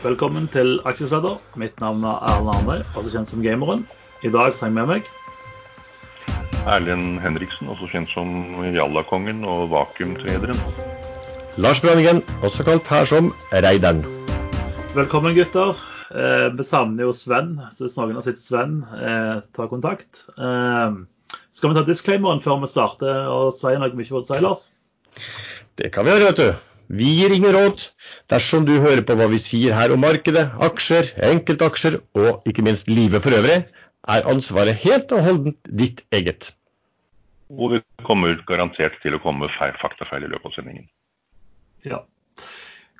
[0.00, 1.34] Velkommen til Aksjesladder.
[1.60, 3.82] Mitt navn er Erlend Arnøy, også kjent som Gameren.
[4.24, 5.08] I dag har jeg med meg
[6.64, 8.30] Erlend Henriksen, også kjent som
[8.72, 10.56] Jallakongen og Vakuumtrederen.
[11.60, 14.00] Lars Branningen, også kalt her som Reideren.
[14.96, 15.76] Velkommen, gutter.
[16.16, 20.24] Eh, vi savner jo Sven, så hvis noen har sett Sven, eh, ta kontakt.
[20.32, 20.96] Eh,
[21.52, 24.70] skal vi ta disclaimeren før vi starter og si noe mye for si, Lars?
[25.76, 26.69] Det kan vi gjøre, vet du.
[26.90, 27.84] Vi gir ingen råd.
[28.32, 32.90] Dersom du hører på hva vi sier her om markedet, aksjer, enkeltaksjer og ikke minst
[32.90, 33.60] livet for øvrig,
[34.10, 36.54] er ansvaret helt og holdent ditt eget.
[37.50, 40.88] Og vi kommer garantert til å komme med faktafeil i løpet av sendingen.
[41.86, 42.02] Ja.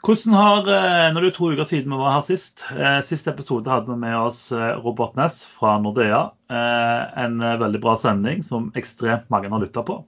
[0.06, 3.34] Hvordan har, eh, når det er to uker siden vi var her sist, eh, siste
[3.34, 6.30] episode hadde vi med oss eh, Robert Ness fra Nordea.
[6.50, 10.00] En veldig bra sending som ekstremt mange har lytta på.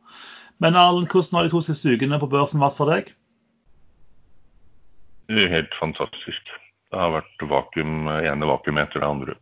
[0.58, 3.12] Men Arlen, hvordan har de to siste ukene på børsen vært for deg?
[5.52, 6.52] Helt fantastisk.
[6.92, 9.36] Det har vært vakuum, ene vakuum etter det andre.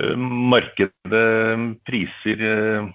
[0.00, 2.88] Eh, markedet priser eh,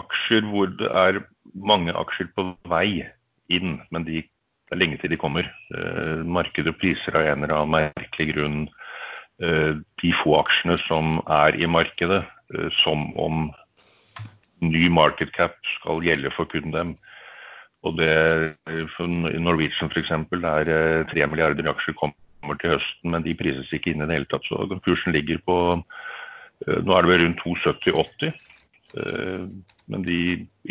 [0.00, 1.20] aksjer hvor det er
[1.52, 3.04] mange aksjer på vei
[3.52, 5.50] inn, men de, det er lenge til de kommer.
[5.76, 8.66] Eh, markedet priser av en eller annen merkelig grunn
[9.36, 12.22] de få aksjene som er i markedet,
[12.78, 13.50] som om
[14.64, 16.94] ny market cap skal gjelde for kun dem.
[17.86, 18.56] Og det,
[18.96, 20.10] for Norwegian f.eks.
[20.10, 24.18] er eh, tre milliarder aksjer kommer til høsten, men de prises ikke inn i det
[24.18, 24.46] hele tatt.
[24.48, 28.34] Så kursen ligger på eh, Nå er det vel rundt 2,70-80.
[28.96, 29.46] Eh,
[29.92, 30.18] men de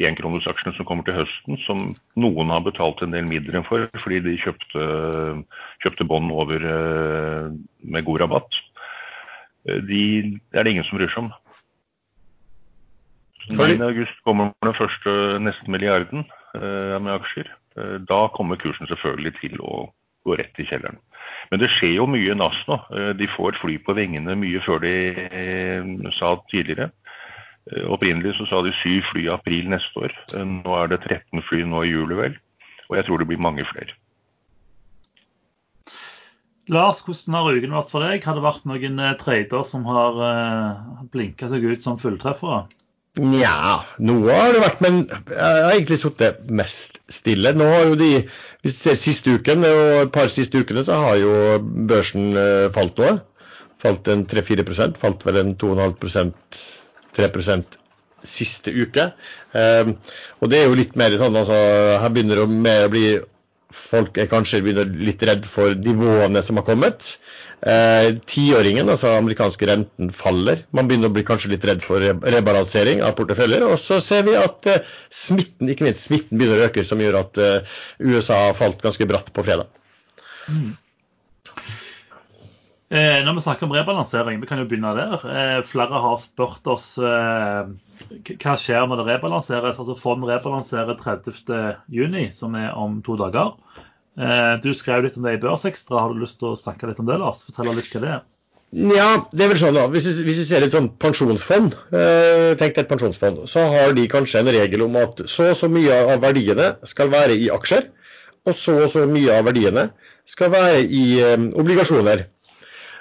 [0.10, 1.88] enkronersaksjene som kommer til høsten, som
[2.20, 4.88] noen har betalt en del midler for fordi de kjøpte,
[5.86, 6.66] kjøpte bånd over
[7.80, 8.58] med god rabatt,
[9.64, 10.02] de
[10.52, 11.32] det er det ingen som bryr seg om.
[13.56, 16.28] 9.8 kommer den første nesten milliarden.
[16.56, 17.50] Eh, med aksjer.
[17.76, 19.88] Eh, da kommer kursen selvfølgelig til å
[20.26, 21.00] gå rett i kjelleren.
[21.52, 22.78] Men det skjer jo mye NAS nå.
[22.96, 24.96] Eh, de får fly på vingene mye før de
[26.16, 26.92] sa tidligere.
[27.90, 30.14] Opprinnelig så sa de syv fly i april neste år.
[30.38, 32.36] Nå er det 13 fly nå i juli, vel.
[32.92, 33.96] Og jeg tror det blir mange flere.
[36.70, 38.22] Lars, hvordan har uken vært for deg?
[38.26, 40.22] Har det vært noen trader som har
[41.10, 42.68] blinka seg ut som fulltreffere?
[43.16, 47.54] Nja, noe har det vært, men jeg har egentlig sittet mest stille.
[47.56, 48.10] Nå har jo de,
[48.66, 51.36] Hvis du ser siste uken, og et par siste ukene, så har jo
[51.88, 53.20] børsen eh, falt noe.
[53.80, 56.60] Falt en 3-4% falt vel en 2,5%
[57.16, 57.30] 3
[58.26, 59.12] siste uke.
[59.54, 59.96] Um,
[60.42, 61.56] og det er jo litt mer sånn, altså
[62.02, 63.06] Her begynner det mer å bli
[63.76, 67.16] Folk er kanskje litt redd for nivåene som har kommet.
[67.66, 70.60] Eh, tiåringen, altså amerikanske renten, faller.
[70.76, 73.66] Man begynner å bli kanskje litt redd for rebalansering av porteføljer.
[73.66, 77.18] Og så ser vi at eh, smitten ikke minst smitten begynner å øke, som gjør
[77.24, 79.72] at eh, USA har falt ganske bratt på fredag.
[80.46, 80.76] Mm.
[82.94, 85.16] Eh, når vi snakker om rebalansering, vi kan jo begynne der.
[85.26, 87.64] Eh, flere har spurt oss eh,
[88.30, 89.82] hva skjer når det rebalanseres.
[89.82, 93.58] Altså Fond rebalanserer 30.6, som er om to dager.
[94.16, 96.00] Eh, du skrev litt om det i Børsekstra.
[96.00, 97.44] Har du lyst til å snakke litt om det, Lars?
[97.48, 98.24] Fortell litt hva det er.
[98.76, 99.86] Ja, det er vel sånn da.
[99.92, 104.42] Hvis du, ser et sånn pensjonsfond, eh, tenk deg et pensjonsfond, så har de kanskje
[104.42, 107.88] en regel om at så og så mye av verdiene skal være i aksjer,
[108.46, 109.90] og så og så mye av verdiene
[110.28, 112.26] skal være i eh, obligasjoner.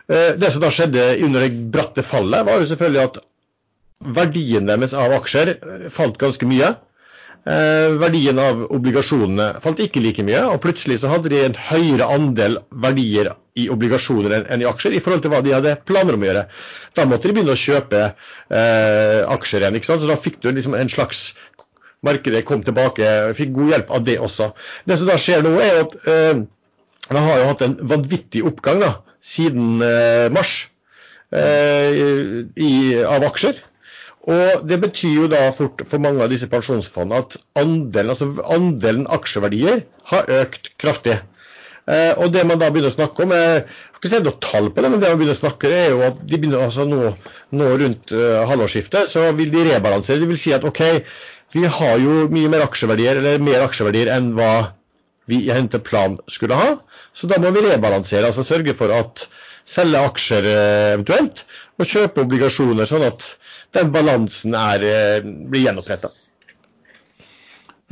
[0.05, 3.15] Det som da skjedde under det bratte fallet, var jo selvfølgelig at
[4.19, 5.55] verdien deres av aksjer
[5.89, 6.75] falt ganske mye.
[7.45, 12.07] Eh, verdien av obligasjonene falt ikke like mye, og plutselig så hadde de en høyere
[12.15, 16.25] andel verdier i obligasjoner enn i aksjer i forhold til hva de hadde planer om
[16.25, 16.47] å gjøre.
[16.97, 19.77] Da måtte de begynne å kjøpe eh, aksjer igjen.
[19.77, 20.03] ikke sant?
[20.03, 21.33] Så da fikk du liksom en slags
[22.05, 24.51] Markedet kom tilbake, fikk god hjelp av det også.
[24.85, 26.43] Det som da skjer nå, er at eh,
[27.15, 28.91] man har jo hatt en vanvittig oppgang da,
[29.25, 30.53] siden eh, mars
[31.33, 32.73] eh, i,
[33.09, 33.57] av aksjer.
[34.25, 39.07] Og Det betyr jo da fort for mange av disse pensjonsfondene at andelen, altså andelen
[39.13, 41.19] aksjeverdier har økt kraftig.
[41.85, 44.41] Eh, og det man da begynner å snakke om, er, jeg har ikke sett noe
[44.41, 46.65] tall på det, men det man begynner å snakke om er jo at de begynner
[46.65, 47.11] altså nå,
[47.61, 50.23] nå rundt uh, halvårsskiftet så vil de rebalansere.
[50.23, 50.81] De vil si at OK,
[51.53, 54.55] vi har jo mye mer aksjeverdier, eller mer aksjeverdier enn hva
[55.29, 56.71] vi i henteplan skulle ha.
[57.13, 59.27] Så da må vi rebalansere, altså sørge for at
[59.69, 61.45] selge aksjer eh, eventuelt,
[61.81, 63.29] og kjøpe obligasjoner, sånn at
[63.75, 66.11] den balansen er, eh, blir gjenoppretta.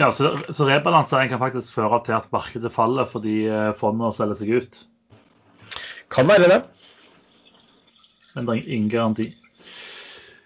[0.00, 4.38] Ja, så, så, rebalansering kan faktisk føre til at markedet faller fordi fondet fondene selger
[4.40, 4.80] seg ut?
[6.12, 6.62] Kan være det.
[8.34, 9.28] Men det er ingen garanti.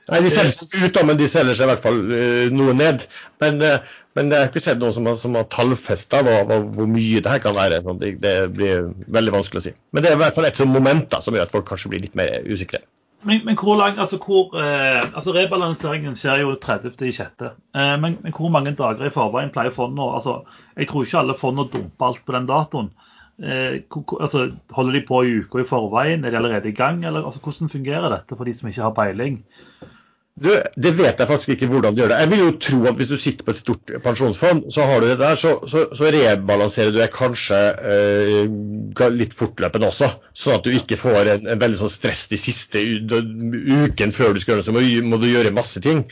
[0.07, 2.75] Nei, De selger seg ut, da, men de selger seg i hvert fall uh, noe
[2.79, 3.07] ned.
[3.43, 7.23] Men, uh, men jeg har ikke sett noen som har, som har tallfesta hvor mye
[7.23, 7.81] det her kan være.
[7.87, 8.87] Sånn, det, det, blir
[9.19, 9.75] veldig vanskelig å si.
[9.91, 11.91] Men det er i hvert fall et sånt moment da, som gjør at folk kanskje
[11.95, 12.85] blir litt mer usikre.
[13.25, 17.47] Men, men hvor lang, altså, hvor, eh, altså Rebalanseringen skjer jo 30.6.
[17.49, 20.43] Eh, men, men hvor mange dager i forveien pleier fondet altså,
[20.77, 22.91] Jeg tror ikke alle fondene dumper alt på den datoen.
[23.43, 23.81] Eh,
[24.21, 26.25] altså, holder de på i uka i forveien?
[26.25, 27.05] Er de allerede i gang?
[27.05, 29.41] Eller, altså, hvordan fungerer dette for de som ikke har peiling?
[30.37, 32.17] Du, det vet jeg faktisk ikke hvordan du gjør det.
[32.21, 35.07] Jeg vil jo tro at hvis du sitter på et stort pensjonsfond, så har du
[35.09, 37.61] det der, så, så, så rebalanserer du det kanskje
[37.93, 40.11] eh, litt fortløpende også.
[40.37, 44.43] Sånn at du ikke får en, en veldig sånn stress de siste uken før du
[44.43, 44.69] skal gjøre det.
[44.69, 46.05] Så må, må, du gjøre masse ting.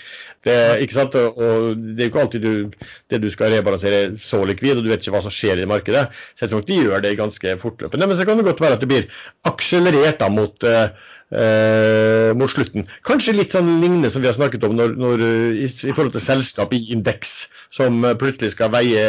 [0.45, 1.17] Det, ikke sant?
[1.17, 4.93] Og det er jo ikke alltid du, det du skal rebalansere så likvid, og du
[4.93, 6.07] vet ikke hva som skjer i markedet.
[6.35, 8.09] Så jeg tror nok de gjør det ganske fortløpende.
[8.11, 9.11] Men så kan det godt være at det blir
[9.49, 10.87] akselerert da mot eh,
[11.33, 12.89] eh, mot slutten.
[13.07, 15.27] Kanskje litt sånn lignende som vi har snakket om når, når,
[15.57, 17.35] i, i, forhold til selskap i indeks,
[17.75, 19.05] som plutselig skal veie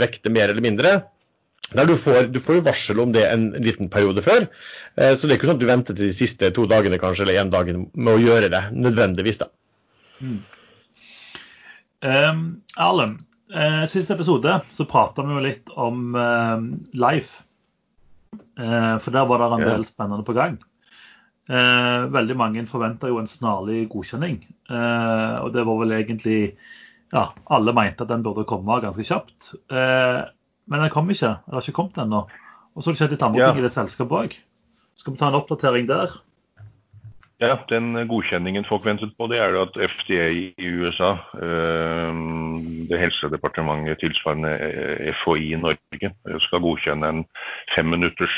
[0.00, 0.98] vekte mer eller mindre.
[1.68, 4.46] Der du, får, du får jo varsel om det en liten periode før.
[4.96, 7.26] Eh, så det er ikke sånn at du venter til de siste to dagene kanskje,
[7.26, 9.42] eller én dag med å gjøre det, nødvendigvis.
[9.42, 9.50] da.
[10.24, 10.38] Mm.
[12.04, 13.18] Um, Erlend,
[13.54, 16.58] eh, siste episode så prata vi jo litt om uh,
[16.94, 17.42] Life.
[18.58, 20.58] Uh, for der var det en del spennende på gang.
[21.48, 24.42] Eh, veldig mange forventa jo en snarlig godkjenning.
[24.68, 26.40] Og det var vel egentlig
[27.08, 29.54] Ja, alle mente at den burde komme ganske kjapt.
[29.72, 31.30] Men den kom ikke.
[31.46, 32.26] Den har ikke kommet ennå.
[32.76, 33.48] Og så har det skjedd litt andre yeah.
[33.48, 34.36] ting i det selskapet òg.
[35.00, 36.18] Skal vi ta en oppdatering der?
[37.38, 42.18] Ja, Den godkjenningen folk ventet på, det er at FDA i USA, eh,
[42.90, 46.10] det helsedepartementet tilsvarende eh, FHI i Norge,
[46.42, 47.24] skal godkjenne en
[47.76, 48.34] femminutters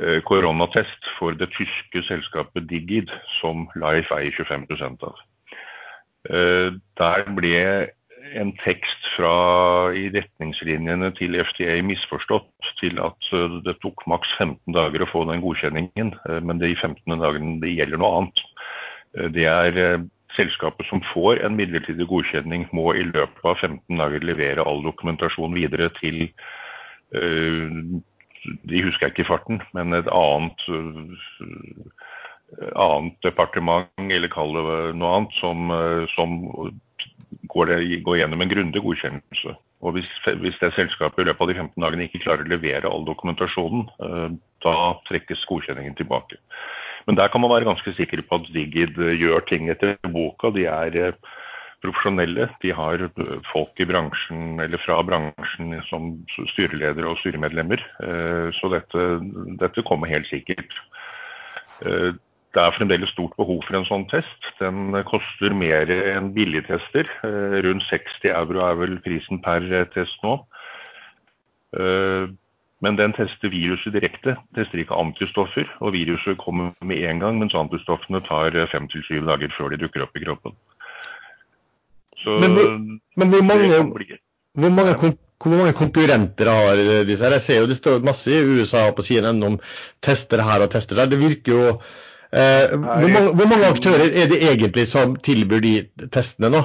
[0.00, 3.10] Eh, koronatest for det tyske selskapet Digid,
[3.40, 4.64] som Life eier 25
[5.04, 5.20] av.
[6.22, 7.58] Der ble
[8.38, 9.34] en tekst fra
[9.96, 15.24] i retningslinjene til FDA misforstått til at eh, det tok maks 15 dager å få
[15.30, 16.14] den godkjenningen,
[16.46, 18.44] men de 15 dagene det gjelder noe annet.
[19.36, 24.64] Det er selskapet som får en midlertidig godkjenning, må i løpet av 15 dager levere
[24.64, 26.24] all dokumentasjon videre til
[28.42, 30.64] de husker jeg ikke i farten, men et annet,
[32.72, 34.64] annet departement, eller kall det
[34.98, 35.74] noe annet, som,
[36.14, 36.38] som
[37.52, 39.56] går, det, går, gjennom en grundig godkjennelse.
[39.82, 40.08] Og hvis,
[40.42, 43.88] hvis, det selskapet i løpet av de 15 dagene ikke klarer å levere all dokumentasjonen,
[44.02, 44.28] uh,
[44.62, 44.76] da
[45.08, 46.38] trekkes godkjenningen tilbake.
[47.08, 50.52] Men der kan man være ganske sikker på at Digid gjør ting etter boka.
[50.54, 51.16] De er
[51.82, 52.48] profesjonelle.
[52.62, 53.02] De har
[53.50, 56.12] folk i bransjen eller fra bransjen som
[56.52, 57.82] styreledere og styremedlemmer.
[58.06, 59.06] Eh, så dette,
[59.60, 60.78] dette kommer helt sikkert.
[62.52, 64.50] Eh, det er fremdeles stort behov for en sånn test.
[64.60, 67.08] Den koster mer enn billigtester.
[67.24, 69.64] Eh, rundt 60 euro er vel prisen per
[69.94, 70.38] test nå.
[72.82, 75.64] Men den tester viruset direkte, tester ikke antistoffer.
[75.80, 79.78] Og viruset kommer med en gang, mens antistoffene tar fem til syv dager før de
[79.80, 80.52] dukker opp i kroppen.
[82.20, 83.68] Så men, men hvor, mange,
[84.52, 87.38] hvor, mange, hvor mange konkurrenter har disse her?
[87.38, 89.56] Jeg ser jo det står masse i USA på siden om
[90.04, 91.08] tester her og tester der.
[91.14, 91.64] Det virker jo
[92.32, 95.74] eh, hvor, mange, hvor, mange, aktører er det egentlig som tilbyr de
[96.14, 96.64] testene nå?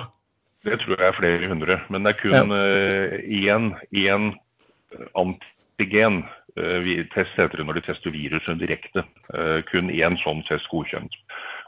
[0.67, 1.79] Det tror jeg er flere hundre.
[1.89, 2.65] Men det er kun ja.
[3.55, 4.31] én, én
[5.15, 6.23] antigen
[6.57, 9.05] eh, test heter det når de tester viruset direkte.
[9.71, 11.15] Kun én sånn test godkjent.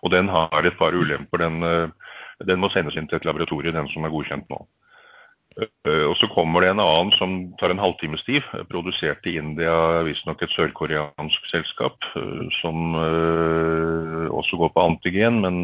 [0.04, 1.44] Og den har et par ulemper.
[1.44, 1.94] Den
[2.48, 4.62] den må sendes inn til et laboratorium, den som er godkjent nå.
[5.60, 10.02] Eh, og Så kommer det en annen som tar en halvtimes tid, produsert i India,
[10.08, 15.60] visstnok et sørkoreansk selskap, eh, som eh, også går på antigen, men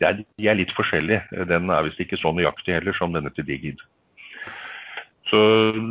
[0.00, 1.44] de er litt forskjellige.
[1.50, 3.82] Den er visst ikke så nøyaktig heller som denne til Digid.
[5.34, 5.40] Så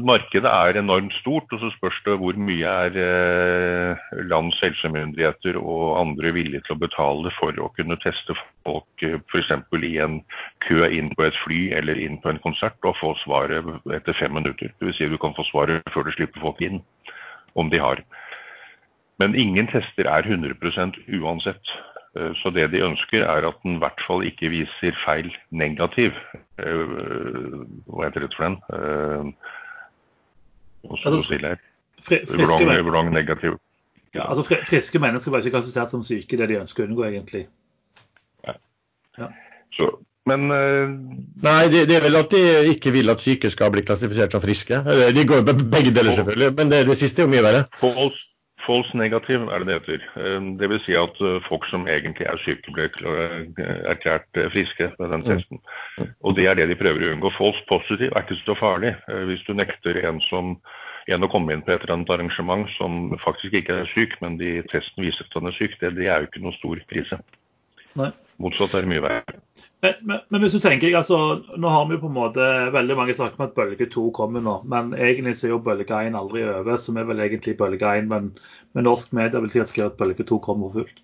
[0.07, 5.97] Markedet er enormt stort, og så spørs det hvor mye er eh, lands helsemyndigheter og
[5.99, 9.51] andre villige til å betale for å kunne teste folk eh, f.eks.
[9.83, 10.21] i en
[10.63, 14.31] kø inn på et fly eller inn på en konsert og få svaret etter fem
[14.37, 14.71] minutter.
[14.79, 15.01] Dvs.
[15.01, 16.79] Si du kan få svaret før du slipper folk inn,
[17.59, 17.99] om de har.
[19.19, 20.55] Men ingen tester er 100
[21.19, 21.75] uansett.
[22.15, 26.15] Eh, så det de ønsker, er at den i hvert fall ikke viser feil negativ.
[26.61, 26.85] Eh,
[27.89, 28.57] hva heter det for den?
[28.69, 29.23] Eh,
[30.83, 31.47] og altså,
[32.85, 33.57] wrong negativ.
[34.13, 37.47] Ja, altså Friske mennesker var ikke klassifisert som syke, det de ønsker å unngå, egentlig.
[38.45, 38.53] Ja.
[39.17, 39.29] ja.
[39.73, 39.87] Så,
[40.29, 40.91] men uh,
[41.41, 42.43] Nei, det, det, er vel at de
[42.75, 44.83] ikke vil at syke skal bli klassifisert som friske.
[45.15, 46.51] De går begge deler, selvfølgelig.
[46.59, 47.65] Men det, det siste er jo mye verre.
[47.81, 48.32] False
[48.63, 50.05] False negativ er det det heter.
[50.19, 50.85] Eh, Dvs.
[50.85, 52.87] Si at eh, folk som egentlig er syke, ble
[53.91, 55.61] erklært friske med den testen.
[56.23, 57.33] Og det er det de prøver å unngå.
[57.37, 58.95] False positiv er ikke så farlig.
[59.29, 60.55] Hvis du nekter en, som,
[61.11, 64.39] en å komme inn på et eller annet arrangement som faktisk ikke er syk, men
[64.41, 67.19] de testen viser at han er syk, det, det er jo ikke noe stor krise.
[67.99, 68.13] Nei.
[68.41, 69.35] Motsatt er det mye verre.
[69.83, 71.17] Men, men, men, hvis du tenker, altså,
[71.59, 74.43] nå har vi jo på en måte veldig mange snakker om at bølge to kommer
[74.43, 74.55] nå.
[74.69, 78.09] Men egentlig så er jo bølge én aldri over, som er vel egentlig bølge én.
[78.11, 78.31] Men
[78.73, 81.03] med norsk media vil sikkert skrive at bølge to kommer fullt.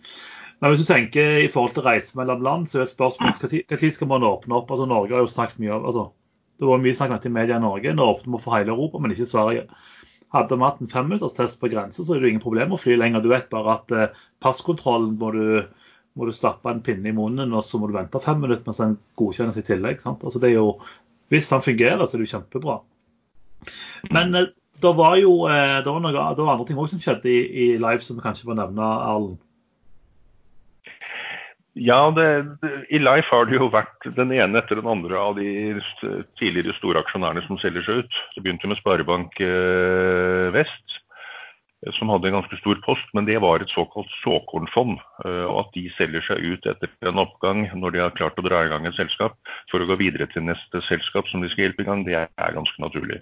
[0.60, 4.10] Men hvis du tenker i forhold til reise mellom land, så er spørsmålet når skal
[4.12, 4.72] man åpne opp?
[4.74, 6.10] Altså Norge har jo snakket mye om altså,
[6.60, 7.94] Det var mye snakk om i media i Norge.
[7.96, 9.68] Nå åpner vi for hele Europa, men ikke Sverige.
[10.36, 12.98] Hadde vi hatt en femminutterstest på grense, så er det jo ingen problem å fly
[13.00, 13.24] lenger.
[13.24, 15.46] Du vet bare at eh, passkontrollen må du
[16.18, 18.82] må du stappe en pinne i munnen, og så må du vente fem minutter mens
[18.82, 20.02] den godkjennes i tillegg.
[20.06, 20.72] Altså det er jo,
[21.34, 22.80] hvis den fungerer, så er det jo kjempebra.
[24.16, 24.50] Men eh,
[24.80, 27.40] det var jo eh, det var, noe, det var andre ting også som skjedde i,
[27.46, 29.40] i live som vi kanskje får nevne, Erlend.
[31.80, 35.38] Ja, det, det, i Life har det jo vært den ene etter den andre av
[35.38, 35.78] de
[36.40, 38.18] tidligere store aksjonærene som selger seg ut.
[38.36, 40.98] Det begynte med Sparebank eh, Vest
[41.96, 44.98] som hadde en ganske stor post, men det var et såkalt såkornfond.
[45.26, 48.46] Eh, og at de selger seg ut etter en oppgang når de har klart å
[48.46, 49.38] dra i gang et selskap
[49.72, 52.58] for å gå videre til neste selskap som de skal hjelpe i gang, det er
[52.58, 53.22] ganske naturlig.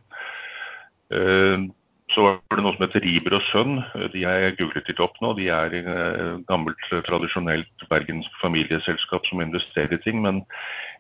[2.08, 3.80] Eh, så var det noe som heter Riber og Sønn.
[4.14, 5.34] De er googlet litt opp nå.
[5.38, 10.22] De er et eh, gammelt, tradisjonelt bergensk familieselskap som investerer i ting.
[10.22, 10.44] Men,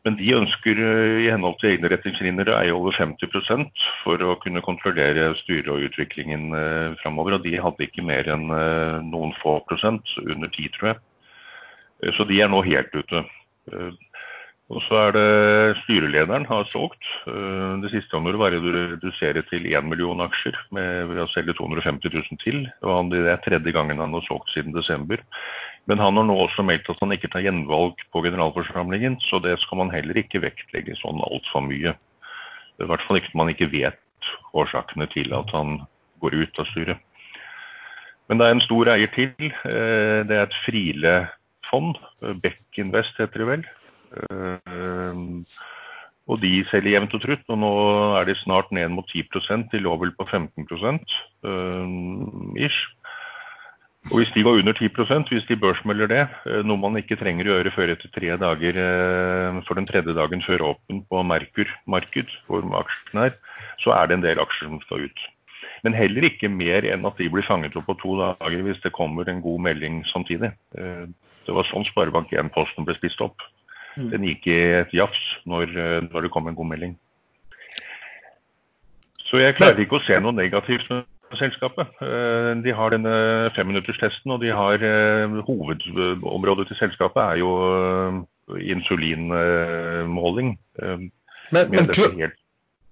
[0.06, 3.72] men, de ønsker eh, i henhold til egne retningslinjer å eie over 50
[4.04, 7.38] for å kunne kontrollere styret og utviklingen eh, framover.
[7.38, 11.04] Og de hadde ikke mer enn eh, noen få prosent, under ti tror jeg.
[12.04, 13.26] Eh, så de er nå helt ute.
[14.67, 17.05] Og så er det styrelederen har solgt.
[17.29, 21.55] Eh, det siste han gjorde, var å redusere til 1 million aksjer med, å selge
[21.55, 22.65] 250 000 til.
[22.83, 25.24] Og det er tredje gangen han har solgt siden desember.
[25.88, 29.55] Men han har nå også meldt at han ikke tar gjenvalg på generalforsamlingen, så det
[29.63, 31.95] skal man heller ikke vektlegge sånn altfor mye.
[32.77, 35.77] I hvert fall ikke når man ikke vet årsakene til at han
[36.19, 37.00] går ut av styret.
[38.27, 39.31] Men det er en stor eier til.
[39.47, 41.95] Eh, det er et Friele-fond.
[42.43, 43.67] Beck Invest heter det vel.
[44.14, 45.24] Eh,
[46.28, 47.72] og de selger jevnt og trutt, og nå
[48.20, 49.24] er de snart ned mot 10
[49.72, 51.88] De lå vel på 15 uh,
[52.60, 52.84] ish.
[54.12, 57.48] Og hvis de går under 10% hvis de børsmelder det, eh, noe man ikke trenger
[57.48, 61.68] å gjøre før etter tre dager eh, for den tredje dagen før åpen på Merkur
[61.92, 63.36] marked, hvor aksjen er,
[63.84, 65.26] så er det en del aksjer som skal ut.
[65.84, 68.96] Men heller ikke mer enn at de blir fanget opp på to dager hvis det
[68.96, 70.54] kommer en god melding samtidig.
[70.72, 73.44] Det var sånn Sparebank1-posten ble spist opp.
[73.98, 74.10] Mm.
[74.13, 76.98] Den gikk i et jafs når, eh, når, det kom en god melding.
[79.27, 81.04] Så jeg klarer ikke å se noe negativt med
[81.39, 81.89] selskapet.
[82.06, 83.16] Eh, de har denne
[83.58, 87.51] femminutterstesten, og de har eh, hovedområdet til selskapet er jo
[88.56, 90.50] insulinmåling.
[90.77, 91.12] Men,
[91.51, 91.92] men,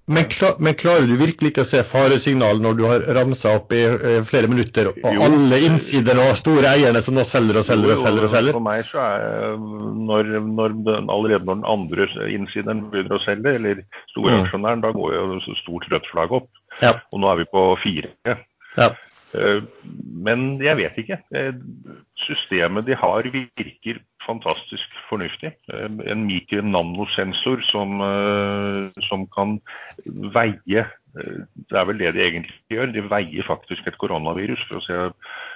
[0.06, 3.74] men, klar, men, klarer du virkelig ikke å se faresignal når du har ramsa opp
[3.74, 5.24] i uh, flere minutter, og jo.
[5.26, 8.28] alle innsider og store eierne som nå selger og selger og selger?
[8.28, 8.58] og selger?
[8.58, 13.56] For meg så er når, når den, allerede når den andre innsideren begynner å selge,
[13.58, 13.82] eller
[14.14, 14.86] storaksjonæren, mm.
[14.86, 16.52] da går jo stort rødt flagg opp.
[16.84, 16.98] Ja.
[17.10, 18.14] Og nå er vi på fire.
[18.76, 18.92] Ja.
[19.36, 19.62] Uh,
[20.26, 21.20] men jeg vet ikke.
[22.26, 25.54] Systemet de har virker fantastisk fornuftig.
[25.74, 29.60] Eh, en mikro-nanosensor som, eh, som, kan
[30.06, 32.94] veie eh, Det er vel det de egentlig gjør.
[32.94, 34.66] De veier faktisk et koronavirus.
[34.68, 35.12] for å se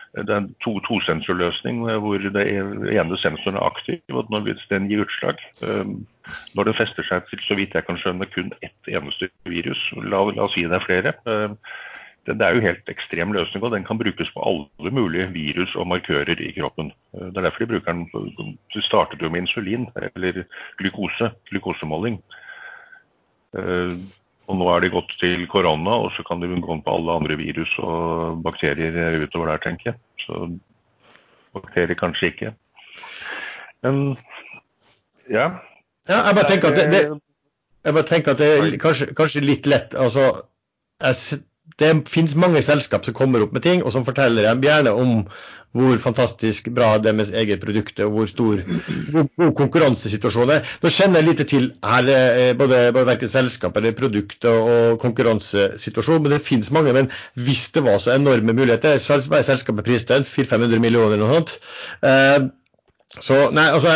[0.09, 5.03] det er en to, tosensorløsning hvor det ene sensoren er aktiv, og når den gir
[5.05, 5.37] utslag
[6.55, 10.23] Når den fester seg til så vidt jeg kan skjønne, kun ett eneste virus, la,
[10.33, 11.13] la oss si det er flere,
[12.37, 15.87] det er jo helt ekstrem løsning, og den kan brukes på alle mulige virus og
[15.89, 16.91] markører i kroppen.
[17.13, 18.57] Det er derfor de bruker den.
[18.73, 20.43] Du startet jo med insulin, eller
[20.81, 22.19] glukose, glukosemåling.
[23.57, 23.95] Eh,
[24.49, 27.37] og nå er de gått til korona, og så kan de gå på alle andre
[27.37, 29.99] virus og bakterier utover der, tenker jeg.
[30.25, 30.49] Så
[31.53, 32.53] bakterier kanskje ikke.
[33.85, 34.17] Men
[35.29, 35.51] ja.
[36.09, 37.03] ja jeg bare tenker at det,
[37.85, 39.93] det, bare tenker at det er kanskje, kanskje litt lett.
[39.93, 40.31] altså
[40.99, 41.43] jeg
[41.79, 45.25] det finnes mange selskap som kommer opp med ting, og som forteller dem gjerne om
[45.77, 48.61] hvor fantastisk bra deres eget produkt er, og hvor stor
[49.37, 50.71] hvor konkurransesituasjonen er.
[50.81, 56.23] Nå kjenner jeg lite til her, eh, både, både verken selskap eller produkt og konkurransesituasjon,
[56.23, 56.93] men det finnes mange.
[56.93, 60.25] Men hvis det var så enorme muligheter, så er selskapet prist til?
[60.25, 61.59] 400-500 millioner eller noe sånt?
[62.01, 62.49] Eh,
[63.21, 63.93] så nei, altså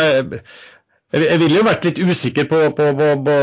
[1.14, 3.34] jeg, ville jo vært litt usikker på, på, på, på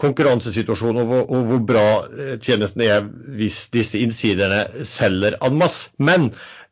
[0.00, 3.04] konkurransesituasjonen og, og, hvor bra eh, tjenesten er
[3.36, 5.92] hvis disse innsiderne selger en masse.
[6.02, 6.30] Men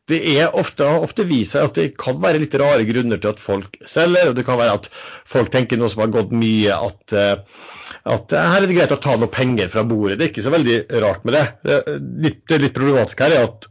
[0.09, 3.43] det er ofte, ofte vist seg at det kan være litt rare grunner til at
[3.43, 4.31] folk selger.
[4.31, 4.89] og Det kan være at
[5.29, 7.69] folk tenker noe som har gått mye, at, eh,
[8.15, 10.17] at her er det greit å ta noe penger fra bordet.
[10.19, 11.45] Det er ikke så veldig rart med det.
[11.63, 13.69] Det litt, det litt problematiske her er at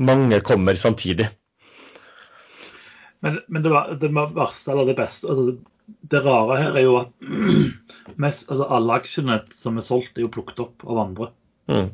[0.00, 1.28] mange kommer samtidig.
[3.20, 5.58] Men, men det, det, verste eller det beste altså
[6.10, 7.30] Det rare her er jo at
[8.22, 11.30] mest, altså alle aksjene som er solgt, er jo plukket opp av andre.
[11.70, 11.90] Mm.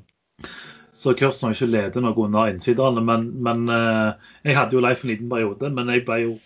[0.96, 3.02] Så kursen har ikke ledet noe under innsiderne.
[3.04, 6.36] Men, men eh, jeg hadde jo Leif en liten periode, men jeg ble jo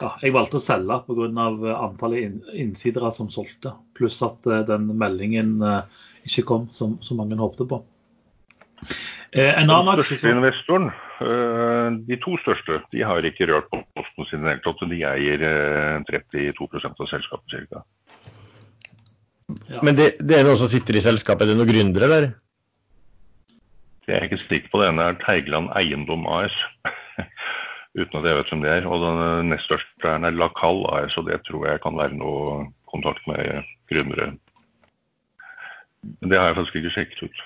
[0.00, 1.26] ja, jeg valgte å selge pga.
[1.74, 3.74] antallet innsidere som solgte.
[3.98, 7.82] Pluss at eh, den meldingen eh, ikke kom som, som mange håpte på.
[9.30, 10.88] En annen aksje investoren,
[11.20, 14.84] de to største, de har ikke rørt på posten sin i det hele tatt.
[14.88, 15.42] De eier
[16.08, 17.82] 32 av selskapet ca.
[19.68, 19.80] Ja.
[19.82, 21.44] Men det, det, er noen som sitter i selskapet?
[21.44, 22.28] Er det noen gründere der?
[24.06, 26.54] Jeg er ikke sikker på det ene er Teigeland Eiendom AS.
[27.98, 28.86] Uten at jeg vet hvem det er.
[28.90, 33.26] Og den nest største er Lacal AS, og det tror jeg kan være noe kontakt
[33.30, 34.32] med gründere.
[36.02, 37.44] Men det har jeg faktisk ikke sjekket ut.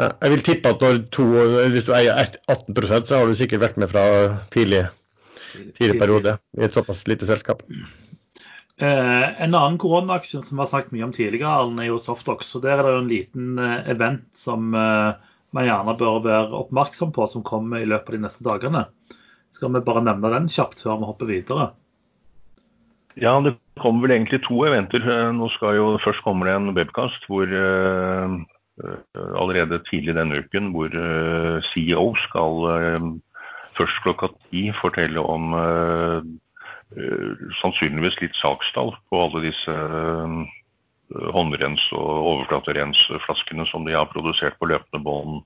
[0.00, 0.80] Ja, jeg vil tippe at
[1.14, 1.24] to,
[1.70, 2.16] hvis du eier
[2.50, 4.06] 18% så har du sikkert vært med fra
[4.54, 4.88] tidlig,
[5.76, 7.62] tidlig periode i et såpass lite selskap.
[8.82, 12.56] Eh, en annen koronaaksje som vi har sagt mye om tidligere, er jo Softox.
[12.56, 15.14] og Der er det jo en liten eh, event som eh,
[15.54, 18.84] man gjerne bør være oppmerksom på, som kommer i løpet av de neste dagene.
[19.54, 21.68] Skal vi bare nevne den kjapt før vi hopper videre?
[23.14, 25.06] Ja, det kommer vel egentlig to eventer.
[25.30, 28.40] Nå skal jo Først kommer det en webkast hvor uh,
[29.38, 33.06] allerede tidlig denne uken hvor uh, CEO skal uh,
[33.78, 35.54] først klokka ti fortelle om
[37.58, 39.72] sannsynligvis litt sakstall på alle disse
[41.34, 45.40] håndrens- og overflaterensflaskene som de har produsert på løpende bånd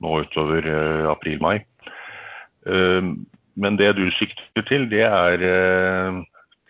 [0.00, 0.64] nå utover
[1.10, 1.60] april-mai.
[2.64, 5.44] Men det du sikter til, det er,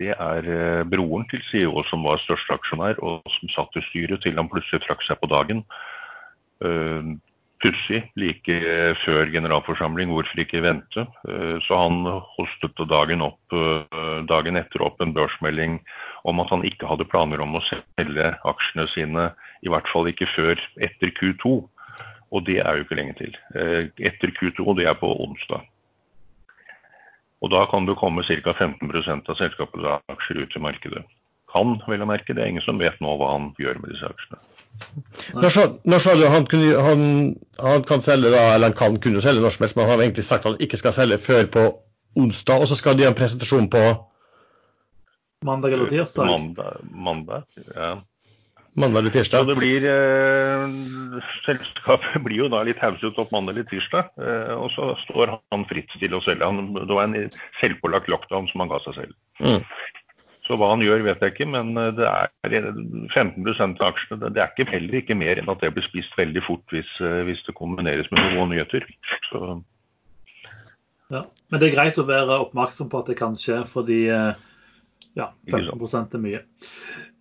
[0.00, 4.36] det er broren til CEO som var største aksjonær, og som satt i styret til
[4.36, 5.62] han plutselig trakk seg på dagen.
[7.64, 8.56] Pussig like
[9.00, 11.06] før generalforsamling, hvorfor ikke vente?
[11.64, 12.04] Så han
[12.36, 13.56] hostet dagen, opp,
[14.28, 15.78] dagen etter opp en børsmelding
[16.28, 19.30] om at han ikke hadde planer om å selge aksjene sine,
[19.64, 21.56] i hvert fall ikke før etter Q2.
[22.34, 23.36] Og det er jo ikke lenge til.
[23.54, 25.62] Eh, etter Q2, og det er på onsdag.
[27.44, 28.52] Og da kan du komme ca.
[28.52, 31.04] 15% av selskapets aksjer ut til markedet.
[31.52, 32.34] Kan, vel å merke.
[32.34, 34.40] Det er ingen som vet nå hva han gjør med disse aksjene.
[35.40, 37.04] Når sa du han, kunne, han,
[37.62, 40.04] han, kan selge da, eller han kan kunne selge når som helst, men han har
[40.04, 41.64] egentlig sagt at han ikke skal selge før på
[42.16, 43.86] onsdag, og så skal de ha en presentasjon på
[45.44, 46.26] Mandag eller tirsdag?
[46.26, 47.42] Mandag, mandag
[47.76, 47.90] ja.
[48.76, 49.44] Mandag eller tirsdag?
[49.44, 54.10] Så det blir, eh, Selskapet blir jo da litt hauset opp mandag eller tirsdag.
[54.20, 56.44] Eh, og så står han fritt til å selge.
[56.44, 57.30] Han, det var en
[57.62, 59.16] selvpålagt lockdown som han ga seg selv.
[59.40, 59.64] Mm.
[60.46, 62.68] Så hva han gjør, vet jeg ikke, men eh, det er
[63.14, 64.30] 15 av aksjene.
[64.30, 67.22] Det er ikke, heller ikke mer enn at det blir spist veldig fort hvis, eh,
[67.26, 68.86] hvis det kombineres med noen nyheter.
[69.30, 69.40] Så.
[71.14, 74.46] Ja, Men det er greit å være oppmerksom på at det kan skje, fordi eh,
[75.16, 76.40] ja, 15 er mye.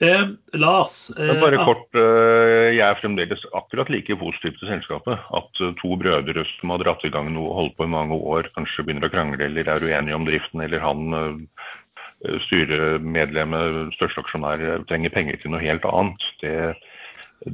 [0.03, 0.25] Eh,
[0.60, 5.21] Lars eh, Bare kort, eh, Jeg er fremdeles akkurat like positiv til selskapet.
[5.39, 8.19] At eh, to brødre som har dratt i gang noe og holdt på i mange
[8.19, 14.25] år, kanskje begynner å krangle eller er uenige om driften, eller han eh, styremedlemmet, største
[14.25, 16.29] aksjonær, trenger penger til noe helt annet.
[16.43, 16.55] Det,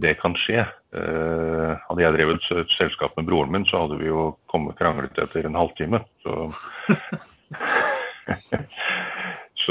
[0.01, 0.65] det kan skje.
[0.97, 5.21] Eh, hadde jeg drevet et selskap med broren min, så hadde vi jo kommet kranglet
[5.21, 6.01] etter en halvtime.
[6.25, 6.49] Så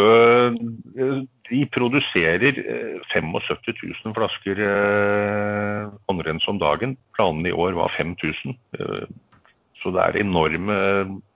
[0.00, 0.08] Så
[0.96, 2.60] eh, de produserer
[3.12, 3.34] 75
[3.68, 6.96] eh, 000 flasker eh, håndrens om dagen.
[7.16, 8.56] Planene i år var 5000.
[9.80, 10.76] Så det er enorme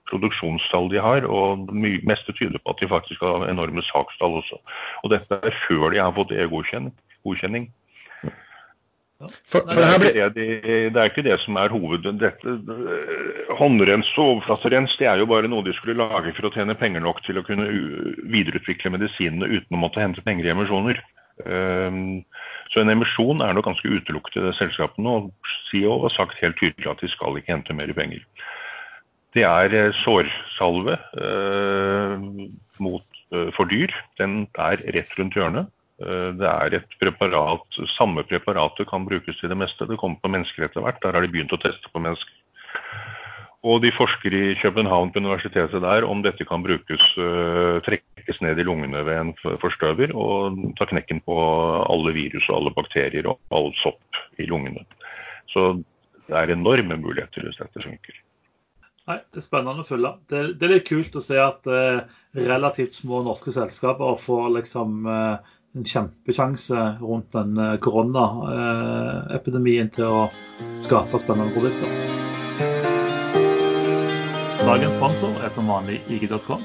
[0.08, 4.60] produksjonstall de har, og det meste tyder på at de faktisk har enorme sakstall også.
[5.02, 7.70] Og dette er før de har fått EU-godkjenning.
[9.22, 10.46] For, for det, er det, de,
[10.90, 12.06] det, er ikke det som er hoved...
[12.20, 12.54] Dette,
[13.54, 17.04] håndrens og overflaterens det er jo bare noe de skulle lage for å tjene penger
[17.04, 17.68] nok til å kunne
[18.32, 21.00] videreutvikle medisinene uten å måtte hente penger i emisjoner.
[21.44, 22.24] Um,
[22.70, 25.16] så en emisjon er nok ganske utelukket i det selskapet nå.
[25.68, 28.22] CEO har sagt helt tydelig at de skal ikke hente mer penger.
[29.34, 32.18] Det er eh, sårsalve uh,
[32.82, 33.90] mot, uh, for dyr.
[34.20, 35.70] Den er rett rundt hjørnet.
[36.02, 39.86] Eh, det er et preparat, Samme preparatet kan brukes til det meste.
[39.86, 41.00] Det kommer på mennesker etter hvert.
[41.02, 42.40] Der har de begynt å teste på mennesker.
[43.64, 48.60] Og de forsker i København på universitetet der om dette kan brukes, uh, trekkes ned
[48.60, 49.30] i lungene ved en
[49.62, 51.38] forstøver og ta knekken på
[51.88, 54.84] alle virus og alle bakterier og all sopp i lungene.
[55.48, 55.78] Så
[56.28, 58.20] det er enorme muligheter hvis dette funker.
[59.08, 60.12] Nei, Det er spennende å følge.
[60.28, 62.04] Det, det, er litt kult å se at eh,
[62.36, 70.30] relativt små norske selskaper får liksom eh, en kjempesjanse rundt den eh, koronaepidemien til å
[70.86, 71.88] skape spennende produkter.
[74.64, 76.62] Dagens sponsor er som vanlig IG.com.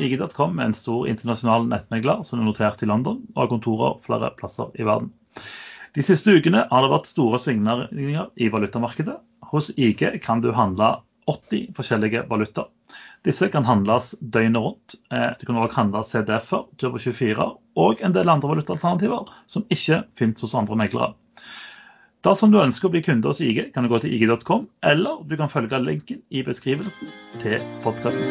[0.00, 4.28] IG.com er en stor internasjonal nettmegler som er notert i London og har kontorer flere
[4.38, 5.10] plasser i verden.
[5.96, 9.16] De siste ukene har det vært store svingninger i valutamarkedet.
[9.50, 12.70] Hos IG kan du handle 80 forskjellige valutaer.
[13.26, 14.94] Disse kan handles døgnet rundt.
[15.12, 19.98] Eh, du kan også handle CDF-er, Turbo 24 og en del andre valutaalternativer som ikke
[20.16, 21.12] finnes hos andre meglere.
[22.24, 25.36] Dersom du ønsker å bli kunde hos IG, kan du gå til ig.com, eller du
[25.40, 27.12] kan følge linken i beskrivelsen
[27.44, 28.24] til podkasten.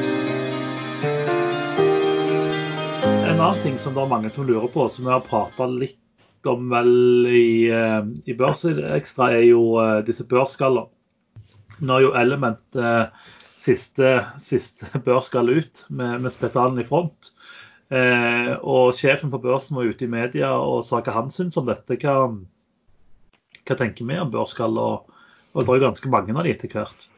[3.29, 6.49] En annen ting som det er mange som lurer på, som vi har prata litt
[6.49, 6.93] om vel
[7.29, 10.89] i, eh, i Børsekstra, er jo eh, disse børsskaller.
[11.79, 13.05] Nå er jo Element eh,
[13.69, 17.33] siste, siste børs skal ut med, med spetalen i front.
[17.89, 21.69] Eh, og sjefen på børsen var ute i media og sa hva han syns om
[21.69, 21.97] dette.
[22.01, 22.17] Hva,
[23.65, 24.77] hva tenker vi om børskall?
[24.77, 25.21] Og,
[25.53, 27.09] og det var jo ganske mange av de etter hvert.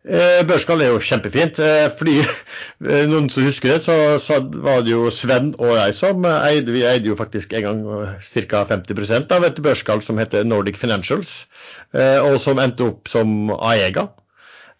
[0.00, 1.58] Eh, børskall er jo kjempefint.
[1.60, 5.96] Eh, fordi eh, noen som husker det, så, så, var det jo Sven og jeg
[5.98, 7.82] som eide Vi eide jo faktisk en gang
[8.24, 8.62] ca.
[8.70, 11.42] 50% av et børskall som heter Nordic Financials.
[11.92, 14.08] Eh, og som endte opp som Aega.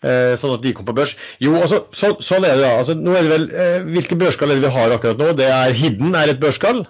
[0.00, 1.12] Eh, sånn at de kom på børs.
[1.44, 2.70] Jo, altså, så, sånn er det da.
[2.78, 5.34] Altså, nå er det vel, eh, hvilke børskall er det vi har akkurat nå?
[5.36, 6.86] Det er Hidden er et børskall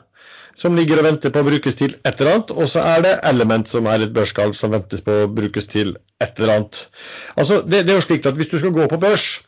[0.60, 2.52] som ligger og venter på å brukes til et eller annet.
[2.54, 5.96] Og så er det Element som er et børskall som ventes på å brukes til
[6.22, 6.82] et eller annet.
[7.34, 9.40] Altså, det, det er jo slik at Hvis du skal gå på børs,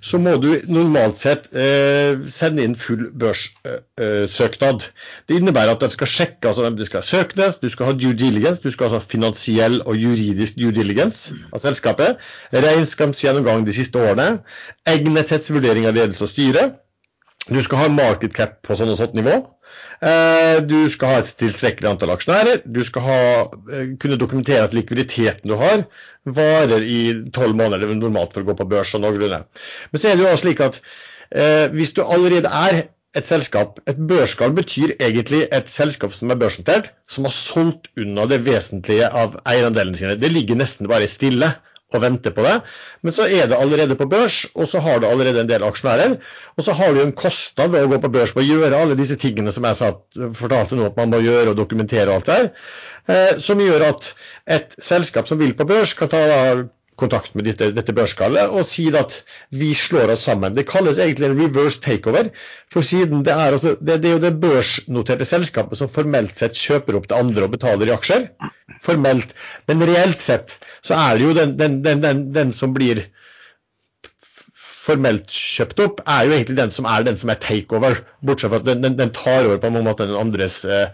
[0.00, 4.86] så må du normalt sett eh, sende inn full børssøknad.
[4.86, 8.16] Eh, det innebærer at de skal sjekke, altså det skal søknes, du skal ha due
[8.18, 12.22] diligence, du skal ha finansiell og juridisk due diligence av selskapet,
[12.54, 14.38] regnskapsgjennomgang de siste årene,
[14.88, 16.68] egnethetsvurdering av ledelse og styre,
[17.48, 19.40] du skal ha market cap på sånn og sånt nivå.
[19.98, 22.62] Eh, du skal ha et tilstrekkelig antall aksjonærer.
[22.66, 23.20] Du skal ha,
[23.72, 25.86] eh, kunne dokumentere at likviditeten du har,
[26.24, 27.00] varer i
[27.34, 27.86] tolv måneder.
[27.86, 29.42] Det er normalt for å gå på børs og noenlunde.
[29.90, 30.80] Men så er det jo også slik at
[31.32, 36.36] eh, hvis du allerede er et selskap Et børsskall betyr egentlig et selskap som er
[36.38, 40.18] børsnotert, som har solgt unna det vesentlige av eierandelene sine.
[40.20, 41.54] Det ligger nesten bare stille
[41.96, 42.54] og venter på det.
[43.02, 46.18] Men så er det allerede på børs, og så har du allerede en del aksjonærer.
[46.56, 48.98] Og så har du en kostnad ved å gå på børs for å gjøre alle
[48.98, 50.02] disse tingene som jeg satt,
[50.36, 52.50] fortalte nå at man må gjøre og dokumentere og alt der.
[53.08, 54.10] Eh, som gjør at
[54.58, 56.24] et selskap som vil på børs, kan ta
[56.98, 59.14] kontakt med dette, dette børskallet og sier at
[59.54, 60.56] vi slår oss sammen.
[60.56, 62.30] Det kalles egentlig en reverse takeover.
[62.72, 66.58] For siden det er, altså, det, det er jo det børsnoterte selskapet som formelt sett
[66.58, 68.28] kjøper opp det andre og betaler i aksjer.
[68.82, 69.34] Formelt.
[69.70, 73.06] Men reelt sett så er det jo den, den, den, den som blir
[74.88, 78.00] formelt kjøpt opp, er jo egentlig den som er den som er takeover.
[78.24, 80.88] Bortsett fra at den, den, den tar over på en måte den andres eh,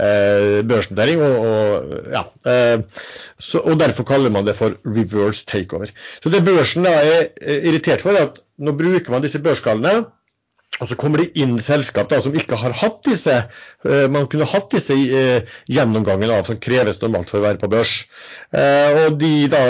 [0.00, 1.24] eh, børsnotering.
[1.26, 3.02] Og, og, ja, eh,
[3.62, 5.92] og, Derfor kaller man det for reverse takeover.
[6.22, 10.06] Så Det børsen da er eh, irritert for, er at nå bruker man disse børskallene
[10.78, 14.48] og så kommer det inn selskap da, som ikke har hatt disse uh, man kunne
[14.48, 17.96] hatt disse uh, gjennomgangene av som kreves normalt for å være på børs.
[18.54, 19.64] Uh, og de da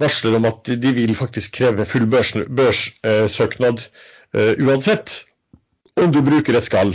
[0.00, 3.84] varsler om at de vil faktisk kreve full børssøknad
[4.30, 5.24] uansett
[5.98, 6.94] om du bruker et skall.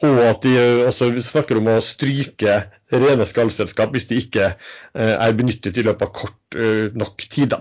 [0.00, 0.54] Og at de
[0.88, 2.54] også snakker om å stryke
[2.88, 4.46] rene skallselskap hvis de ikke
[4.96, 6.56] er benyttet i løpet av kort
[6.96, 7.52] nok tid.
[7.52, 7.60] da.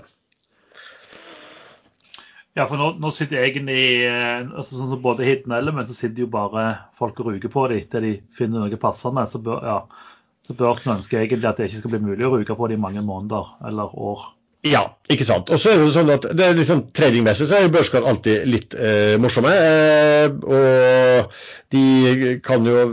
[2.60, 6.26] Ja, for nå, nå sitter egentlig eh, altså sånn som både Hidden Element, så sitter
[6.26, 6.66] jo bare
[6.98, 9.24] folk og ruger på det etter de finner noe passende.
[9.32, 10.10] Så, bør, ja,
[10.44, 12.82] så børsen ønsker egentlig at det ikke skal bli mulig å ruge på det i
[12.84, 14.28] mange måneder eller år.
[14.68, 15.48] Ja, ikke sant.
[15.56, 18.10] Og så er det jo sånn at det er liksom Tradingmessig så er jo børskall
[18.12, 19.54] alltid litt eh, morsomme.
[19.56, 21.38] Eh, og
[21.72, 22.84] de kan jo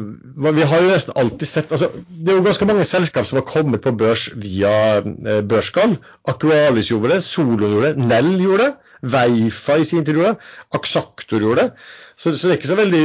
[0.46, 3.48] Vi har jo nesten alltid sett altså, Det er jo ganske mange selskap som har
[3.50, 5.98] kommet på børs via eh, børskall.
[6.30, 8.85] Aqualis gjorde det, Solo gjorde det, Nell gjorde det.
[9.02, 10.50] Veifa i sin tid gjorde det.
[10.78, 11.86] Aksjaktor gjorde det.
[12.16, 13.04] Så, så, det er ikke så veldig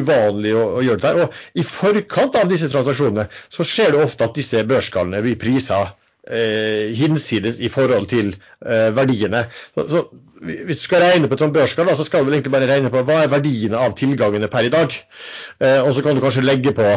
[0.00, 1.20] uvanlig å, å, gjøre det der.
[1.26, 5.84] Og I forkant av disse transaksjonene så skjer det ofte at disse børsgallene blir prisa
[6.26, 9.46] eh, hinsides i forhold til eh, verdiene.
[9.76, 10.02] Så, så,
[10.42, 12.90] Hvis du skal regne på et sånt børsgall, så skal du vel egentlig bare regne
[12.94, 14.98] på hva er verdiene av tilgangene per i dag.
[15.62, 16.88] Eh, og så kan du kanskje legge på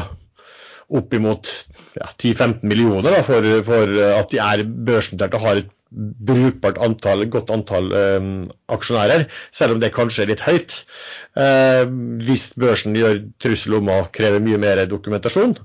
[0.91, 1.49] oppimot
[1.95, 7.25] ja, 10-15 millioner da, for, for, at de er børsnotert og har et brukbart antall,
[7.32, 8.27] godt antall eh,
[8.71, 9.25] aksjonærer,
[9.56, 10.77] selv om det kanskje er litt høyt.
[11.39, 11.84] Eh,
[12.27, 15.58] hvis børsen gjør trussel om å kreve mye mer dokumentasjon.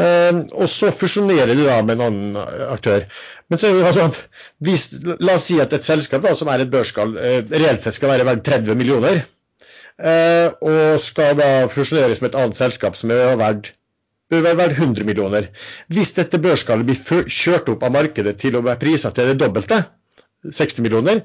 [0.00, 3.04] Eh, og så fusjonerer du da med en annen aktør.
[3.50, 4.14] Men så sånn
[4.62, 4.86] hvis,
[5.18, 8.12] La oss si at et selskap da, som er et børskall, uh, reelt sett skal
[8.12, 9.24] være verdt 30 millioner.
[10.00, 13.72] Uh, og skal da fusjoneres med et annet selskap som er verdt
[14.30, 15.48] bør være verdt 100 millioner.
[15.90, 19.82] Hvis dette børskallet blir kjørt opp av markedet til å være priset til det dobbelte,
[20.46, 21.24] 60 millioner,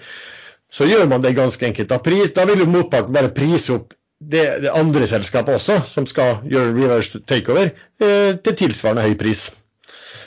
[0.72, 1.90] så gjør man det ganske enkelt.
[1.90, 6.08] Da, pris, da vil jo motparten bare prise opp det, det, andre selskapet også, som
[6.10, 9.50] skal gjøre reverse takeover, eh, til tilsvarende høy pris.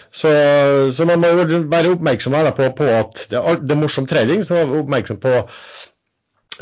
[0.09, 0.31] Så,
[0.97, 1.31] så, man må
[1.69, 5.35] være oppmerksom på, på at det er, det er morsom trading, så man oppmerksom på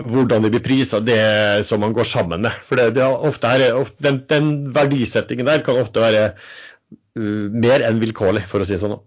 [0.04, 2.56] hvordan de blir prisa, det som man går sammen med.
[2.66, 7.85] For det, det ofte er, ofte, den, den, verdisettingen der kan ofte være uh, mer
[7.87, 8.98] enn vilkårlig, for å si det sånn.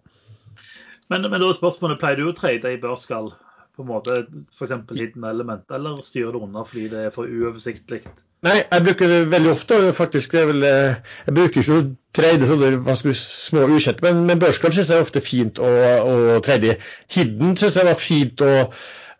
[1.09, 3.31] Men, men da er spørsmålet, pleier du å trade i børskall,
[3.79, 4.15] på en måte
[4.51, 4.73] f.eks.
[4.91, 8.01] hidden element, eller styrer det unna fordi det er for uoversiktlig?
[8.43, 9.77] Nei, jeg bruker det veldig ofte.
[9.79, 14.25] og faktisk det er vel, eh, Jeg bruker ikke å trade sånne små ukjente, men,
[14.27, 15.71] men børskall syns jeg er ofte fint å,
[16.11, 16.77] å trade i.
[17.15, 18.51] Hidden syns jeg var fint å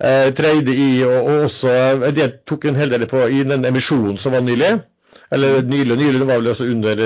[0.04, 3.68] eh, trade i, og, og også eh, det tok en hel del på i den
[3.70, 4.80] emisjonen som var nylig.
[5.32, 7.02] Eller nylig, og nylig, det var vel også under,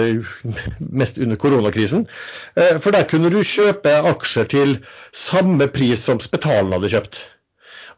[1.01, 2.07] mest under koronakrisen.
[2.55, 4.77] Eh, for der kunne du kjøpe aksjer til
[5.11, 7.23] samme pris som Spetalen hadde kjøpt.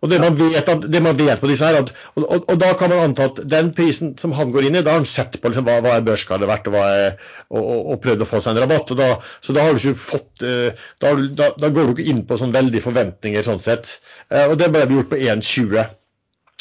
[0.04, 2.72] Og det man vet, det man vet på disse her, at, og, og, og, da
[2.78, 5.40] kan man anta at den prisen som han går inn i, da har han sett
[5.42, 7.16] på liksom, hva, hva er børsskallet verdt, og, er,
[7.50, 8.94] og, og, prøvd å få seg en rabatt.
[9.00, 9.10] Da,
[9.46, 12.38] så da har du ikke fått uh, da, da, da, går du ikke inn på
[12.42, 13.96] sånn veldig forventninger sånn sett.
[14.34, 15.94] Uh, og det ble gjort på 1,20.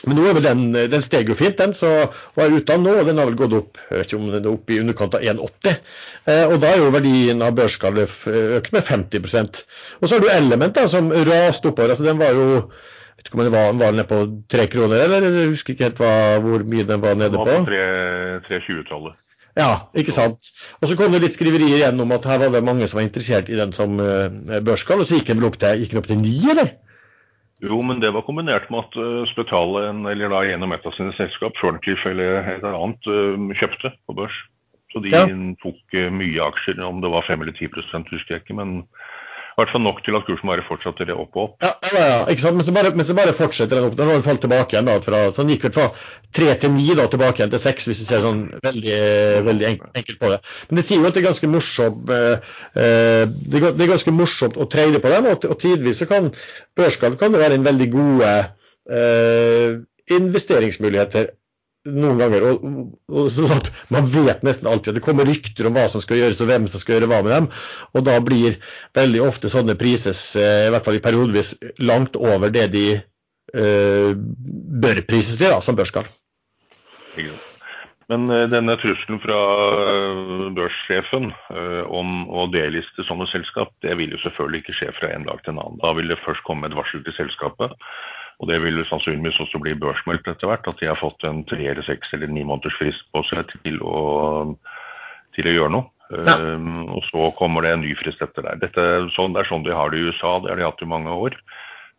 [0.05, 1.75] Men nå er vel den, den steg jo fint, den.
[1.77, 1.91] Så
[2.37, 4.51] var ute nå, og den har vel gått opp jeg vet ikke om den er
[4.53, 5.79] opp i underkant av 1,80.
[6.25, 8.19] Eh, og da er jo verdien av børskallet
[8.59, 9.63] økt med 50%
[10.01, 11.95] Og så har du Element, da, som raste oppover.
[11.95, 12.49] altså Den var jo
[13.15, 14.17] jeg vet ikke om den var, var nede på
[14.51, 17.45] tre kroner, eller jeg husker ikke helt hva, hvor mye den var nede på.
[17.47, 19.21] Den var på 320-tallet.
[19.55, 20.51] Ja, ikke sant.
[20.83, 23.07] Og så kom det litt skriverier igjen om at her var det mange som var
[23.07, 23.95] interessert i den som
[24.67, 26.75] børskall, og så gikk den opp til, gikk den opp til ni, eller?
[27.65, 31.15] Jo, men det var kombinert med at uh, Spetalen, eller da gjennom et av sine
[31.19, 34.37] selskap, Shorncliff eller et annet, uh, kjøpte på børs.
[34.93, 35.25] Så de ja.
[35.63, 37.71] tok uh, mye aksjer, om det var 5 eller 10
[38.13, 38.59] husker jeg ikke.
[38.61, 38.83] men
[39.55, 41.53] i hvert fall nok til at kursen bare fortsatte det opp og opp.
[41.63, 42.57] Ja, ja, ja ikke sant?
[42.59, 43.95] Men så bare, men så bare fortsetter den opp.
[44.01, 44.89] Den har falt tilbake igjen.
[44.89, 45.85] da, fra, så Den gikk vel fra
[46.35, 48.99] tre til ni da, tilbake igjen til seks, hvis du ser sånn veldig,
[49.47, 50.41] veldig enkelt på det.
[50.67, 52.51] Men det sier jo at det er ganske morsomt eh,
[52.83, 53.23] eh
[53.55, 56.33] det, er ganske morsomt å trade på dem, og, og tidvis så kan
[56.75, 58.35] børsskall være en veldig gode
[58.91, 59.79] eh,
[60.19, 61.31] investeringsmuligheter
[61.85, 62.47] noen ganger.
[62.49, 62.67] Og,
[63.13, 66.21] og, sånn at Man vet nesten alltid at det kommer rykter om hva som skal
[66.21, 67.49] gjøres og hvem som skal gjøre hva med dem.
[67.95, 68.59] Og da blir
[68.97, 74.13] veldig ofte sånne prises, eh, i hvert fall i periodevis, langt over det de eh,
[74.15, 76.09] bør prises til, da, som børsskall.
[78.13, 79.37] Men uh, denne trusselen fra
[79.81, 81.31] uh, børssjefen
[81.89, 85.55] om å deliste sånne selskap, det vil jo selvfølgelig ikke skje fra en dag til
[85.55, 85.81] en annen.
[85.81, 87.73] Da vil det først komme et varsel til selskapet.
[88.43, 91.69] Og det vil sannsynligvis også bli børsmeldt etter hvert, at de har fått en tre
[91.71, 93.99] eller seks eller ni måneders frist på seg til å,
[95.37, 95.91] til å gjøre noe.
[96.13, 96.35] Ja.
[96.37, 98.59] Um, og så kommer det en ny frist etter der.
[98.61, 98.83] Dette,
[99.15, 101.15] sånn, det er sånn de har det i USA, det har de hatt i mange
[101.15, 101.39] år.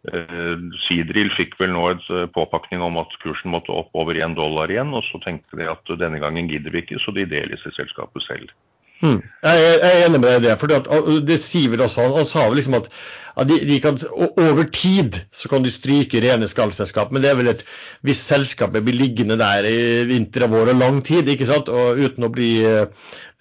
[0.05, 4.37] Uh, Seadrill fikk vel nå et uh, påpakning om at kursen måtte opp over én
[4.37, 7.59] dollar igjen, og så tenkte de at denne gangen gidder vi ikke, så de deler
[7.63, 8.53] seg selskapet selv.
[9.01, 9.19] Hmm.
[9.43, 10.57] Jeg, er enig med deg i det.
[10.59, 12.91] for det sier vel også, han sa vel liksom at
[13.35, 17.39] at de, de kan, over tid så kan de stryke rene skallselskap, men det er
[17.39, 17.65] vel et
[18.05, 19.77] hvis selskapet blir liggende der i
[20.07, 22.87] vinter og vår og lang tid ikke sant, og uten å bli uh,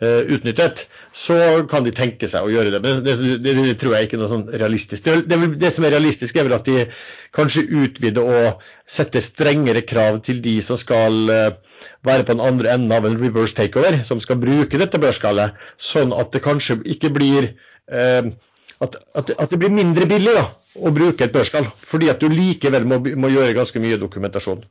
[0.02, 1.36] utnyttet, så
[1.70, 2.80] kan de tenke seg å gjøre det.
[2.82, 5.06] Men det, det, det tror jeg ikke er noe sånn realistisk.
[5.30, 6.88] Det, det, som er realistisk, er vel at de
[7.36, 12.74] kanskje utvider og setter strengere krav til de som skal uh, være på den andre
[12.74, 17.12] enden av en reverse takeover, som skal bruke dette børsskallet, sånn at det kanskje ikke
[17.14, 17.52] blir
[17.86, 18.34] eh,
[18.82, 22.26] at, at, at, det blir mindre billig da, å bruke et børsskall, fordi at du
[22.32, 24.64] likevel må, må gjøre ganske mye dokumentasjon.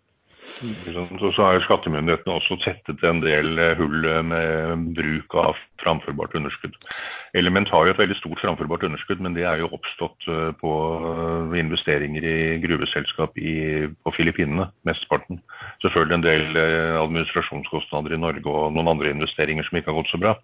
[0.64, 6.38] Så, så har skattemyndighetene også tettet en del eh, hull eh, med bruk av framførbart
[6.40, 6.78] underskudd.
[7.36, 10.72] Element har jo et veldig stort framførbart underskudd, men det er jo oppstått eh, på
[11.60, 13.58] investeringer i gruveselskap i,
[14.06, 15.42] på Filippinene, mesteparten.
[15.84, 16.64] Selvfølgelig en del
[17.02, 20.36] administrasjonskostnader i Norge og noen andre investeringer som ikke har gått så bra.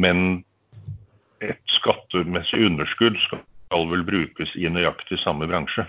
[0.00, 0.22] Men
[1.44, 5.84] et skattemessig underskudd skal vel brukes i nøyaktig samme bransje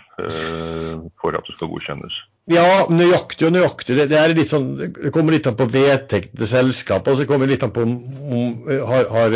[1.21, 2.25] for at det skal godkjennes.
[2.47, 3.97] Ja, nøyaktig og nøyaktig.
[3.97, 7.09] Det, det, sånn, det kommer litt an på vedtekten til selskapet.
[7.11, 7.97] og så kommer det litt an på om
[8.87, 9.35] har, har,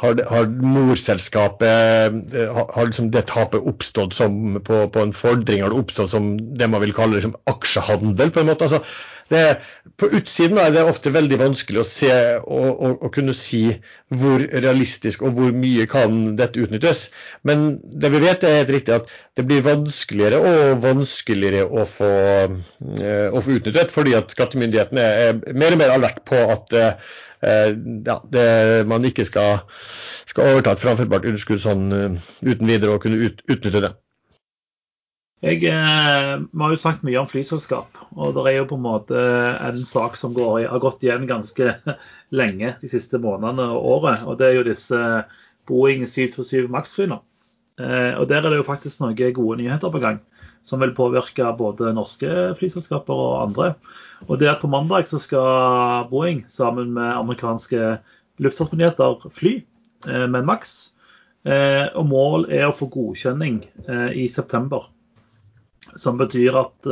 [0.00, 5.74] har, har morselskapet eh, har liksom det tapet oppstått som på, på, en fordring, har
[5.74, 8.32] det oppstått som det man vil kalle liksom aksjehandel?
[8.32, 8.80] på en måte, altså
[9.28, 9.60] det,
[10.00, 12.10] på utsiden er det ofte veldig vanskelig å se
[12.40, 13.62] og, og, og, kunne si
[14.08, 17.08] hvor realistisk og hvor mye kan dette utnyttes.
[17.48, 22.10] Men det vi vet er helt riktig at det blir vanskeligere og vanskeligere å få,
[22.48, 27.14] uh, å få utnyttet, fordi at skattemyndighetene er mer og mer alert på at uh,
[27.44, 28.48] ja, det,
[28.90, 29.64] man ikke skal,
[30.26, 33.92] skal overta et framførbart underskudd sånn uten videre og kunne ut, utnytte det.
[35.38, 38.82] Jeg, eh, Vi har jo snakket mye om flyselskap, og det er jo på en
[38.82, 39.18] måte
[39.62, 41.76] en sak som går, har gått igjen ganske
[42.40, 44.24] lenge de siste månedene og året.
[44.26, 44.98] og Det er jo disse
[45.70, 47.20] Boeing 727 Max-flyene.
[47.78, 50.18] Eh, og Der er det jo faktisk noen gode nyheter på gang,
[50.66, 53.74] som vil påvirke både norske flyselskaper og andre.
[54.26, 58.00] Og det at På mandag så skal Boeing sammen med amerikanske
[58.42, 59.62] luftfartsmyndigheter fly
[60.08, 60.94] eh, med en Max.
[61.48, 63.62] Og mål er å få godkjenning
[64.12, 64.90] i september.
[65.96, 66.88] Som betyr at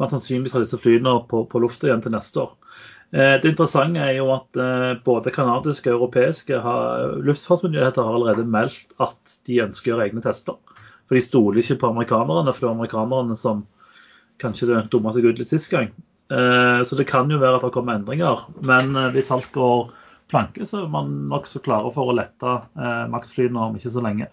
[0.00, 2.54] man sannsynligvis har disse flyene på, på lufta igjen til neste år.
[3.14, 6.58] Uh, det interessante er jo at uh, både canadiske og europeiske
[7.22, 10.58] luftfartsmyndigheter har allerede meldt at de ønsker å gjøre egne tester.
[11.06, 13.62] For de stoler ikke på amerikanerne, for det er amerikanerne som
[14.42, 15.92] kanskje dumma seg ut litt sist gang.
[16.88, 18.46] Så det kan jo være at det kommer endringer.
[18.64, 19.92] Men hvis alt går
[20.32, 22.54] planke, så er man nokså klare for å lette
[23.12, 24.30] Max-flyene om ikke så lenge.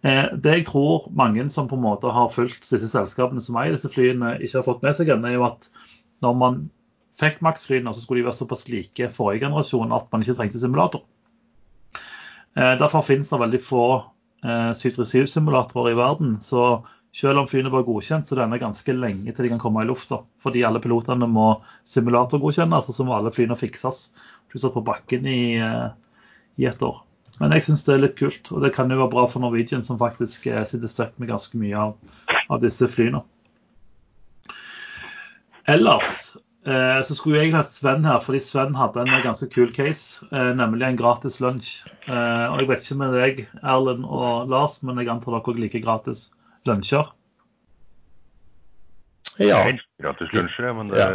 [0.00, 3.74] Eh, det jeg tror mange som på en måte har fulgt disse selskapene som eier
[3.76, 5.68] disse flyene, ikke har fått med seg ennå, er jo at
[6.24, 6.62] når man
[7.20, 11.04] fikk Max-flyene, så skulle de være såpass like forrige generasjon at man ikke trengte simulator.
[12.56, 13.84] Eh, derfor finnes det veldig få
[14.40, 16.32] 737-simulatorer eh, i verden.
[16.40, 16.64] Så
[17.12, 20.22] selv om flyene var godkjent, så det ganske lenge til de kan komme i lufta.
[20.40, 21.50] Fordi alle pilotene må
[21.84, 24.06] simulatorgodkjennes, og så må alle flyene fikses.
[24.48, 25.42] Pluss på bakken i,
[26.56, 27.02] i et år.
[27.40, 29.84] Men jeg syns det er litt kult, og det kan jo være bra for Norwegian,
[29.84, 31.94] som faktisk eh, sitter støtt med ganske mye av,
[32.52, 33.22] av disse flyene.
[35.70, 36.34] Ellers
[36.66, 40.26] eh, så skulle jeg egentlig hatt Sven her, fordi Sven hadde en ganske kul case,
[40.34, 41.72] eh, nemlig en gratis lunsj.
[42.10, 45.64] Eh, og Jeg vet ikke med deg, Erlend og Lars, men jeg antar dere også
[45.64, 46.26] liker gratis
[46.68, 47.08] lunsjer?
[49.40, 49.64] Ja.
[50.00, 51.08] Jeg elsker gratis lunsjer, men det, ja.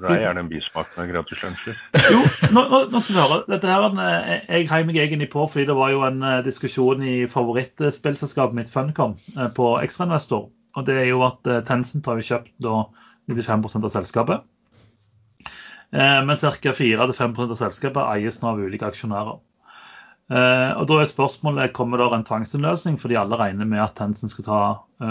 [0.00, 1.78] det, er gjerne en bismak med gratis lunsjer.
[2.12, 2.20] Jo,
[2.52, 3.38] nå, nå, skal vi høre.
[3.48, 7.02] Dette her, eh, Jeg heiv meg egentlig på fordi det var jo en eh, diskusjon
[7.02, 10.50] i favorittspillselskapet mitt Funcom eh, på Ekstrainvestor.
[10.76, 12.84] Og det er jo at Tencent har jo kjøpt da
[13.32, 14.44] 95% av selskapet.
[15.96, 16.72] Men ca.
[16.76, 19.38] 4-5% av selskapet eies nå av ulike aksjonærer.
[19.38, 24.48] og Da er spørsmålet kommer det en tvangsinnløsning fordi alle regner med at Tencent skal
[24.50, 24.60] ta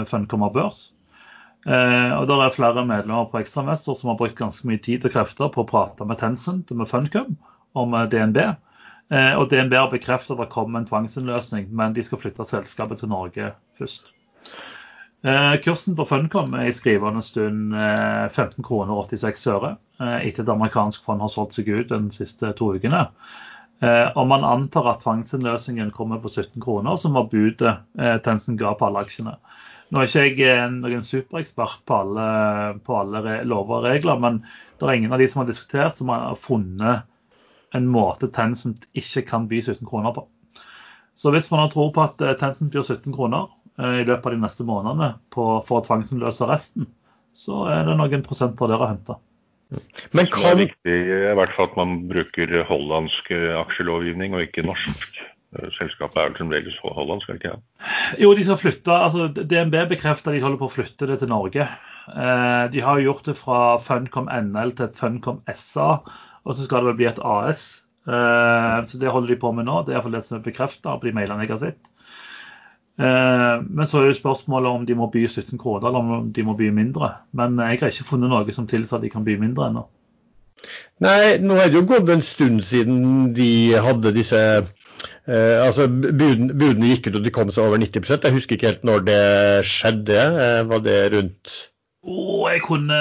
[0.06, 0.84] Funcom av børs.
[1.66, 5.16] Eh, og Der er flere medlemmer på Ekstramester som har brukt ganske mye tid og
[5.16, 7.34] krefter på å prate med Tencent og med Funcom
[7.74, 8.38] om DNB.
[9.10, 13.02] Eh, og DNB har bekreftet at det kommer en tvangsinnløsning, men de skal flytte selskapet
[13.02, 13.50] til Norge
[13.80, 14.12] først.
[15.26, 21.02] Eh, kursen på Funcom er i skrivende stund 15 kroner 86 øre, etter at amerikansk
[21.02, 23.08] fond har solgt seg ut de siste to ukene.
[24.16, 27.74] Og man antar at tvangsinnløsningen kommer på 17 kroner, som var budet
[28.24, 29.34] Tencent ga på alle aksjene.
[29.94, 32.28] Nå er ikke jeg eh, noen superekspert på alle,
[32.86, 34.40] på alle lover og regler, men
[34.80, 37.06] det er ingen av de som har diskutert, som har funnet
[37.76, 40.26] en måte Tencent ikke kan by 17 kroner på.
[41.16, 43.46] Så hvis man har tro på at eh, Tencent byr 17 kroner
[43.78, 46.90] eh, i løpet av de neste månedene på, for å tvangsinnløse resten,
[47.36, 49.20] så er det noen prosenter der å hente.
[50.16, 50.42] Men kan...
[50.42, 50.98] Det er viktig
[51.30, 55.18] i hvert fall at man bruker hollandsk aksjelovgivning og ikke norsk.
[55.54, 57.88] Eh, selskapet er vel fremdeles hollandsk, ikke det?
[58.22, 58.92] Jo, de skal flytte.
[58.92, 61.66] altså DNB bekrefter de holder på å flytte det til Norge.
[62.10, 65.90] Eh, de har gjort det fra Funcom NL til et Funcom SA,
[66.44, 67.66] og så skal det vel bli et AS.
[68.06, 69.82] Eh, så det holder de på med nå.
[69.84, 71.92] Det er iallfall det som er bekrefta på de mailene jeg har sett.
[72.96, 76.54] Men så er jo spørsmålet om de må by 17 kroner, eller om de må
[76.56, 77.10] by mindre.
[77.36, 79.82] Men jeg har ikke funnet noe som tilsier at de kan by mindre ennå.
[81.04, 84.40] Nei, nå er det jo gått en stund siden de hadde disse
[85.26, 88.68] Eh, altså buden, Budene gikk ut og de kom seg over 90% Jeg husker ikke
[88.70, 89.22] helt når det
[89.66, 90.20] skjedde.
[90.44, 91.54] Eh, var det rundt
[92.06, 92.98] oh, Jeg kunne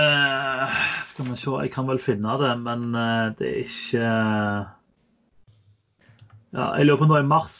[1.05, 4.07] Skal vi se, jeg kan vel finne det, men eh, det er ikke
[6.55, 7.59] Ja, Jeg lurer på nå i mars.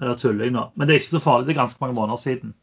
[0.00, 0.68] Eller tuller jeg nå?
[0.76, 1.48] Men det er ikke så farlig.
[1.48, 2.54] Det er ganske mange måneder siden.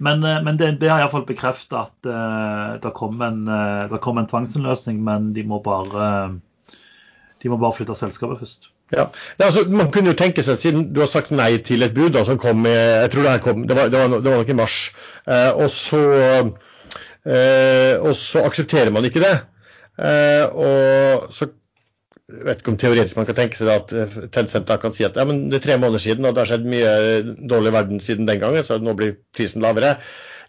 [0.00, 5.02] Men, eh, men DNB har iallfall bekreftet at uh, det kom en, uh, en tvangsinnløsning,
[5.04, 6.38] men de må bare uh,
[7.42, 8.70] de må bare flytte selskapet først.
[8.92, 9.06] Ja,
[9.38, 12.24] altså, Man kunne jo tenke seg, siden du har sagt nei til et bud da,
[12.26, 14.52] som kom i jeg tror Det her kom, det var, det var, det var nok
[14.52, 14.80] i mars,
[15.26, 16.02] eh, og, så,
[17.24, 19.36] eh, og, så, aksepterer man ikke det.
[20.00, 21.52] Eh, og så
[22.30, 25.04] jeg vet ikke om teoretisk man kan tenke seg at eh, Tencent da kan si
[25.06, 26.92] at ja, men det er tre måneder siden og det har skjedd mye
[27.50, 29.96] dårlig i verden siden den gangen, så nå blir prisen lavere.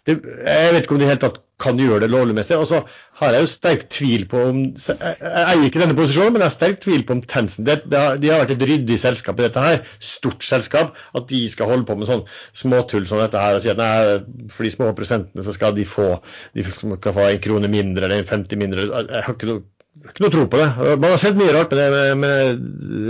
[0.06, 2.56] Det, Jeg vet ikke om de helt tatt kan gjøre det lovligmessig.
[2.58, 2.80] Og så
[3.20, 6.56] har jeg jo sterk tvil på om Jeg eier ikke denne posisjonen, men jeg har
[6.56, 9.46] sterk tvil på om Tencent det, det har, De har vært et ryddig selskap i
[9.46, 12.24] dette her, stort selskap, at de skal holde på med sånn
[12.64, 15.86] småtull som dette her og si at nei, for de små prosentene så skal de
[15.88, 16.16] få
[16.56, 18.88] de skal få en krone mindre eller en 50 mindre.
[18.90, 19.68] Jeg har ikke noe
[20.08, 20.68] ikke noe tro på det.
[21.02, 22.62] Man har sett mye rart, men det, men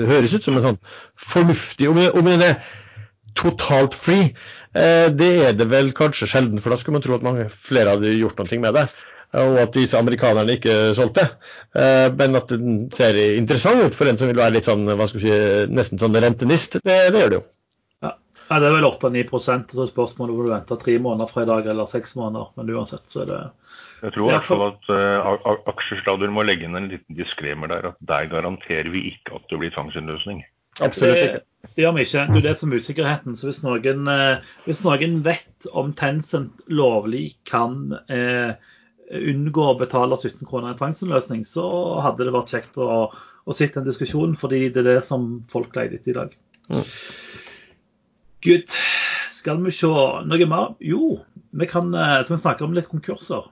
[0.03, 0.78] det høres ut som en sånn
[1.14, 2.57] fornuftig Om, om det
[3.39, 4.33] totalt free,
[4.74, 7.97] eh, det er det vel kanskje sjelden, for da skulle man tro at mange flere
[7.97, 8.87] hadde gjort noe med det.
[9.43, 11.24] Og at disse amerikanerne ikke solgte.
[11.72, 15.09] Eh, men at den ser interessant ut for en som vil være litt sånn, hva
[15.09, 17.47] skal vi si, nesten sånn rentenist, det, det gjør det jo.
[18.05, 18.12] Ja,
[18.59, 21.72] Det er vel 8-9 og så spørsmålet hvor du venter tre måneder fra i dag
[21.72, 22.53] eller seks måneder.
[22.59, 23.43] Men uansett så er det
[24.03, 27.93] jeg tror i hvert fall at uh, aksjestadion må legge inn en liten diskremer der
[27.93, 30.43] at der garanterer vi ikke at det blir tvangsinnløsning.
[30.83, 31.43] Absolutt ikke.
[31.63, 32.27] Det, gjør vi ikke.
[32.33, 33.37] Det er det som er usikkerheten.
[33.39, 38.59] Så hvis noen, uh, hvis noen vet om Tencent lovlig kan eh,
[39.13, 41.65] unngå å betale 17 kroner i tvangsinnløsning, så
[42.03, 45.77] hadde det vært kjekt å, å sitte en diskusjon, fordi det er det som folk
[45.79, 46.37] leter etter i dag.
[46.73, 46.85] Mm.
[48.43, 48.77] Good.
[49.31, 50.75] Skal vi se noe mer?
[50.83, 51.19] Jo,
[51.55, 53.47] vi kan, skal vi snakke om litt konkurser.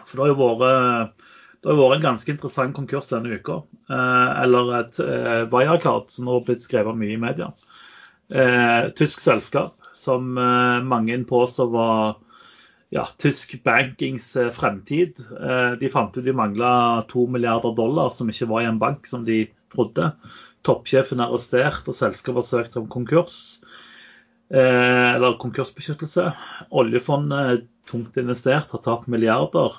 [0.00, 1.28] For det har jo vært,
[1.60, 3.60] det har vært en ganske interessant konkurs denne uka.
[3.92, 7.50] Eh, eller et eh, Wirecard, som nå har blitt skrevet mye i media.
[8.32, 12.04] Eh, tysk selskap som mange påstår var
[12.94, 15.18] ja, tysk bankings fremtid.
[15.76, 16.70] De fant ut de mangla
[17.10, 19.42] to milliarder dollar som ikke var i en bank, som de
[19.74, 20.08] trodde.
[20.64, 23.60] Toppsjefen er arrestert, og selskapet har søkt om konkurs.
[24.48, 26.30] eller konkursbeskyttelse.
[26.72, 29.76] Oljefondet tungt investert, har tapt milliarder.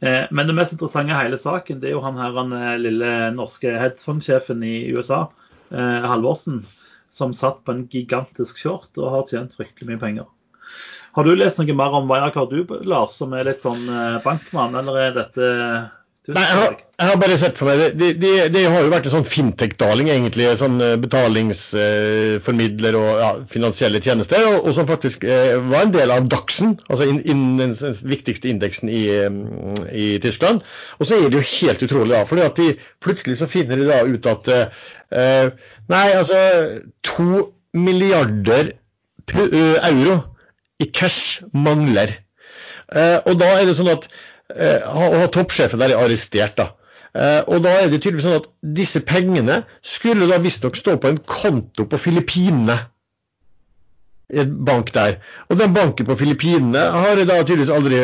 [0.00, 2.74] Eh, men det mest interessante i hele saken det er jo han her den eh,
[2.78, 5.24] lille norske headphone-sjefen i USA,
[5.74, 6.62] eh, Halvorsen,
[7.10, 10.28] som satt på en gigantisk short og har tjent fryktelig mye penger.
[11.16, 13.88] Har du lest noe mer om Wirecard du, Lars, som er litt sånn
[14.22, 15.46] bankmann, eller er dette
[16.28, 19.06] Nei, jeg har, jeg har, bare sett for meg Det, det, de har jo vært
[19.08, 20.44] en sånn fintech-daling, egentlig.
[20.60, 24.44] Sånn eh, betalingsformidler og ja, finansielle tjenester.
[24.50, 27.72] Og, og, som faktisk eh, var en del av Daxen, altså in, in, den,
[28.12, 29.06] viktigste indeksen i,
[29.88, 30.60] i, Tyskland.
[31.00, 32.22] Og så er det jo helt utrolig, da.
[32.28, 32.74] For at de
[33.04, 35.48] plutselig så finner de da ut at eh,
[35.88, 36.36] Nei, altså
[37.08, 38.74] To milliarder
[39.32, 40.20] euro
[40.76, 42.18] i cash mangler.
[42.92, 46.56] Eh, og da er det sånn at Eh, og toppsjefen der er arrestert.
[46.56, 46.70] da.
[47.16, 48.46] Eh, og da er det tydeligvis sånn at
[48.78, 52.76] disse pengene skulle da visstnok stå på en konto på Filippinene.
[54.28, 55.16] En bank der.
[55.48, 58.02] Og den banken på Filippinene har da tydeligvis aldri,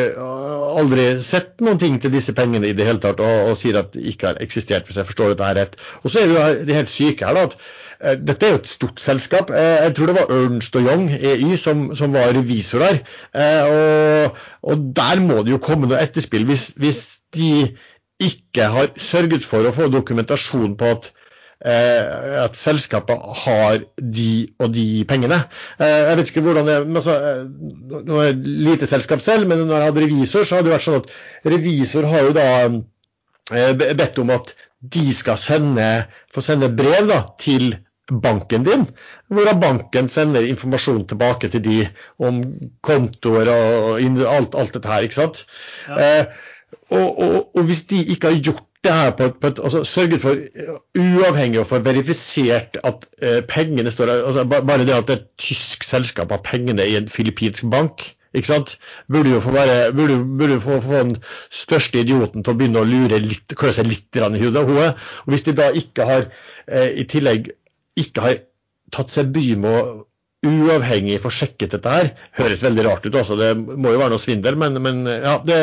[0.81, 3.93] aldri sett noen ting til disse pengene i det hele tatt, og, og sier at
[3.93, 5.77] det ikke har eksistert, hvis jeg forstår dette her rett.
[6.01, 8.61] Og så er det jo det helt syke her da, at Eh, dette er jo
[8.61, 9.51] et stort selskap.
[9.53, 13.01] Eh, jeg tror det var Ernst Young, EY, som, som var revisor der.
[13.35, 16.47] Eh, og, og, der må det jo komme noe etterspill.
[16.49, 17.03] Hvis, hvis,
[17.35, 17.75] de
[18.23, 21.09] ikke har sørget for å få dokumentasjon på at
[21.65, 25.37] at selskapet har de og de pengene.
[25.79, 27.15] Jeg vet ikke hvordan det altså,
[28.05, 30.85] Nå er det lite selskap selv, men når jeg hadde revisor, så hadde det vært
[30.85, 31.15] sånn at
[31.55, 32.47] revisor har jo da
[33.95, 34.53] bedt om at
[34.93, 37.73] de skal sende, få sende brev da, til
[38.11, 38.85] banken din,
[39.33, 41.77] hvorav banken sender informasjon tilbake til de
[42.21, 42.43] om
[42.85, 45.05] kontoer og alt, alt dette her.
[45.07, 45.45] ikke sant?
[45.89, 46.19] Ja.
[46.19, 46.25] Eh,
[46.89, 50.21] og, og, og, hvis de ikke har gjort det her på, på et, altså sørget
[50.21, 50.35] for
[50.99, 56.31] uavhengig og for verifisert at eh, pengene står altså Bare det at et tysk selskap
[56.31, 58.77] har pengene i en filippinsk bank, ikke sant?
[59.11, 61.17] Burde jo få, være, burde, burde få, få den
[61.49, 64.65] største idioten til å begynne å lure litt, klø seg litt i hodet.
[64.69, 66.27] Og hvis de da ikke har
[66.67, 67.49] eh, i tillegg
[67.99, 68.43] ikke har
[68.93, 69.85] tatt seg bryet med å
[70.45, 72.11] uavhengig få sjekket dette her.
[72.37, 73.37] Høres veldig rart ut, Også.
[73.39, 75.57] Det må jo være noe svindel, men, men ja, det,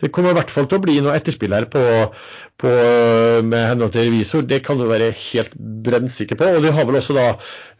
[0.00, 1.82] det, kommer i hvert fall til å bli noe etterspill her på,
[2.62, 2.74] på,
[3.46, 4.46] med henhold til revisor.
[4.48, 6.52] Det kan du være helt brennsikker på.
[6.58, 7.26] Og de har vel også da,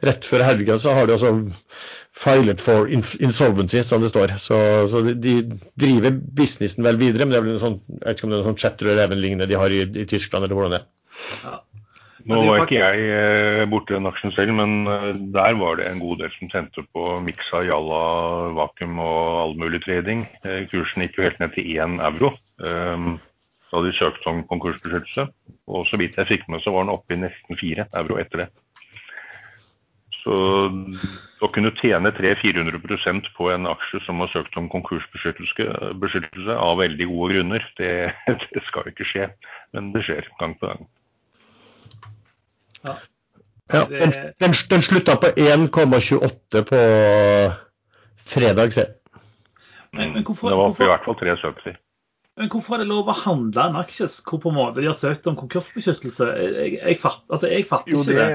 [0.06, 1.34] rett før helgen, så har de også
[2.16, 4.36] filet for insolvency, som det står.
[4.42, 4.58] Så,
[4.92, 5.36] så de
[5.76, 8.38] driver businessen vel videre, men det er vel en sånn, jeg vet ikke om det
[8.38, 10.90] er noe sånn chatter eller lignende de har i, i Tyskland, eller hvordan det er.
[11.42, 11.60] Ja.
[12.24, 16.00] Nå var ikke jeg borte borti den aksjen selv, men eh, der var det en
[16.00, 18.02] god del som tente på Mixa, Jalla,
[18.56, 20.24] Vakuum og all mulig trading.
[20.46, 22.32] Eh, kursen gikk jo helt ned til 1 euro
[23.66, 25.26] da de søkte om konkursbeskyttelse.
[25.66, 28.44] Og så vidt jeg fikk med, så var den oppe i nesten 4 euro etter
[28.44, 28.48] det.
[30.22, 30.36] Så
[31.44, 37.36] å kunne tjene 300-400% på en aksje som har søkt om konkursbeskyttelse av veldig gode
[37.36, 37.92] grunner, det,
[38.54, 39.30] det skal ikke skje.
[39.76, 40.86] Men det skjer gang på gang.
[42.86, 46.82] Ja, den, den, den slutta på 1,28 på
[48.26, 48.86] fredag, se.
[49.96, 51.76] Men, men hvorfor, det var hvorfor, i hvert fall 370.
[52.36, 54.98] men hvorfor er det lov å handle en aksje hvor på en måte de har
[54.98, 56.28] søkt om konkursbeskyttelse?
[56.36, 58.26] Jeg, jeg, jeg, fatt, altså, jeg fatter Jo, ikke det,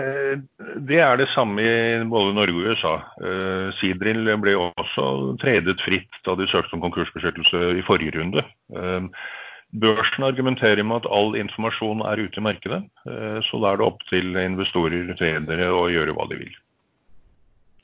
[0.58, 0.80] det.
[0.90, 1.76] det er det samme i
[2.12, 2.96] både Norge og USA.
[3.22, 5.06] Uh, Sidril ble også
[5.44, 8.44] tredet fritt da de søkte om konkursbeskyttelse i forrige runde.
[8.74, 9.08] Uh,
[9.72, 13.88] børsen argumenterer med at all informasjon er ute i markedet, uh, så da er det
[13.88, 16.58] opp til investorer, tredere, å gjøre hva de vil.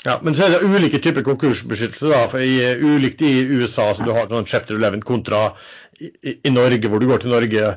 [0.06, 2.10] Ja, Men så er det ulike typer konkursbeskyttelse.
[2.12, 5.54] da, for i, Ulikt i USA, så du har sånn chapter 11 kontra
[6.00, 7.72] i, i, Norge, hvor du går til Norge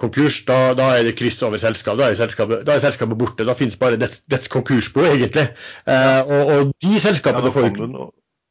[0.00, 0.44] konkurs.
[0.46, 1.98] Da, da er det kryss over selskap.
[1.98, 3.46] Da er selskapet, da er selskapet borte.
[3.46, 5.48] Da finnes bare dets, dets konkursbo, egentlig.
[5.86, 7.90] Eh, og, og, de selskapene ja, får ikke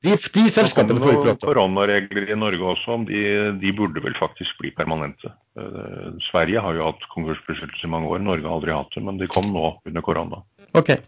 [0.04, 3.22] de, de selskapene får ikke lov til Koronaregler i Norge også, de,
[3.62, 5.32] de, burde vel faktisk bli permanente.
[5.56, 9.22] Uh, Sverige har jo hatt konkursbeskyttelse i mange år, Norge har aldri hatt det, men
[9.22, 10.42] de kom nå under korona.
[10.76, 11.00] Okay.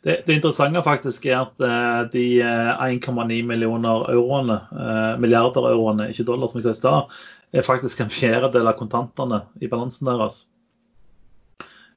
[0.00, 6.08] Det, det, interessante faktisk er at uh, de 1,9 eh, millioner euroene, uh, milliarder euroene,
[6.14, 7.18] ikke dollar som jeg sa i stad,
[7.52, 10.46] er faktisk en fjerdedel av kontantene i balansen deres.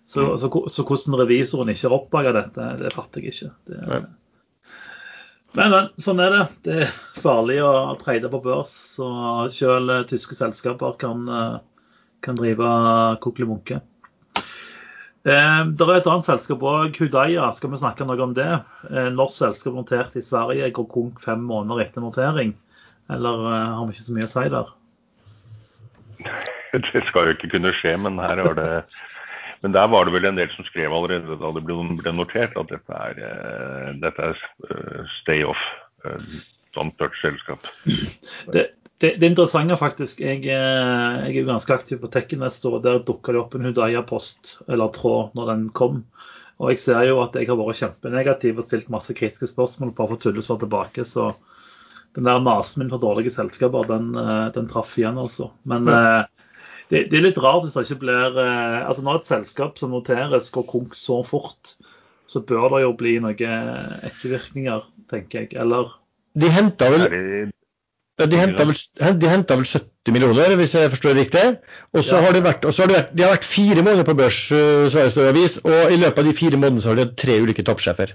[0.04, 0.36] Så, mm.
[0.42, 3.54] så, så, hvordan revisoren ikke har oppdaga dette, det fatter jeg ikke.
[3.70, 4.02] Det,
[5.54, 6.44] men, men, sånn er det.
[6.66, 6.94] Det er
[7.24, 8.74] farlig å trade på børs.
[8.98, 9.08] Så
[9.54, 11.26] selv tyske selskaper kan,
[12.26, 12.70] kan drive
[13.24, 13.82] kokelimunke.
[15.24, 17.48] Eh, det er et annet selskap òg, Hudaya.
[17.56, 18.50] Skal vi snakke noe om det?
[18.90, 22.52] Eh, norsk selskap notert i Sverige går konk fem måneder etter notering.
[23.12, 24.74] Eller eh, har vi ikke så mye å si der?
[26.74, 28.70] Det skal jo ikke kunne skje, men her har det
[29.64, 32.72] men der var det vel en del som skrev allerede da det ble, notert at
[32.72, 35.62] dette er, dette er stay off.
[36.74, 37.68] Sånn tørt selskap.
[38.54, 38.66] Det,
[39.04, 43.36] det, det interessante faktisk, jeg, eh, jeg er ganske aktiv på Tekkeinvest, og der dukka
[43.36, 46.02] det opp en Hudaya-post eller tråd når den kom.
[46.62, 50.14] Og jeg ser jo at jeg har vært kjempenegativ og stilt masse kritiske spørsmål bare
[50.14, 51.06] for å tullesvar tilbake.
[51.10, 51.34] Så
[52.16, 55.52] den der nasen min for dårlige selskaper, den, eh, den traff igjen, altså.
[55.70, 56.00] Men ja.
[56.00, 56.43] Eh,
[56.94, 60.52] det, det, er litt rart hvis det ikke blir Altså når et selskap som noteres
[60.54, 61.74] går konk så fort,
[62.30, 63.74] så bør det jo bli noen
[64.06, 65.58] ettervirkninger, tenker jeg.
[65.60, 65.92] Eller
[66.38, 67.52] De henta vel
[68.22, 68.76] de henta vel,
[69.58, 71.44] vel, 70 millioner, hvis jeg forstår det riktig.
[71.98, 72.26] Og så ja.
[72.28, 75.18] har, det vært, har de, vært, de har vært fire måneder på børs, uh, Sveriges
[75.18, 78.14] Avis, og i løpet av de fire månedene så har de hatt tre ulike toppsjefer.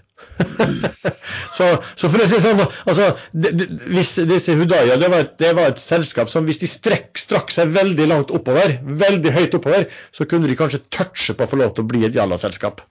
[1.56, 5.52] så, så, for å si sånn, altså, det, de, hvis disse Hudaya det var, det
[5.58, 9.90] var, et selskap som hvis de strekk, strakk seg veldig langt oppover, veldig høyt oppover,
[10.14, 12.86] så kunne de kanskje touche på å få lov til å bli et Jalla-selskap.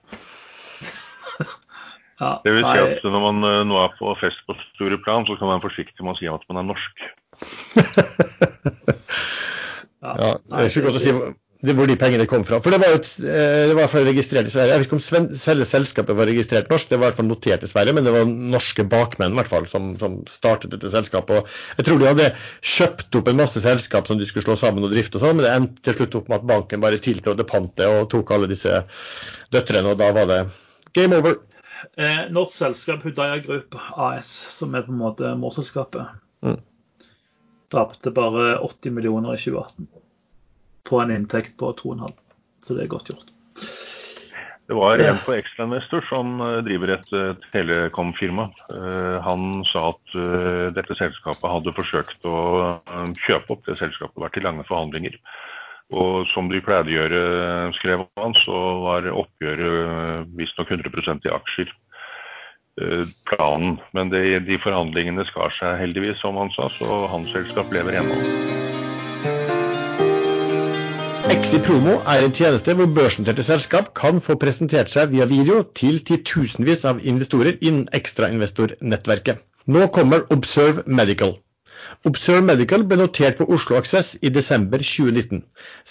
[2.18, 5.26] Ja, det vil si at når man eh, nå er på fest på store plan,
[5.28, 7.04] så kan man være forsiktig med å si at man er norsk.
[10.02, 11.14] ja, det er ikke godt å si
[11.58, 12.60] hvor de pengene kom fra.
[12.62, 14.74] For det var jo et, eh, det var registrert i Sverige.
[14.74, 17.66] Jeg vet ikke om selve selskapet var registrert norsk, det var i hvert fall notert
[17.66, 21.42] i Sverige, men det var norske bakmenn i hvert fall som, som startet dette selskapet.
[21.42, 22.30] Og jeg tror de hadde
[22.62, 25.48] kjøpt opp en masse selskap som de skulle slå sammen og drifte og sånn, men
[25.48, 28.84] det endte til slutt opp med at banken bare tiltrådte pantet og tok alle disse
[29.54, 30.42] døtrene, og da var det
[30.98, 31.42] game over.
[31.98, 36.10] Eh, norsk selskap Hudaya Group AS, som er på en måte morselskapet,
[36.46, 36.60] mm.
[37.74, 39.88] tapte bare 80 millioner i 2018
[40.88, 42.14] på en inntekt på 2,5.
[42.66, 43.34] Så det er godt gjort.
[44.68, 47.12] Det var en på Ekstrainvestor som eh, driver et
[47.54, 48.50] telekomfirma.
[48.72, 50.18] Uh, han sa at
[50.76, 52.40] dette selskapet hadde forsøkt å
[53.24, 55.16] kjøpe opp det selskapet, vært i lange forhandlinger.
[55.96, 57.20] Og som de pleide å gjøre,
[57.78, 61.72] skrev han, så var oppgjøret visstnok 100% i aksjer
[62.82, 63.78] eh, planen.
[63.96, 68.20] Men det, de forhandlingene skar seg heldigvis, som han sa, så hans selskap lever ennå.
[71.32, 76.00] Exi Promo er en tjeneste hvor børsnoterte selskap kan få presentert seg via video til
[76.08, 79.44] titusenvis av investorer innen ekstrainvestornettverket.
[79.68, 81.36] Nå kommer Observe Medical.
[82.10, 85.44] Observe Medical ble notert på Oslo Access i desember 2019.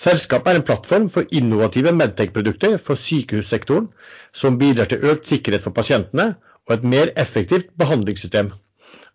[0.05, 3.89] Selskapet er en plattform for innovative Medtech-produkter for sykehussektoren,
[4.33, 6.29] som bidrar til økt sikkerhet for pasientene
[6.67, 8.53] og et mer effektivt behandlingssystem.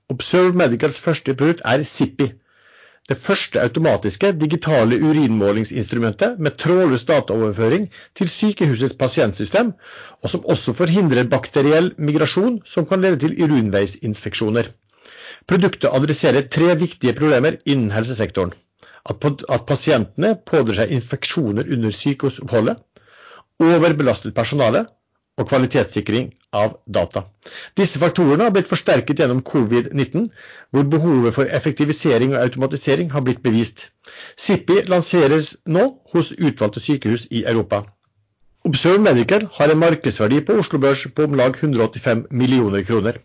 [0.10, 2.32] Observe Medicals første produkt er Zippi.
[3.10, 9.72] Det første automatiske digitale urinmålingsinstrumentet med trådløs dataoverføring til sykehusets pasientsystem,
[10.22, 14.70] og som også forhindrer bakteriell migrasjon som kan lede til urinveisinfeksjoner.
[15.50, 18.54] Produktet adresserer tre viktige problemer innen helsesektoren.
[19.10, 22.82] At, at pasientene pådrar seg infeksjoner under sykehusoppholdet,
[23.62, 24.86] overbelastet personale
[25.40, 26.28] og kvalitetssikring
[26.62, 27.24] av data.
[27.80, 30.28] Disse faktorene har blitt forsterket gjennom covid-19,
[30.72, 33.88] hvor behovet for effektivisering og automatisering har blitt bevist.
[34.38, 37.84] Sippi lanseres nå hos utvalgte sykehus i Europa.
[38.68, 43.18] Observe Medical har en markedsverdi på Oslo Børs på om lag 185 millioner kroner.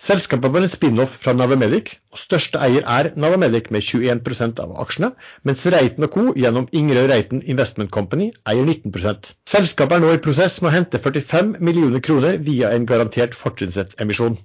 [0.00, 5.10] Selskapet var en spin-off fra Navamedic, og største eier er Navamedic med 21% av aksjene,
[5.44, 6.30] mens Reiten Co.
[6.40, 11.02] gjennom Ingrid Reiten Investment Company eier 19% Selskapet er nå i prosess med å hente
[11.04, 14.38] 45 millioner kroner via en garantert fortrinnsrettemisjon.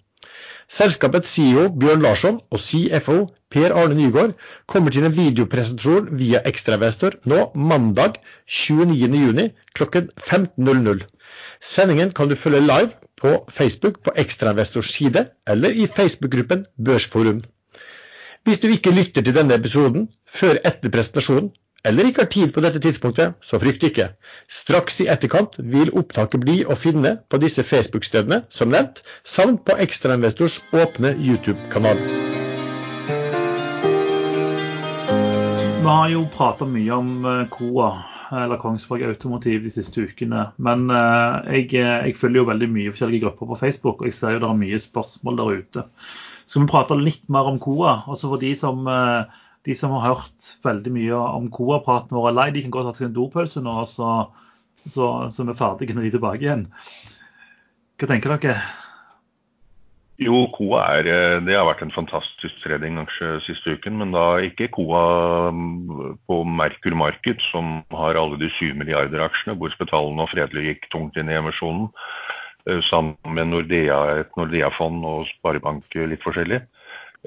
[0.68, 3.18] Selskapets CEO Bjørn Larsson og CFO
[3.53, 4.36] Per Arne Nygaard
[4.68, 10.03] kommer til en videopresentasjon via Ekstrainvestor nå mandag 29.6 kl.
[10.20, 11.06] 15.00.
[11.64, 17.43] Sendingen kan du følge live på Facebook på Ekstrainvestors side eller i Facebook-gruppen Børsforum.
[18.45, 21.49] Hvis du ikke lytter til denne episoden før etter presentasjonen,
[21.86, 24.07] eller ikke har tid på dette tidspunktet, så frykt ikke.
[24.49, 29.78] Straks i etterkant vil opptaket bli å finne på disse Facebook-stedene som nevnt, samt på
[29.86, 32.01] Ekstrainvestors åpne YouTube-kanal.
[35.86, 37.09] Vi har jo prata mye om
[37.53, 40.49] KOA, eh, eller Kongsberg Automotiv, de siste ukene.
[40.57, 44.36] Men eh, jeg, jeg, følger jo veldig mye forskjellige grupper på Facebook, og jeg ser
[44.36, 45.88] jo det er mye spørsmål der ute.
[46.45, 47.97] Så Skal vi prate litt mer om KOA?
[48.11, 52.36] Også for de som eh, de som har hørt veldig mye om KOA-praten vår er
[52.38, 54.09] lei, de kan godt ha seg en dopause nå, så,
[54.86, 56.67] så, så er vi ferdige når de er tilbake igjen.
[57.97, 58.59] Hva tenker dere?
[60.16, 63.97] Jo, KOA er, eh, det har vært en fantastisk tradingaksje siste uken.
[63.99, 69.57] Men da ikke KOA mm, på Merkur Marked, som har alle de 7 milliarder aksjene,
[69.59, 71.89] hvor Spetalen og Fredelig gikk tungt inn i emisjonen.
[72.63, 76.63] Eh, sammen med Nordea, et Nordea-fond og Sparebank litt forskjellig.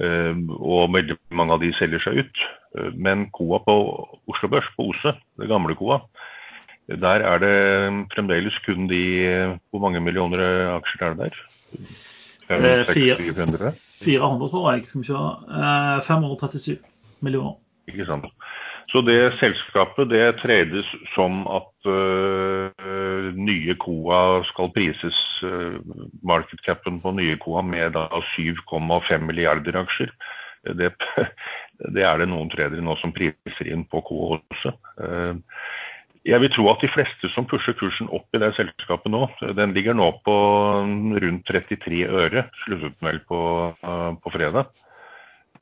[0.00, 2.44] Eh, og veldig mange av de selger seg ut.
[2.72, 3.78] Eh, men Koa på
[4.32, 6.00] Oslo Børs, på OSE, det gamle Koa,
[6.88, 7.56] der er det
[8.14, 10.40] fremdeles kun de Hvor mange millioner
[10.78, 11.42] aksjer er det der?
[12.48, 13.72] 500,
[14.04, 14.86] 400, tror jeg.
[14.88, 15.22] Skal vi se.
[16.08, 16.78] 537
[17.24, 17.58] millioner.
[17.88, 18.28] Ikke sant.
[18.88, 25.76] Så det selskapet det tredes som at uh, nye Koa skal prises, uh,
[26.24, 27.98] markedcapen på nye Koa med
[28.32, 30.14] 7,5 milliarder aksjer.
[30.78, 30.94] Det,
[31.94, 34.72] det, er det noen tredere nå som priser inn på Koa også.
[34.96, 35.36] Uh,
[36.28, 39.22] jeg vil tro at de fleste som pusher kursen opp i det selskapet nå,
[39.56, 40.34] den ligger nå på
[41.24, 43.40] rundt 33 øre, sluttet vel på,
[44.22, 44.68] på fredag.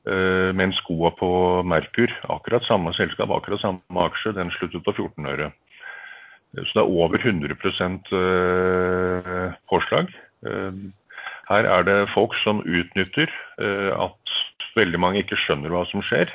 [0.07, 1.29] Men mens skoa på
[1.67, 5.49] Merkur, akkurat samme selskap, akkurat samme aksje, den sluttet på 14 øre.
[6.55, 7.57] Så det er over 100
[8.15, 10.13] uh, påslag.
[11.47, 14.33] Her er det folk som utnytter at
[14.77, 16.31] veldig mange ikke skjønner hva som skjer.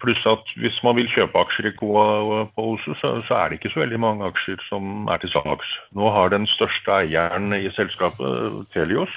[0.00, 3.58] Pluss at hvis man vil kjøpe aksjer i KOA på Ose, så, så, er det
[3.58, 5.70] ikke så veldig mange aksjer som er til salgs.
[5.96, 9.12] Nå har den største eieren i selskapet, Telios,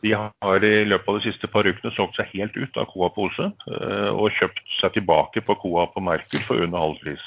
[0.00, 3.10] de har i løpet av de siste par ukene solgt seg helt ut av Coa
[3.12, 3.50] på Ose
[4.14, 7.26] og kjøpt seg tilbake på Coa på Merkur for under halv pris.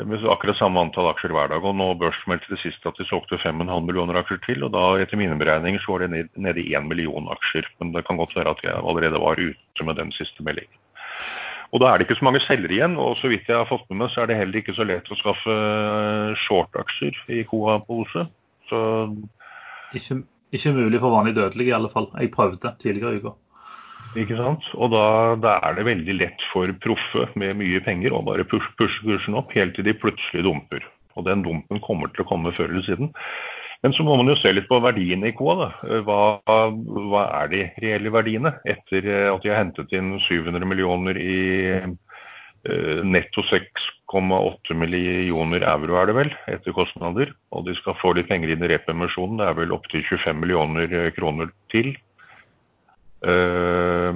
[0.00, 1.64] Med akkurat samme antall aksjer hver dag.
[1.68, 4.64] og Nå børsmeldte det sist at de solgte 5,5 millioner aksjer til.
[4.64, 7.68] og da Etter mine beregninger så var det nede i 1 million aksjer.
[7.78, 10.81] Men det kan godt være at jeg allerede var ute med den siste meldingen.
[11.72, 13.86] Og Da er det ikke så mange selgere igjen, og så vidt jeg har fått
[13.88, 17.78] med meg, så er det heller ikke så lett å skaffe eh, short-aksjer i Coa
[17.88, 18.26] Ose.
[18.68, 18.80] Så
[19.96, 20.18] ikke,
[20.52, 22.10] ikke mulig for vanlig dødelig i alle fall.
[22.20, 23.32] Jeg prøvde tidligere i uka.
[24.20, 24.66] Ikke sant?
[24.76, 25.04] Og da,
[25.40, 29.38] da, er det veldig lett for proffe med mye penger å bare pushe, pushe kursen
[29.40, 30.84] opp helt til de plutselig dumper.
[31.16, 33.12] Og den dumpen kommer til å komme før eller siden.
[33.82, 35.34] Men så må man jo se litt på verdiene i.
[35.34, 35.68] Da.
[36.06, 41.40] Hva, hva er de reelle verdiene etter at de har hentet inn 700 millioner i
[41.74, 47.34] eh, netto 6,8 millioner euro er det vel, etter kostnader.
[47.50, 49.42] Og de skal få litt penger inn i repemisjonen.
[49.42, 51.94] Det er vel opptil 25 millioner eh, kroner til.
[53.22, 54.10] Uh,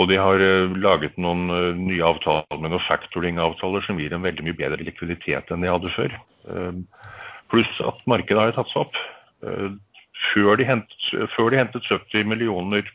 [0.00, 0.40] og de har
[0.80, 1.50] laget noen
[1.84, 5.92] nye avtaler med noen factoring-avtaler som gir en veldig mye bedre likviditet enn de hadde
[5.92, 6.16] før.
[7.52, 8.98] Pluss at markedet har tatt seg opp.
[10.32, 12.86] Før de, hentet, før, de hentet, 70 millioner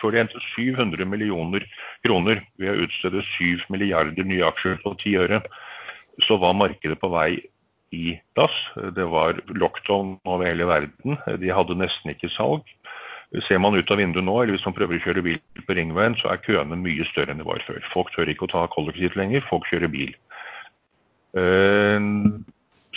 [0.00, 1.64] før de hentet 700 millioner
[2.06, 5.42] kroner ved å utstede 7 milliarder nye aksjer på 10 øre,
[6.24, 7.30] så var markedet på vei
[7.94, 8.54] i dass.
[8.96, 11.18] Det var lockdown over hele verden.
[11.40, 12.64] De hadde nesten ikke salg.
[13.44, 16.16] Ser man ut av vinduet nå, eller hvis man prøver å kjøre bil på ringveien,
[16.16, 17.82] så er køene mye større enn de var før.
[17.92, 20.14] Folk tør ikke å ta kollektivt lenger, folk kjører bil.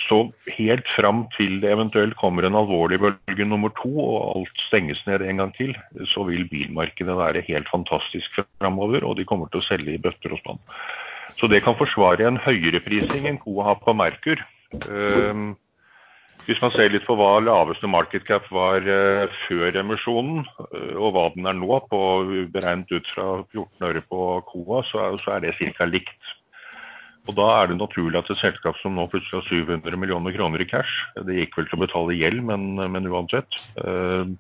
[0.02, 4.58] Eh, så helt fram til det eventuelt kommer en alvorlig bølge nummer to og alt
[4.68, 5.76] stenges ned en gang til,
[6.08, 10.34] så vil bilmarkedet være helt fantastisk framover, og de kommer til å selge i bøtter
[10.34, 10.60] og spann.
[11.40, 14.42] Så det kan forsvare en høyere prising enn Coa har på Merkur.
[14.88, 15.56] Uh,
[16.46, 21.16] hvis man ser litt på hva laveste market cap var uh, før emisjonen, uh, og
[21.16, 22.02] hva den er nå, på,
[22.52, 25.88] beregnet ut fra 14 øre på Coa, så, så er det ca.
[25.88, 26.32] likt.
[27.30, 30.64] Og Da er det naturlig at et selskap som nå plutselig har 700 millioner kroner
[30.64, 30.94] i cash,
[31.28, 34.32] det gikk vel til å betale gjeld, men, men uansett, øh,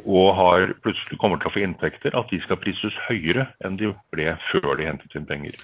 [0.00, 3.92] og har plutselig kommer til å få inntekter, at de skal prises høyere enn de
[4.14, 5.56] ble før de hentet inn penger.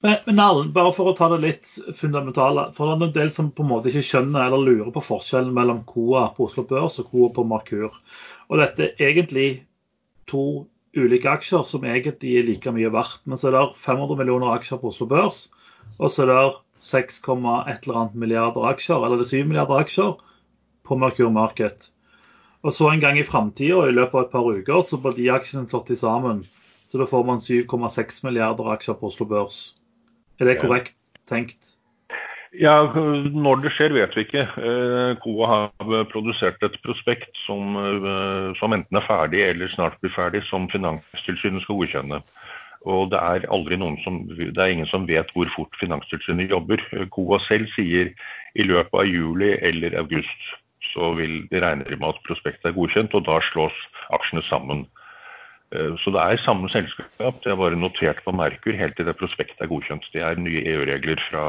[0.00, 3.32] Men, men Arlen, bare for å ta det litt fundamentale, for det er en del
[3.34, 6.98] som på en måte ikke skjønner eller lurer på forskjellen mellom KOA på Oslo Børs
[7.02, 7.98] og KOA på Markur.
[8.48, 9.48] Og dette er egentlig
[10.30, 10.64] to
[10.96, 13.22] ulike aksjer som egentlig er like mye verdt.
[13.26, 15.48] Men så er det 500 millioner aksjer på Oslo Børs,
[15.98, 16.42] og så er det
[16.80, 20.14] 6, et eller annet milliarder aksjer, eller det er 7 milliarder aksjer
[20.88, 21.90] på Merkur Market.
[22.62, 25.30] Og så en gang i framtida, i løpet av et par uker, så blir de
[25.32, 26.44] aksjene slått sammen.
[26.90, 29.60] Så da får man 7,6 milliarder aksjer på Oslo Børs.
[30.40, 30.96] Er det korrekt
[31.30, 31.76] tenkt?
[32.58, 34.46] Ja, Når det skjer, vet vi ikke.
[35.22, 40.10] KOA eh, har produsert et prospekt som, eh, som, enten er ferdig eller snart blir
[40.10, 42.18] ferdig, som Finanstilsynet skal godkjenne.
[42.90, 43.46] Og det er
[44.02, 46.82] som, det er ingen som vet hvor fort Finanstilsynet jobber.
[47.14, 48.10] KOA selv sier
[48.54, 50.50] i løpet av juli eller august
[50.90, 53.76] så vil de regne med at prospektet er godkjent, og da slås
[54.16, 54.86] aksjene sammen.
[55.74, 57.10] Eh, så det er samme selskap,
[57.44, 60.08] det er bare notert på Merkur helt til det prospektet er godkjent.
[60.14, 61.44] Det er nye EU-regler fra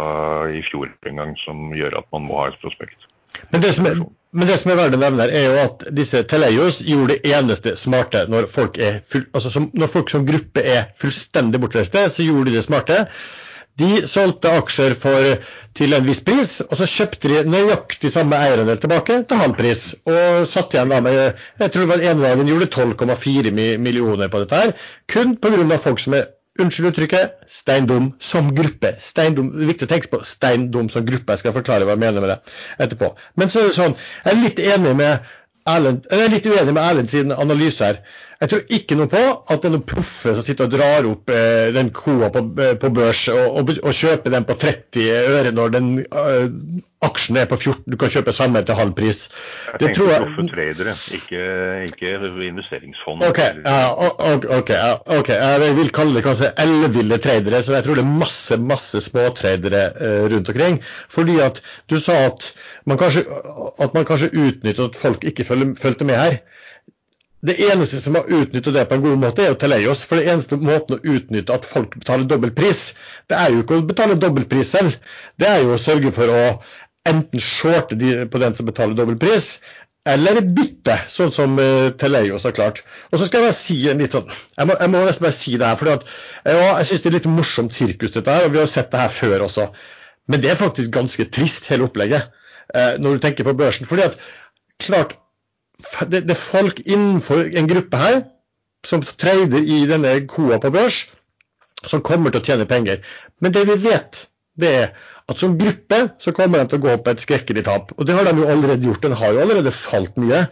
[0.54, 3.10] i fjor en gang som gjør at man må ha et prospekt.
[3.50, 4.02] Men det som er,
[4.36, 7.74] men det som er verdt å nevne, er jo at disse Teleios gjorde det eneste
[7.80, 12.52] smarte når folk, full, altså som, når folk som gruppe er fullstendig bortreiste, så gjorde
[12.52, 13.06] de det smarte.
[13.82, 15.30] De solgte aksjer for,
[15.78, 19.88] til en viss pris, og så kjøpte de nøyaktig samme eierandel tilbake til halv pris.
[20.06, 24.44] Og satt igjen da med jeg tror det var en dagen gjorde 12,4 millioner på
[24.44, 24.78] dette her,
[25.10, 25.82] kun pga.
[25.82, 26.30] folk som er
[26.60, 28.90] Unnskyld uttrykket, steindum som gruppe.
[29.00, 31.32] Er viktig å tenke på steindum som gruppe.
[31.32, 32.40] Jeg skal forklare hva jeg mener med det
[32.86, 33.14] etterpå.
[33.40, 35.32] Men så er det sånn, jeg er litt enig med
[35.72, 38.02] Erlend, jeg er litt uenig med Erlend sin analyse her.
[38.42, 41.30] Jeg tror ikke noe på at det er noen proffe som sitter og drar opp
[41.30, 45.04] eh, den koa på, eh, på børs og, og, og, kjøper den på 30
[45.36, 46.48] øre når den uh,
[47.06, 47.86] aksjen er på 14.
[47.94, 49.28] Du kan kjøpe samme til halv pris.
[49.70, 50.26] Jeg tenker jeg...
[50.26, 51.44] proffe tradere, ikke,
[51.92, 52.16] ikke
[52.48, 53.28] investeringsfond.
[53.30, 53.78] Ok, ja,
[54.58, 57.62] okay, ok, jeg vil kalle det kanskje elleville tradere.
[57.62, 60.82] Så jeg tror det er masse masse småtradere uh, rundt omkring.
[61.14, 61.62] Fordi at
[61.94, 62.50] du sa at
[62.90, 63.28] man kanskje,
[63.78, 66.42] at man kanskje utnytter at folk ikke følger med her.
[67.42, 70.04] Det eneste som har utnyttet det på en god måte, er jo Teleios.
[70.06, 72.92] For det eneste måten å utnytte at folk betaler dobbel pris,
[73.32, 74.98] det er jo ikke å betale dobbel pris selv.
[75.42, 76.42] Det er jo å sørge for å
[77.10, 77.98] enten shorte
[78.30, 79.56] på den som betaler dobbel pris,
[80.06, 82.82] eller bytte, sånn som uh, Teleios har klart.
[83.10, 85.38] Og så skal jeg bare si en litt sånn Jeg må, jeg må nesten bare
[85.38, 85.78] si det her.
[85.78, 88.48] For jeg syns det er litt morsomt sirkus, dette her.
[88.48, 89.68] Og vi har sett det her før også.
[90.30, 92.30] Men det er faktisk ganske trist, hele opplegget,
[92.74, 93.90] uh, når du tenker på børsen.
[93.90, 94.18] fordi at
[94.82, 95.18] klart
[96.10, 98.22] det, det, er folk innenfor en gruppe her
[98.88, 101.04] som trader i denne koa på børs,
[101.86, 103.02] som kommer til å tjene penger.
[103.42, 104.26] Men det vi vet,
[104.60, 104.88] det er
[105.32, 107.94] at som gruppe så kommer de til å gå på et skrekkelig tap.
[107.98, 109.04] Og det har de jo allerede gjort.
[109.06, 110.46] Den har jo allerede falt mye.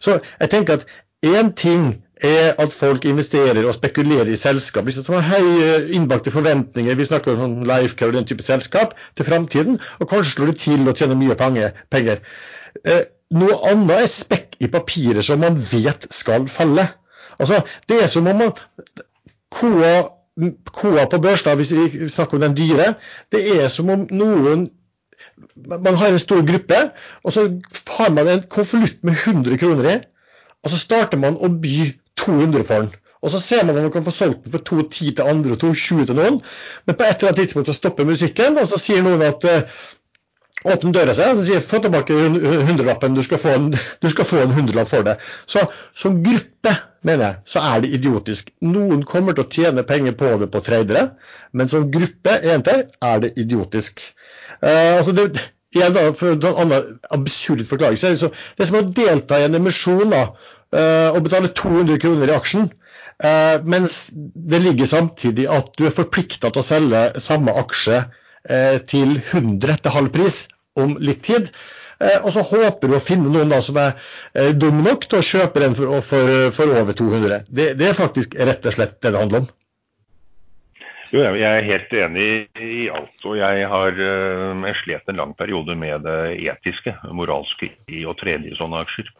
[0.00, 0.86] Så jeg tenker at
[1.26, 4.84] én ting er at folk investerer og spekulerer i selskap.
[4.84, 8.92] Hvis det har høye innbakte forventninger, vi snakker om sånn Lifecare og den type selskap,
[9.16, 12.20] til framtiden, og kanskje slår det til å tjene mye penger.
[12.84, 16.88] Eh, noe annet er spekk i papiret som man vet skal falle.
[17.38, 18.52] Altså, Det er som om man
[20.74, 22.94] KA på børs, da, hvis vi snakker om den dyre,
[23.32, 24.70] det er som om noen
[25.56, 26.76] Man har en stor gruppe,
[27.24, 27.42] og så
[27.96, 29.96] har man en konvolutt med 100 kroner i,
[30.64, 32.90] og så starter man å by 200 for den.
[33.22, 35.64] Og så ser man om man kan få solgt den for 2,10 til andre og
[35.64, 36.40] 2,20 til noen.
[36.86, 39.44] Men på et eller annet tidspunkt så stopper musikken, og så sier noen at
[40.64, 42.16] uh, åpne døra seg og sier få tilbake
[42.68, 45.16] hundrelappen, du skal få en, hundrelapp for det.
[45.50, 45.64] Så
[45.96, 46.74] som gruppe,
[47.06, 48.50] mener jeg, så er det idiotisk.
[48.64, 51.06] Noen kommer til å tjene penger på det på tradere,
[51.52, 54.04] men som gruppe jenter, er det idiotisk.
[54.60, 55.30] Uh, altså det,
[55.72, 60.26] for en annen absurd forklaring, Så det er som å delta i en emisjon da,
[60.74, 62.70] uh, og betale 200 kroner i aksjen.
[63.20, 68.06] Uh, mens det ligger samtidig at du er forplikta til å selge samme aksje
[68.90, 70.36] til 100 til halv pris
[70.80, 71.50] om litt tid.
[72.00, 73.92] Eh, og så håper du å finne noen da som er
[74.32, 77.42] eh, dum nok til å kjøpe den for, for, for over 200.
[77.48, 79.50] Det, det, er faktisk rett og slett det det handler om.
[81.10, 82.26] Jo, jeg er helt enig
[82.62, 83.24] i alt.
[83.26, 88.46] Og jeg har jeg slet en lang periode med det etiske, moralske i å trene
[88.46, 89.10] i sånne aksjer.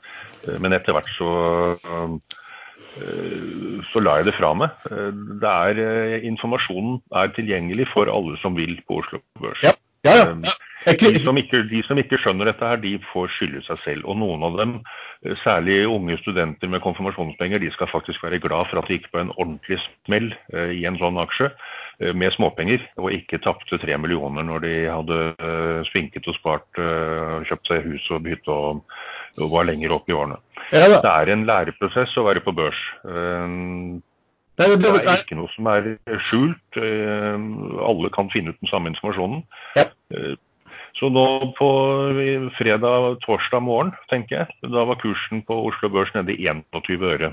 [0.62, 1.32] Men etter hvert så
[1.82, 2.14] Eh,
[3.90, 4.74] så la jeg det fra meg.
[4.90, 5.12] Eh,
[5.42, 9.62] det er, eh, informasjonen er tilgjengelig for alle som vil på Oslo Børs.
[9.62, 9.76] Ja.
[10.04, 10.34] Ja, ja.
[10.96, 14.06] De som, ikke, de som ikke skjønner dette, her, de får skylde seg selv.
[14.08, 14.78] Og noen av dem,
[15.26, 19.10] eh, særlig unge studenter med konfirmasjonspenger, de skal faktisk være glad for at de gikk
[19.12, 19.76] på en ordentlig
[20.06, 21.50] smell eh, i en sånn aksje
[22.00, 26.68] eh, med småpenger, og ikke tapte tre millioner når de hadde eh, svinket og spart,
[26.80, 28.80] eh, kjøpt seg hus og hytte og,
[29.38, 30.38] og, var lenger opp i årene.
[30.70, 32.78] Ja, det er en læreprosess å være på børs.
[33.04, 33.56] Eh,
[34.60, 35.94] det er ikke noe som er
[36.28, 36.76] skjult.
[36.76, 39.40] Alle kan finne ut den samme informasjonen.
[39.78, 39.86] Ja.
[40.98, 41.26] Så nå
[41.56, 41.68] på
[42.58, 47.32] fredag, torsdag morgen, tenker jeg, da var kursen på Oslo Børs nede i 21 øre.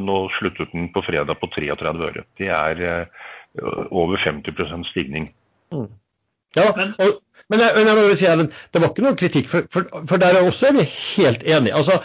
[0.00, 2.24] Nå sluttet den på fredag på 33 øre.
[2.40, 5.28] Det er uh, over 50% stigning.
[5.72, 5.88] Mm.
[6.56, 8.28] Ja, og, men, jeg, men jeg må si,
[8.72, 11.74] det var ikke noe kritikk, for, for, for der er også er vi helt enige.
[11.76, 11.98] Altså,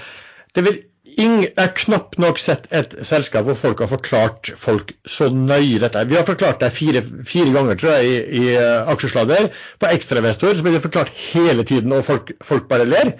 [0.55, 0.79] det vil
[1.17, 6.01] jeg har knapt nok sett et selskap hvor folk har forklart folk så nøye dette.
[6.09, 9.49] Vi har forklart det fire, fire ganger tror jeg, i, i uh, aksjesladder.
[9.79, 13.13] På ekstrainvestor så blir det forklart hele tiden, og folk, folk bare ler.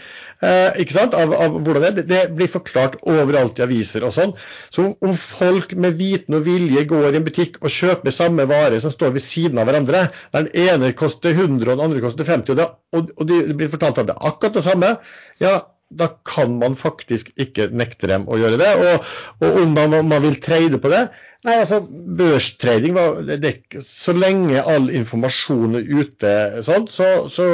[0.44, 1.16] Uh, ikke sant?
[1.18, 4.36] Av, av, hvordan det, det blir forklart overalt i aviser og sånn.
[4.76, 8.80] Så om folk med viten og vilje går i en butikk og kjøper samme vare
[8.84, 12.54] som står ved siden av hverandre, den ene koster 100 og den andre koster 50,
[12.54, 14.96] og det, og, og de blir fortalt at det akkurat det samme,
[15.44, 15.60] ja
[15.90, 18.70] da kan man faktisk ikke nekte dem å gjøre det.
[18.78, 19.10] Og,
[19.42, 21.08] og om man, man, vil trade på det
[21.48, 21.78] Nei, altså,
[22.20, 23.52] børstrading det, det,
[23.88, 26.34] Så lenge all informasjon er ute,
[26.68, 27.46] sånn, så, så,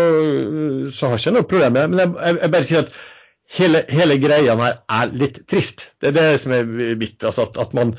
[0.90, 1.92] så, har jeg ikke noe problem med det.
[1.92, 2.96] Men jeg, jeg, jeg bare sier at
[3.52, 5.90] hele, hele, greia her er litt trist.
[6.02, 6.66] Det er det som er
[7.00, 7.18] mitt.
[7.24, 7.94] Altså at, at, man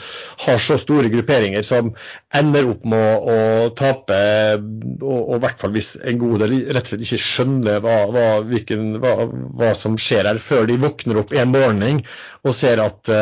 [0.44, 1.92] har så store grupperinger som
[2.34, 3.36] ender opp med å,
[3.66, 4.18] å tape,
[5.01, 8.26] og, i hvert fall hvis en god del rett og slett ikke skjønner hva, hva,
[8.49, 9.14] hvilken, hva,
[9.61, 12.03] hva som skjer her, før de våkner opp en morgen
[12.47, 13.16] og ser at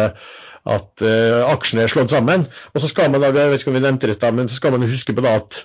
[0.65, 2.47] at uh, aksjene er slått sammen.
[2.73, 4.73] Og så skal man da, jeg vet ikke om vi nevnte det men så skal
[4.73, 5.59] man huske på da at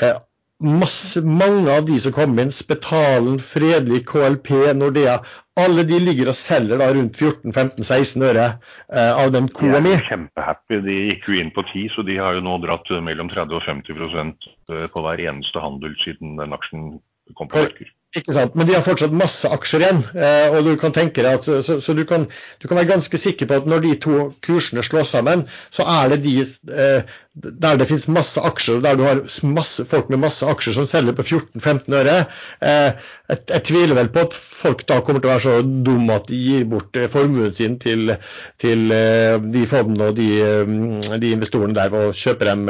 [0.00, 0.14] uh,
[0.58, 5.18] masse, mange av de som kom inn, Spetalen, Fredelig, KLP, Nordea,
[5.58, 9.96] alle de ligger og selger da rundt 14-15-16 øre eh, av den koa mi.
[10.08, 10.80] Kjempehappy.
[10.86, 13.66] De gikk jo inn på 10, så de har jo nå dratt mellom 30 og
[13.66, 14.34] 50
[14.72, 16.90] eh, på hver eneste handel siden den aksjen
[17.36, 17.94] kom på markedet.
[18.16, 18.54] Ikke sant?
[18.56, 19.98] Men de har fortsatt masse aksjer igjen.
[20.16, 22.24] Eh, og du kan tenke deg at, Så, så du, kan,
[22.56, 25.44] du, kan, være ganske sikker på at når de to kursene slås sammen,
[25.74, 29.84] så er det de eh, der det finnes masse aksjer, og der du har masse
[29.90, 32.16] folk med masse aksjer som selger på 14-15 øre.
[32.64, 35.56] Eh, jeg, jeg, tviler vel på at folk da kommer til å være så
[35.86, 38.14] dumme at de gir bort eh, formuen sin til,
[38.62, 40.72] til eh, de fondene og de, eh,
[41.18, 42.66] de, investorene der og kjøper dem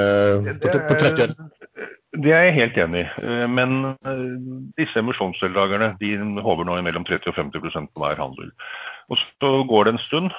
[0.63, 1.49] på, på 30 øre.
[2.19, 3.35] Det er jeg helt enig i.
[3.53, 3.75] Men
[4.81, 8.49] disse emisjonsdeltakerne de håver nå mellom 30 og 50 på hver handel.
[9.13, 10.33] Og Så går det en stund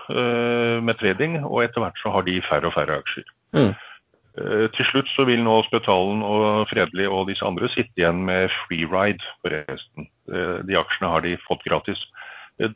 [0.83, 3.29] med trading, og etter hvert så har de færre og færre aksjer.
[3.55, 3.71] Mm.
[4.39, 8.47] Uh, til slutt så vil nå Spetalen og Fredelig og disse andre sitte igjen med
[8.63, 10.09] freeride på resten.
[10.31, 12.01] Uh, de aksjene har de fått gratis.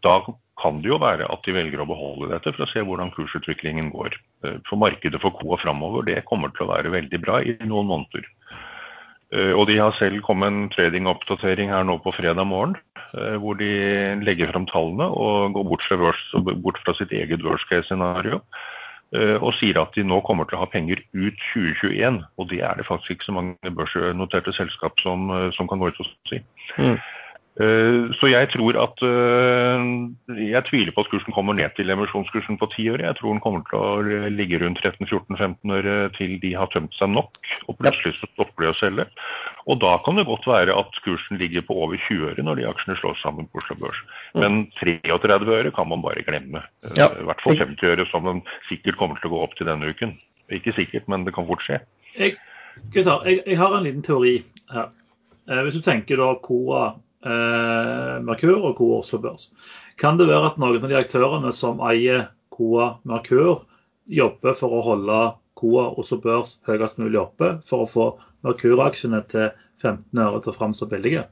[0.03, 0.19] Da
[0.61, 3.89] kan det jo være at de velger å beholde dette for å se hvordan kursutviklingen
[3.91, 4.15] går.
[4.69, 8.29] For markedet for Coa framover det kommer til å være veldig bra i noen måneder.
[9.33, 12.75] Eh, og de har selv kommet en tradingoppdatering her nå på fredag morgen,
[13.17, 13.71] eh, hvor de
[14.21, 16.13] legger fram tallene og går bort fra,
[16.53, 18.41] bort fra sitt eget worst case-scenario.
[19.13, 22.21] Eh, og sier at de nå kommer til å ha penger ut 2021.
[22.41, 26.01] Og det er det faktisk ikke så mange børsnoterte selskap som, som kan gå ut
[26.01, 26.41] og si.
[26.79, 26.97] Mm.
[27.61, 29.81] Eh, så jeg tror at eh,
[30.41, 33.05] Jeg tviler på at kursen kommer ned til emisjonskursen på 10 øre.
[33.05, 37.11] Jeg tror den kommer til å ligge rundt 13-14-15 øre til de har tømt seg
[37.13, 37.37] nok.
[37.69, 39.05] Og plutselig så stopper de å selge.
[39.69, 42.67] Og da kan det godt være at kursen ligger på over 20 øre når de
[42.71, 44.01] aksjene slås sammen på Oslo Børs.
[44.33, 44.41] Mm.
[44.41, 46.65] Men 33 øre kan man bare glemme.
[46.89, 47.11] Eh, ja.
[47.13, 48.41] I hvert fall 50 øre, som den
[48.71, 50.17] sikkert kommer til å gå opp til denne uken.
[50.49, 51.83] Ikke sikkert, men det kan fort skje.
[52.17, 52.39] Jeg,
[52.89, 54.39] gutter, jeg, jeg har en liten teori
[54.73, 54.89] her.
[55.67, 56.93] Hvis du tenker da Coa
[57.25, 59.49] eh, Merkur og Coa Oslo Børs.
[60.01, 63.63] Kan det være at noen av de aktørene som eier Coa Merkur,
[64.11, 65.19] jobber for å holde
[65.59, 68.09] Coa Oslo Børs høyest mulig oppe, for å få
[68.43, 71.23] Merkur-aksjene til 15 øre til fram som billige?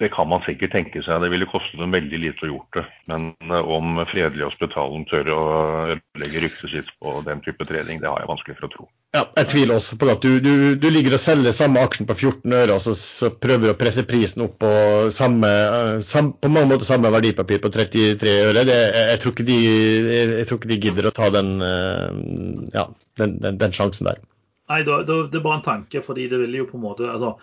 [0.00, 1.20] Det kan man sikkert tenke seg.
[1.20, 2.84] Det ville koste dem veldig lite å gjort det.
[3.10, 5.42] Men eh, om Fredelig Hospitalen tør å
[6.22, 8.88] legge ryktet sitt på den type trening, det har jeg vanskelig for å tro.
[9.10, 12.14] Ja, jeg tviler også på at du, du, du ligger og selger samme aksjen på
[12.14, 14.70] 14 øre, og så, så prøver du å presse prisen opp på,
[15.16, 18.62] samme, eh, sam, på mange måter samme verdipapir på 33 øre.
[18.68, 22.20] Det, jeg, tror de, jeg, tror ikke de, gidder å ta den, eh,
[22.76, 22.86] ja,
[23.18, 24.22] den, den, den sjansen der.
[24.70, 27.34] Nei, det er bare en tanke, fordi det vil jo på en måte altså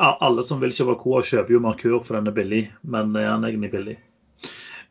[0.00, 3.44] alle som vil kjøpe Coa, kjøper jo Merkur for den er billig, men er den
[3.50, 3.98] egentlig billig?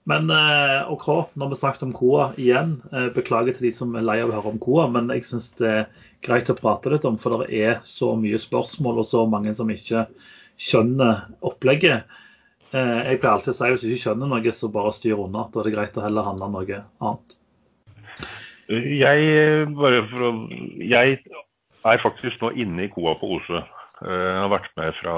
[0.10, 2.76] Men eh, OK, nå har vi snakket om KOA igjen.
[2.92, 5.54] Eh, beklager til de som er lei av å høre om KOA, men jeg syns
[5.60, 9.24] det er greit å prate litt om, for det er så mye spørsmål og så
[9.30, 10.06] mange som ikke
[10.60, 12.20] skjønner opplegget.
[12.74, 15.24] Eh, jeg pleier alltid å si at hvis du ikke skjønner noe, så bare styr
[15.24, 15.48] unna.
[15.54, 17.40] Da er det greit å heller handle om noe annet.
[18.74, 20.34] Jeg, å,
[20.84, 21.18] jeg
[21.84, 23.64] er faktisk nå inne i KOA på Oslo.
[24.04, 25.16] Jeg har vært med fra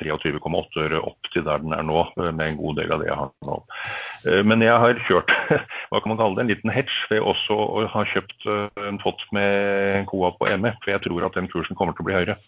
[0.00, 3.18] 23,8 øre opp til der den er nå, med en god del av det jeg
[3.18, 3.56] har nå.
[4.26, 5.32] Eh, men jeg har kjørt
[5.90, 8.48] hva kan man kalle det, en liten hedge ved også å ha kjøpt
[8.88, 12.08] en fått med KOA på ME, for jeg tror at den kursen kommer til å
[12.10, 12.38] bli høyere.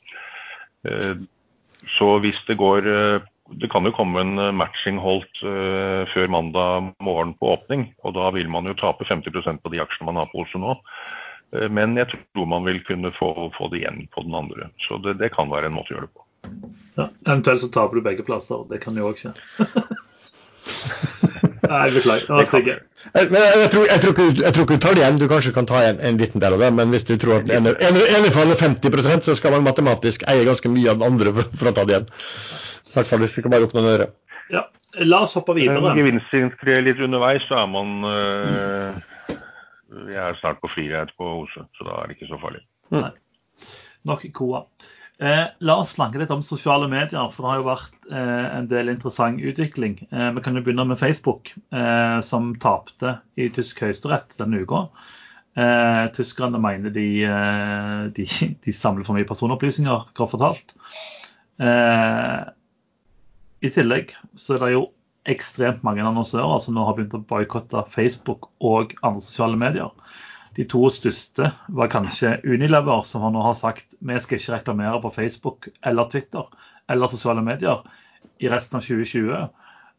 [1.88, 2.86] Så hvis det går
[3.60, 8.50] Det kan jo komme en matching holdt før mandag morgen på åpning, og da vil
[8.52, 10.76] man jo tape 50% på de aksjene man har på Oslo nå.
[11.56, 14.70] Eh, men jeg tror man vil kunne få, få det igjen på den andre.
[14.86, 16.26] Så det, det, kan være en måte å gjøre det på.
[16.98, 18.66] Ja, eventuelt så taper du begge plasser.
[18.70, 19.34] Det kan jo òg skje.
[21.68, 22.24] Nei, beklager.
[22.28, 22.78] Det var
[23.14, 25.18] jeg, jeg, jeg, tror, jeg, tror ikke, jeg tror ikke du tar det igjen.
[25.20, 26.70] Du kanskje kan ta en, en liten del av det.
[26.76, 30.46] Men hvis du tror at en, en, en faller 50 så skal man matematisk eie
[30.48, 32.10] ganske mye av den andre for, for å ta det igjen.
[32.88, 34.10] I hvert fall hvis du ikke bare oppnå øre.
[34.52, 34.64] Ja,
[35.04, 35.94] la oss hoppe videre.
[35.96, 39.00] Gevinstinnskred litt underveis, så er man øh,
[40.12, 42.64] jeg er snart på frihet på Oslo, så da er det ikke så farlig.
[42.92, 43.02] Mm.
[43.02, 43.12] Nei.
[44.08, 44.62] Nok KOA.
[45.18, 48.68] Eh, la oss snakke litt om sosiale medier, for det har jo vært eh, en
[48.70, 49.96] del interessant utvikling.
[50.14, 54.84] Eh, vi kan jo begynne med Facebook, eh, som tapte i tysk høyesterett denne uka.
[55.58, 58.28] Eh, tyskerne mener de, eh, de,
[58.62, 60.76] de, samler for mye personopplysninger, grovt fortalt.
[63.58, 64.84] I tillegg så er det jo
[65.26, 69.90] ekstremt mange annonsører som nå har begynt å boikotte Facebook og andre sosiale medier.
[70.58, 75.12] De to største var kanskje Unilever, som nå har sagt vi skal ikke reklamere på
[75.14, 76.48] Facebook eller Twitter
[76.90, 77.84] eller sosiale medier
[78.42, 79.48] i resten av 2020.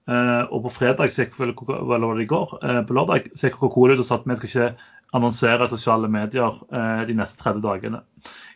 [0.09, 4.01] Uh, og på fredag vel, det i går, uh, på lørdag så gikk Coca-Cola ut
[4.01, 8.01] og sa at vi skal ikke annonsere sosiale medier uh, de neste 30 dagene.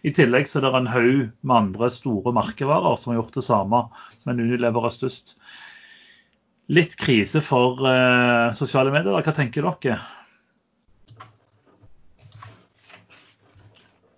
[0.04, 3.46] I tillegg så er det en haug med andre store merkevarer som har gjort det
[3.48, 3.84] samme,
[4.28, 5.38] men Unilever er størst
[6.74, 7.80] litt krise for
[8.56, 9.20] sosiale medier.
[9.20, 10.00] Hva tenker dere?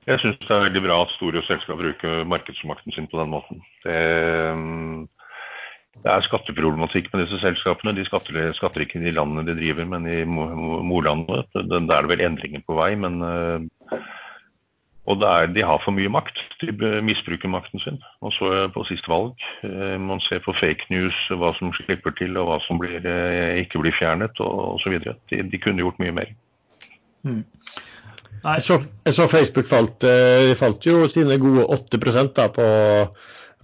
[0.05, 3.61] Jeg syns det er veldig bra at store selskaper bruker markedsmakten sin på den måten.
[3.81, 3.95] Det,
[6.03, 7.95] det er skatteproblematikk med disse selskapene.
[7.97, 11.49] De skatter, ikke i de landene de driver, men i morlandet.
[11.55, 13.97] Da er det vel endringer på vei, men uh,
[15.05, 16.39] og er, de har for mye makt.
[16.61, 17.99] De misbruker makten sin.
[18.25, 19.37] Og så på siste valg.
[19.63, 23.61] Eh, man ser på fake news hva som slipper til og hva som blir, eh,
[23.61, 24.97] ikke blir fjernet og osv.
[25.29, 26.33] De, de kunne gjort mye mer.
[27.25, 27.43] Mm.
[28.45, 31.99] Jeg, så, jeg, så, Facebook falt, eh, falt jo sine gode 8
[32.35, 32.67] da på,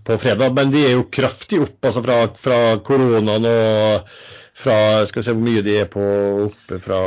[0.08, 4.08] på, fredag, men de er jo kraftig opp altså fra, fra koronaen og
[4.62, 6.02] fra Skal vi se hvor mye de er på
[6.48, 6.98] oppe fra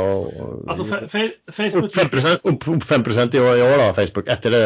[0.71, 0.87] Altså,
[1.51, 1.91] Facebook...
[1.91, 3.05] Opp 5, opp 5
[3.35, 4.63] i år, i år, da, Facebook, etter det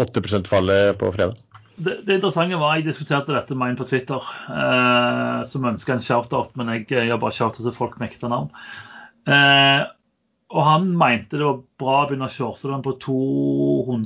[0.00, 1.40] 8 %-fallet på fredag.
[1.74, 4.22] Det, det, interessante var jeg diskuterte dette med en på Twitter
[4.52, 8.52] eh, som ønska en shout-out, men jeg gjør bare shout-out til folk med ekte navn.
[9.26, 9.82] Eh,
[10.54, 14.04] og han mente det var bra å begynne å shorte den på 242,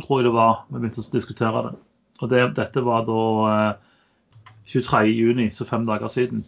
[0.00, 0.62] tror jeg det var.
[0.70, 1.74] Vi begynte å diskutere det.
[2.20, 3.74] Og det, dette var da eh,
[4.72, 6.40] 23.6, så fem dager siden.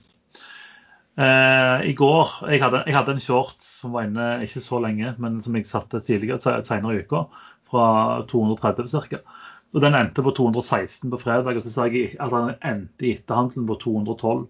[1.21, 5.13] Eh, I går jeg hadde, jeg hadde, en short som var inne ikke så lenge,
[5.21, 7.27] men som jeg satte tidligere, senere i uka,
[7.69, 7.85] fra
[8.33, 9.21] 230 ca.
[9.73, 13.15] Og Den endte på 216 på fredag, og så sa jeg at den endte i
[13.19, 14.49] etterhandelen på 212.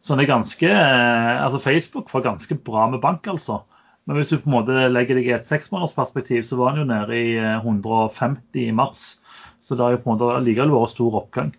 [0.00, 3.60] Så det er ganske, eh, altså Facebook får ganske bra med bank, altså.
[4.08, 6.88] Men hvis du på en måte legger deg i et seksmånedersperspektiv, så var den jo
[6.88, 9.20] nede i 150 eh, i mars.
[9.60, 11.52] Så det har jo på en måte likevel vært stor oppgang.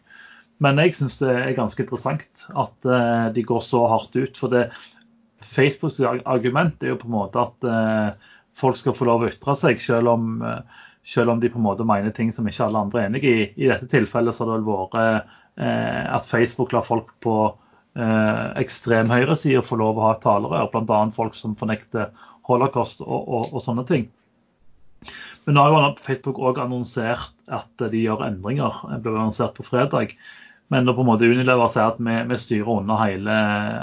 [0.62, 4.36] Men jeg syns det er ganske interessant at uh, de går så hardt ut.
[4.38, 4.68] For det
[5.42, 7.66] Facebooks argument er jo på en måte at
[8.58, 10.44] folk skal få lov å ytre seg, selv om,
[11.02, 13.36] selv om, de på en måte mener ting som ikke alle andre er enig i.
[13.58, 15.26] I dette tilfellet så har det vel vært
[16.14, 17.36] at Facebook lar folk på
[17.98, 21.04] eh, ekstrem høyreside få lov å ha talerør, bl.a.
[21.16, 22.12] folk som fornekter
[22.50, 24.10] holocaust og, og, og sånne ting.
[25.46, 28.84] Men nå har jo Facebook òg annonsert at de gjør endringer.
[28.92, 30.14] Det ble annonsert på fredag.
[30.72, 33.40] Men når på en måte Unilever sier at vi, vi styrer unna hele,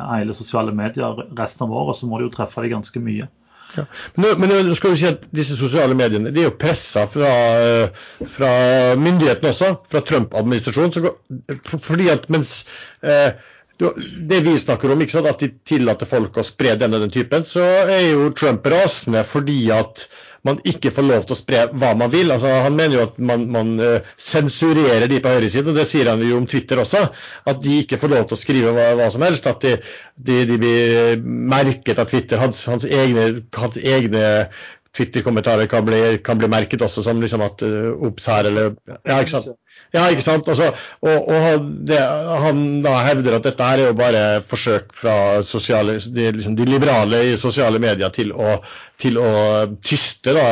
[0.09, 3.27] hele, sosiale medier resten av året, så må de jo treffe de ganske mye.
[3.75, 3.85] Ja.
[4.17, 7.29] Men, nå skal vi si at disse sosiale mediene de er jo pressa fra,
[8.33, 8.53] fra
[8.97, 11.13] myndighetene også, fra Trump-administrasjonen.
[11.77, 12.63] fordi at mens
[13.03, 13.37] eh,
[13.79, 17.63] det vi snakker om, sant, at de tillater folk å spre denne den typen, så
[17.87, 20.09] er jo Trump rasende fordi at
[20.47, 22.31] man ikke får lov til å spre hva man vil.
[22.33, 26.11] Altså, han mener jo at man, man uh, sensurerer de på høyresiden, og det sier
[26.11, 27.05] han jo om Twitter også.
[27.51, 29.49] At de ikke får lov til å skrive hva, hva som helst.
[29.51, 29.75] At de,
[30.15, 32.41] de, de, blir merket av Twitter.
[32.43, 34.25] Hans, hans egne, hans egne
[34.97, 35.87] Twitter-kommentarer kan,
[36.25, 38.75] kan, bli merket også som liksom at uh, Ops her, eller
[39.07, 39.57] Ja, ikke sant.
[39.95, 40.49] Ja, ikke sant?
[40.51, 41.99] Altså, og, og det,
[42.43, 45.15] han da hevder at dette her er jo bare forsøk fra
[45.47, 48.59] sosiale, de, liksom, de liberale i sosiale medier til å,
[49.01, 49.31] til å
[49.85, 50.45] tyste da,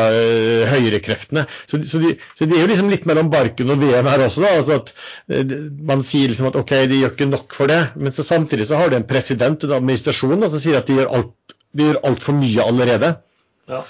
[0.71, 1.45] høyrekreftene.
[1.67, 4.47] Så, så, de, så de er jo liksom litt mellom barken og veden her også.
[4.47, 4.95] da, altså at
[5.29, 5.57] eh,
[5.91, 8.81] Man sier liksom at OK, de gjør ikke nok for det, men så samtidig så
[8.81, 12.65] har du en president en administrasjon da, som sier at de gjør alt, de mye
[12.65, 13.17] allerede.
[13.69, 13.85] Ja.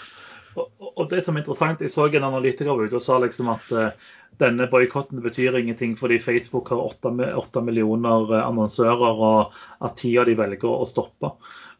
[0.96, 4.06] Og, det som er interessant, Jeg så en analytiker ute og sa liksom at uh,
[4.40, 10.26] denne boikotten betyr ingenting fordi Facebook har åtte millioner eh, annonsører, og at ti av
[10.28, 11.30] de velger å stoppe.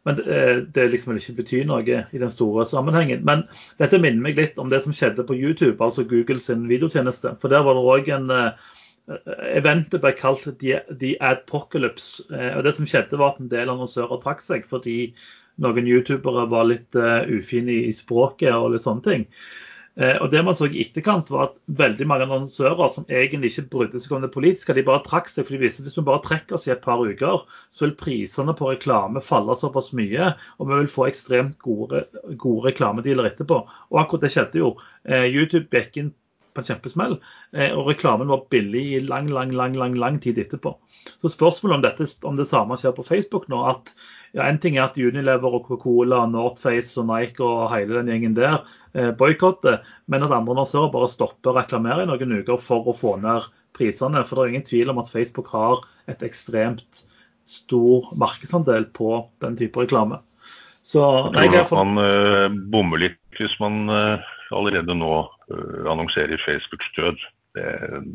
[0.05, 3.25] Men uh, det liksom vil ikke bety noe i den store sammenhengen.
[3.25, 3.45] Men
[3.81, 7.35] dette minner meg litt om det som skjedde på YouTube, altså Google sin videotjeneste.
[7.41, 8.73] For der var det òg en uh,
[9.55, 12.25] Eventet ble kalt The Adpocalypse.
[12.27, 15.13] og Det som skjedde, var at en del annonsører trakk seg fordi
[15.63, 19.25] noen youtubere var litt ufine i språket og litt sånne ting.
[19.97, 23.69] Eh, og det man så i etterkant, var at veldig mange annonsører som egentlig ikke
[23.71, 25.47] brydde seg om det politiske, de bare trakk seg.
[25.47, 27.95] for de visste at Hvis vi bare trekker oss i et par uker, så vil
[27.97, 32.05] prisene på reklame falle såpass mye, og vi vil få ekstremt gode,
[32.37, 33.63] gode reklamedealer etterpå.
[33.65, 34.75] Og akkurat det skjedde jo.
[35.09, 36.13] Eh, YouTube gikk inn
[36.53, 37.17] på en kjempesmell,
[37.53, 40.75] eh, og reklamen var billig i lang, lang, lang, lang, lang tid etterpå.
[41.17, 43.93] Så spørsmålet om, dette, om det samme skjer på Facebook nå, at
[44.35, 48.37] ja, En ting er at Unilever og Coca-Cola, Northface og Nike og hele den gjengen
[48.37, 48.59] der
[48.93, 52.95] eh, boikotter, men at andre annonsører bare stopper å reklamere i noen uker for å
[52.97, 53.47] få ned
[53.77, 54.23] prisene.
[54.27, 57.03] For det er ingen tvil om at Facebook har et ekstremt
[57.47, 60.19] stor markedsandel på den type reklame.
[60.87, 61.03] Så,
[61.35, 64.23] jeg tror at man uh, bommer litt hvis man uh,
[64.55, 67.19] allerede nå uh, annonserer Facebooks død.
[67.57, 67.67] Det,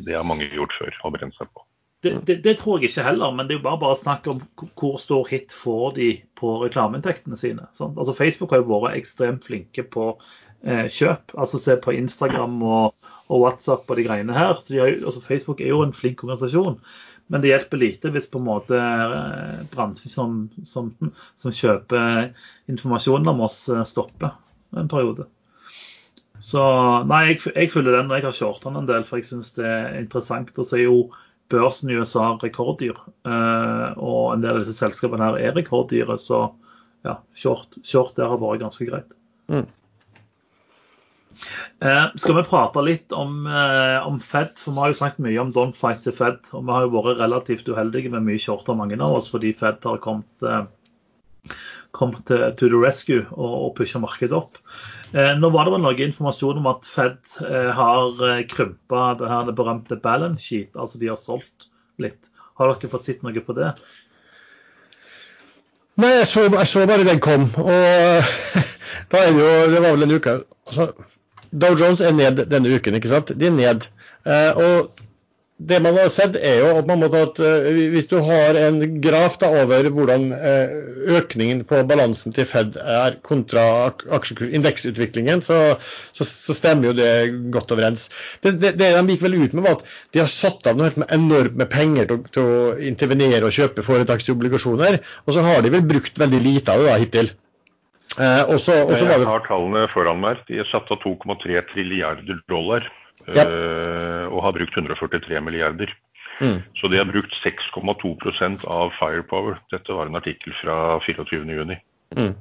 [0.07, 1.65] det har mange gjort før og brent seg på.
[2.03, 4.41] Det, det, det, tror jeg ikke heller, men det er jo bare, bare snakk om
[4.59, 7.69] hvor stor hit får de på reklameinntektene sine.
[7.79, 7.95] Sånn?
[7.95, 10.09] Altså Facebook har jo vært ekstremt flinke på
[10.67, 11.37] eh, kjøp.
[11.39, 14.57] Altså Se på Instagram og, og, WhatsApp og de greiene her.
[14.59, 16.81] Så har, altså Facebook er jo en flink organisasjon.
[17.31, 20.91] Men det hjelper lite hvis på en måte eh, bransjen som, som,
[21.39, 22.33] som, kjøper
[22.73, 24.35] informasjon om oss, eh, stopper
[24.75, 25.31] en periode.
[26.43, 26.63] Så
[27.07, 29.55] nei, jeg, jeg følger den, og jeg har kjørt den en del, for jeg syns
[29.55, 30.51] det er interessant.
[30.59, 30.97] Og så er jo
[31.53, 32.99] børsen i USA rekorddyr.
[33.29, 36.49] Eh, og en del av disse selskapene her er rekorddyre, så
[37.07, 39.15] ja, short, short der har vært ganske greit.
[39.53, 39.67] Mm.
[41.83, 44.55] Eh, skal vi prate litt om, eh, om, Fed?
[44.59, 46.39] For vi har jo snakket mye om don't fight the Fed.
[46.53, 49.83] Og vi har jo vært relativt uheldige med mye shorter, mange av oss, fordi Fed
[49.85, 51.51] har kommet, eh,
[51.93, 54.61] kommet til, to the rescue og, og pusha markedet opp.
[55.13, 59.29] Eh, nå var det vel noe informasjon om at Fed eh, har eh, krympa det
[59.29, 61.69] her det berømte balance sheet, altså de har solgt
[62.01, 62.31] litt.
[62.57, 63.75] Har dere fått sett noe på det?
[66.01, 67.45] Nei, jeg så, jeg så bare den kom.
[67.61, 68.33] Og
[69.13, 70.89] da er det jo Det var vel en uke altså,
[71.53, 73.35] Dow Jones er ned denne uken, ikke sant?
[73.37, 73.85] De er ned.
[74.57, 75.03] og
[75.69, 79.51] det man har sett er jo at, at uh, hvis du har en graf da,
[79.63, 80.73] over hvordan uh,
[81.19, 83.65] økningen på balansen til Fed er kontra
[84.49, 85.59] indeksutviklingen, så,
[86.13, 87.11] så, så, stemmer jo det
[87.55, 88.09] godt overens.
[88.43, 91.07] Det, det, det, de gikk vel ut med, var at de har satt av noe
[91.09, 95.87] enormt med penger til, til, å intervenere og kjøpe foretaksobligasjoner, og så har de vel
[95.87, 97.33] brukt veldig lite av det da, hittil.
[98.21, 100.43] Eh, også, også Jeg har tallene foran meg.
[100.49, 102.91] De er satt av 2,3 trilliarder dollar
[103.29, 103.45] ja.
[103.45, 105.93] Eh, og har brukt 143 milliarder.
[106.43, 106.63] Mm.
[106.75, 109.61] Så de har brukt 6,2% av Firepower.
[109.71, 111.77] Dette var en artikkel fra 24.6.
[112.19, 112.35] Mm.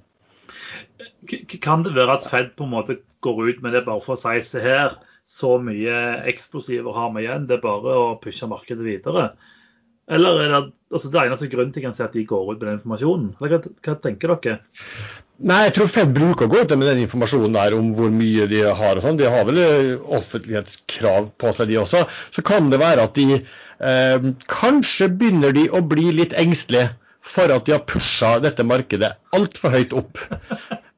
[1.61, 4.19] Kan det være at Fed på en måte går ut med det bare for å
[4.19, 5.95] si se her, så mye
[6.27, 9.29] eksplosiver har vi igjen, det er bare å pushe markedet videre?
[10.09, 13.33] Eller er det altså det eneste grunnen til at de går ut med den informasjonen?
[13.39, 14.57] Hva, hva tenker dere?
[15.41, 18.45] Nei, jeg tror Fed bruker å gå ut med den informasjonen der om hvor mye
[18.51, 19.17] de har og sånn.
[19.17, 22.03] De har vel eh, offentlighetskrav på seg, de også.
[22.35, 26.91] Så kan det være at de eh, Kanskje begynner de å bli litt engstelige
[27.21, 30.21] for at de har pusha dette markedet altfor høyt opp.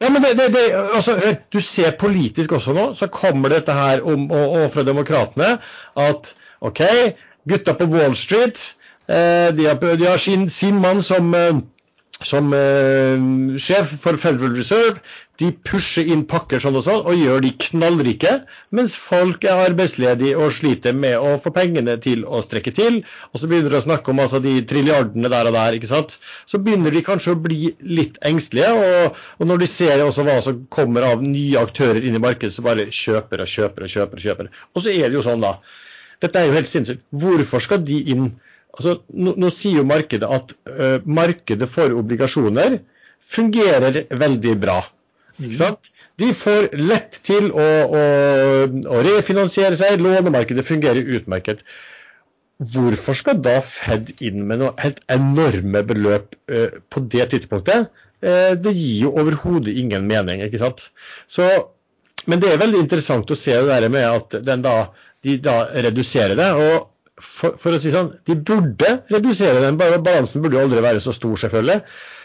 [0.03, 1.15] Ja, men det, det, det, altså,
[1.51, 5.57] Du ser politisk også nå, så kommer dette her om, og, og fra demokratene
[5.99, 6.81] at OK,
[7.47, 8.73] gutta på Wall Street
[9.07, 11.61] de, har, de har sin, sin mann som eh,
[12.23, 15.01] som eh, sjef for Federal Reserve.
[15.41, 18.34] De pusher inn pakker sånn og sånn, og gjør de knallrike,
[18.77, 22.99] mens folk er arbeidsledige og sliter med å få pengene til å strekke til.
[23.31, 25.80] Og så begynner de å snakke om altså, de trilliardene der og der.
[25.80, 26.19] ikke sant?
[26.45, 30.38] Så begynner de kanskje å bli litt engstelige, og, og når de ser også hva
[30.45, 34.21] som kommer av nye aktører inn i markedet, så bare kjøper og kjøper og kjøper.
[34.21, 34.53] Og kjøper.
[34.77, 35.57] Og så er det jo sånn, da.
[36.23, 37.01] Dette er jo helt sinnssykt.
[37.09, 38.35] Hvorfor skal de inn?
[38.73, 42.79] Altså, nå, nå, sier jo markedet at uh, markedet for obligasjoner
[43.33, 44.79] fungerer veldig bra.
[45.37, 45.89] Ikke sant?
[46.21, 48.03] De får lett til å, å,
[48.95, 51.61] å refinansiere seg, lånemarkedet fungerer utmerket.
[52.73, 57.91] Hvorfor skal da Fed inn med noe helt enorme beløp uh, på det tidspunktet?
[58.23, 60.87] Uh, det gir jo overhodet ingen mening, ikke sant.
[61.29, 61.49] Så,
[62.25, 64.77] men det er veldig interessant å se det der med at da,
[65.25, 66.49] de da reduserer det.
[66.57, 66.89] og
[67.23, 69.79] for, for, å si sånn, de burde redusere den.
[69.79, 71.81] Balansen burde jo aldri være så stor, selvfølgelig.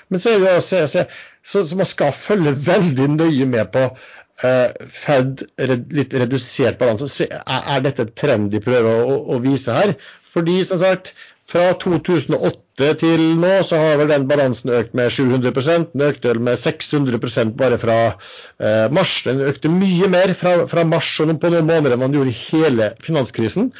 [0.08, 1.04] Men så er det også, så,
[1.44, 7.10] så, så man skal følge veldig nøye med på uh, Fed red, litt redusert balanse.
[7.12, 9.96] Se, er, dette et trend de prøver å, å, vise her?
[10.28, 11.12] Fordi som sagt,
[11.48, 15.54] fra 2008 til nå så har vel den balansen økt med 700
[15.94, 19.14] Den økte vel med 600% bare fra uh, mars.
[19.24, 22.42] Den økte mye mer fra, fra mars og på noen måneder enn man gjorde i
[22.50, 23.72] hele finanskrisen.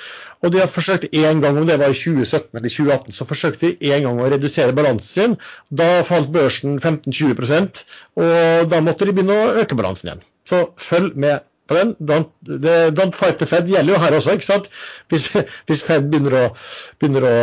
[0.43, 3.73] Og de har forsøkt en gang, om det var i 2017 eller 2018, så forsøkte
[3.81, 5.36] de en gang å redusere balansen sin.
[5.70, 7.82] Da falt børsen 15-20%
[8.23, 10.27] og da måtte de begynne å øke balansen igjen.
[10.48, 11.93] Så følg med på den.
[12.01, 12.31] Don't,
[12.97, 14.70] don't fight the Fed gjelder jo her også, ikke sant.
[15.12, 15.28] Hvis,
[15.69, 16.47] hvis Fed begynner, å,
[17.01, 17.36] begynner å,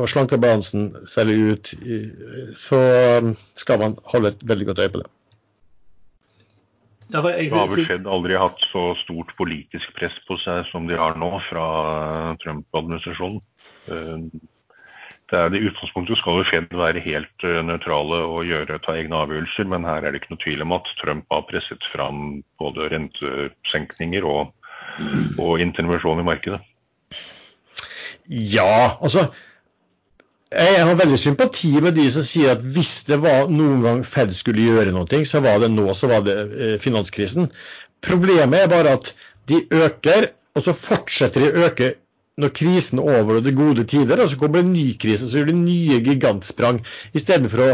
[0.00, 1.74] å, slanke balansen, selge ut,
[2.56, 2.80] så
[3.60, 5.10] skal man holde et veldig godt øye på det.
[7.08, 10.98] Ja, jeg, har vel Fed aldri hatt så stort politisk press på seg som de
[10.98, 11.64] har nå fra
[12.42, 13.40] Trump-administrasjonen.
[13.88, 14.44] Eh,
[15.28, 19.22] det er, I utgangspunktet skal jo Fed være helt eh, nøytrale og gjøre, ta egne
[19.24, 22.90] avgjørelser, men her er det ikke noe tvil om at Trump har presset fram både
[22.92, 24.52] rentesenkninger og,
[25.40, 26.60] og intervensjon i markedet.
[28.28, 29.30] Ja, altså
[30.48, 34.32] jeg har veldig sympati med de som sier at hvis det var noen gang Fed
[34.32, 37.50] skulle gjøre noe, så var det nå, så var det eh, finanskrisen.
[38.04, 39.12] Problemet er bare at
[39.50, 41.90] de øker, og så fortsetter de å øke
[42.38, 45.26] når krisen er over og det gode tider, og så kommer det en ny krise,
[45.26, 46.80] så gjør de nye gigantsprang.
[47.18, 47.70] Istedenfor å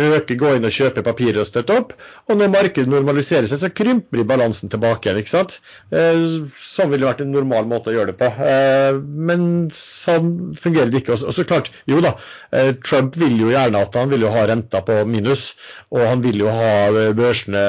[0.00, 1.94] øke, gå inn og kjøpe papirer og støtte opp.
[2.28, 5.20] Og når markedet normaliserer seg, så krymper de balansen tilbake igjen.
[5.22, 5.58] ikke sant?
[5.94, 6.24] Eh,
[6.58, 8.30] sånn ville vært en normal måte å gjøre det på.
[8.44, 9.00] Eh,
[9.30, 11.18] men sånn fungerer det ikke.
[11.20, 12.16] Og så klart, jo da,
[12.52, 15.52] eh, Trump vil jo gjerne at han vil jo ha renta på minus,
[15.94, 16.70] og han vil jo ha
[17.14, 17.64] børsene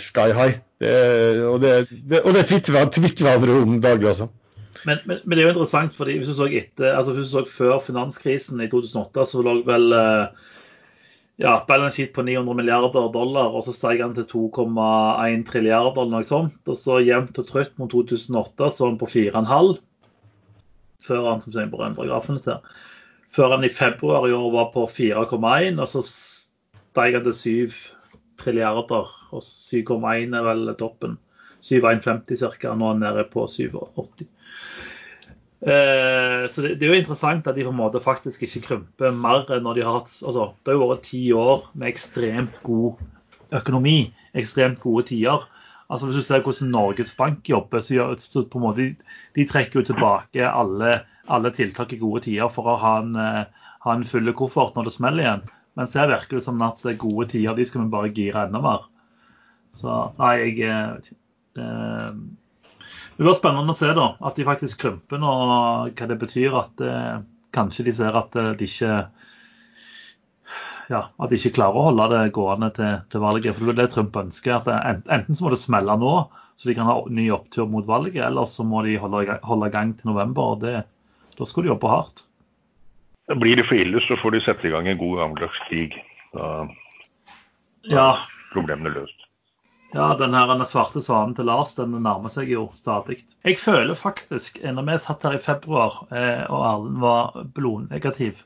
[0.00, 0.60] sky high.
[0.80, 1.72] og det,
[2.08, 4.30] det, det tvitrer han om daglig også.
[4.86, 7.34] Men, men, men, det er jo interessant, fordi hvis du så etter, altså hvis du
[7.34, 10.46] så før finanskrisen i 2008, så lå vel eh,
[11.40, 16.18] ja, balance sheet på 900 milliarder dollar, og så steg han til 2,1 trilliarder eller
[16.18, 16.58] noe sånt.
[16.68, 19.78] Og så jevnt og trøtt mot 2008 så han på 4,5
[21.00, 22.60] før han som på grafene til.
[23.32, 27.78] Før han i februar i år var på 4,1, og så steg han til 7
[28.42, 29.08] trilliarder.
[29.30, 31.16] Og 7,1 er vel toppen.
[31.64, 32.74] 7,150 ca.
[32.74, 34.28] Nå er han nede på 7,80.
[35.60, 39.12] Eh, så det, det, er jo interessant at de på en måte faktisk ikke krymper
[39.12, 43.02] mer når de har hatt altså, Det har jo vært ti år med ekstremt god
[43.58, 43.98] økonomi,
[44.32, 45.44] ekstremt gode tider.
[45.90, 48.88] Altså Hvis du ser hvordan Norges Bank jobber, så, så på en måte,
[49.36, 53.72] de trekker jo tilbake alle, alle tiltak i gode tider for å ha en, uh,
[53.84, 55.42] ha en full koffert når det smeller igjen.
[55.76, 58.86] Mens her virker det som at gode tider de skal vi bare gire enda mer.
[59.76, 61.18] Så nei, jeg eh, ikke.
[63.20, 65.30] Det blir spennende å se da, at de faktisk krymper nå,
[65.92, 66.54] hva det betyr.
[66.56, 67.18] At eh,
[67.52, 68.94] kanskje de ser at eh, de ikke
[70.88, 73.58] ja, at de ikke klarer å holde det gående til, til valget.
[73.58, 74.54] For det er det Trump ønsker.
[74.56, 76.14] at det, Enten så må det smelle nå,
[76.56, 79.92] så de kan ha ny opptur mot valget, eller så må de holde, holde gang
[80.00, 80.56] til november.
[80.56, 80.78] og det,
[81.36, 82.24] Da skal de jobbe hardt.
[83.36, 86.00] Blir det for ille, så får de sette i gang en god gammeldags krig.
[86.32, 86.64] Da,
[87.84, 88.12] da ja.
[88.56, 89.19] problemene løst.
[89.92, 93.20] Ja, den her den svarte svanen til Lars den nærmer seg jo stadig.
[93.42, 98.44] Jeg føler faktisk, når vi satt her i februar eh, og Erlend var blodnegativ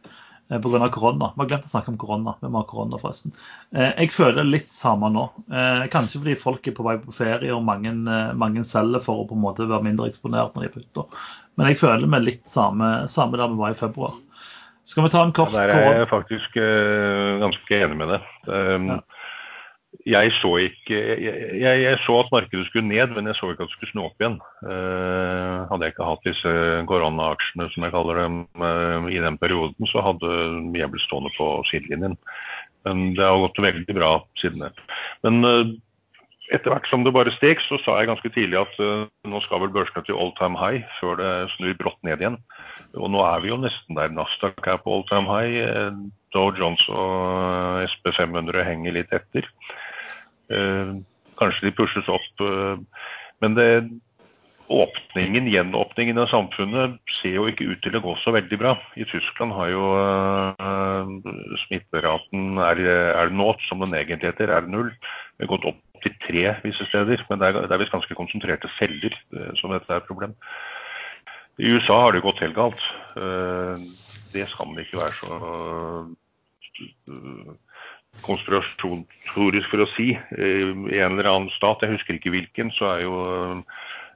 [0.49, 0.89] eh, pga.
[0.89, 2.37] korona Vi har glemt å snakke om korona.
[2.41, 3.35] Vi må ha korona, forresten.
[3.77, 5.27] Eh, jeg føler litt samme nå.
[5.53, 9.21] Eh, kanskje fordi folk er på vei på ferie og mange, eh, mange selger for
[9.21, 11.09] å på en måte være mindre eksponert når de er på hytta.
[11.61, 14.17] Men jeg føler meg litt samme, samme der vi var i februar.
[14.89, 18.27] Skal vi ta en kort ja, Der er jeg faktisk uh, ganske enig med deg.
[18.49, 18.99] Um, ja
[20.03, 23.71] jeg så ikke jeg, jeg, så at markedet skulle ned, men jeg så ikke at
[23.71, 24.37] det skulle snu opp igjen.
[24.67, 26.53] Uh, hadde jeg ikke hatt disse
[26.91, 30.35] koronaaksjene, som jeg kaller dem, uh, i den perioden, så hadde
[30.77, 32.19] jeg blitt stående på sidelinjen.
[32.85, 34.73] Men det har gått veldig bra siden det.
[35.25, 35.81] Men
[36.53, 39.63] etter hvert som det bare steg, så sa jeg ganske tidlig at uh, nå skal
[39.63, 42.37] vel børsene til all time high før det snur brått ned igjen.
[43.01, 44.13] Og nå er vi jo nesten der.
[44.13, 45.65] Nasdaq er på all time high.
[45.65, 46.05] Uh,
[46.37, 49.49] Dow Jones og SP 500 henger litt etter.
[50.53, 51.01] Uh,
[51.41, 52.43] kanskje de pushes opp.
[53.43, 53.69] men det,
[54.69, 58.75] åpningen, gjenåpningen av samfunnet ser jo ikke ut til å gå så veldig bra.
[58.97, 61.11] I Tyskland har jo uh,
[61.67, 62.81] smitteraten er,
[63.13, 64.91] er nåt, som den egentlig heter, er null.
[65.37, 68.17] Det har gått opp til tre visse steder, men det er, det er visst ganske
[68.17, 70.33] konsentrerte celler uh, som dette er et problem.
[71.61, 72.89] I USA har det gått helt galt.
[73.19, 73.77] Uh,
[74.35, 75.33] det skal man ikke være så
[78.23, 80.13] konspiratorisk for å si.
[80.15, 83.19] I en eller annen stat, jeg husker ikke hvilken, så er jo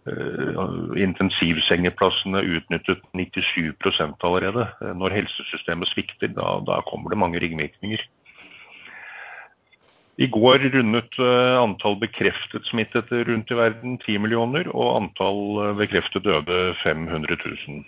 [0.09, 4.69] Eh, intensivsengeplassene utnyttet 97% allerede.
[4.81, 8.05] Eh, når helsesystemet svikter, da, da kommer det mange ringvirkninger.
[10.19, 16.25] I går rundet uh, antall bekreftet smittede rundt i verden 10 millioner, og antall bekreftet
[16.27, 17.85] døde 500 000.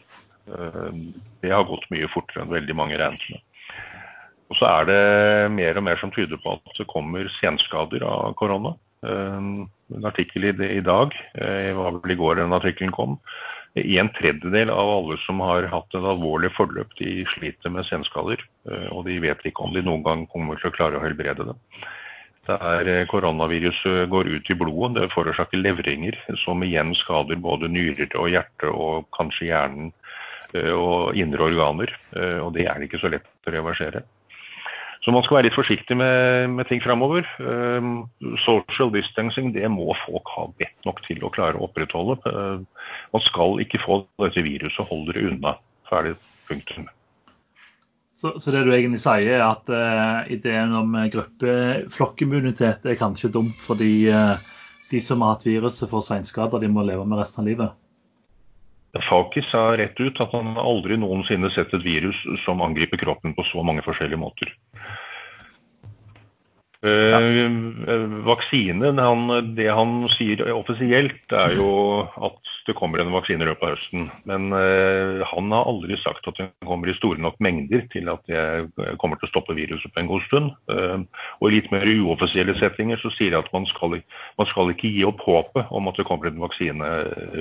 [0.46, 0.94] Uh,
[1.42, 3.42] det har gått mye fortere enn veldig mange regnet med.
[4.50, 5.02] Og så er det
[5.54, 8.74] mer og mer som tyder på at det kommer senskader av korona.
[9.00, 13.16] Uh, en artikkel i, dag, det eh, var vel i går den artikkelen kom.
[13.78, 18.42] En tredjedel av alle som har hatt en alvorlig forløp, de sliter med senskader.
[18.70, 21.48] Eh, og de vet ikke om de noen gang kommer til å klare å helbrede
[21.50, 21.56] det.
[22.50, 28.10] Der eh, koronaviruset går ut i blodet, det forårsaker levringer, som igjen skader både nyrer
[28.18, 29.92] og hjerte og kanskje hjernen
[30.50, 31.92] og indre organer.
[32.42, 34.00] Og det er det ikke så lett å reversere.
[35.00, 37.24] Så man skal være litt forsiktig med, med ting framover.
[37.40, 38.04] Um,
[38.44, 42.18] social distancing det må folk ha bedt nok til å klare å opprettholde.
[42.28, 45.54] Uh, man skal ikke få dette viruset, hold dere unna.
[45.88, 46.18] Ferdig
[46.50, 46.84] punktum.
[48.12, 53.56] Så, så, det du egentlig sier, er at uh, ideen om gruppeflokkimmunitet er kanskje dumt
[53.64, 54.36] fordi uh,
[54.90, 57.78] de som har hatt viruset, får seinskader de må leve med resten av livet?
[59.06, 63.46] Fakis sa rett ut at han aldri noensinne sett et virus som angriper kroppen på
[63.46, 64.50] så mange forskjellige måter.
[64.80, 64.90] Ja.
[66.80, 73.48] Uh, vaksinen, han, Det han sier offisielt, er jo at det kommer en vaksine i
[73.50, 74.06] løpet av høsten.
[74.24, 78.24] Men uh, han har aldri sagt at den kommer i store nok mengder til at
[78.32, 80.50] det kommer til å stoppe viruset på en god stund.
[80.72, 84.00] Og i litt mer uoffisielle settinger så sier de at man skal,
[84.40, 86.92] man skal ikke gi opp håpet om at det kommer en vaksine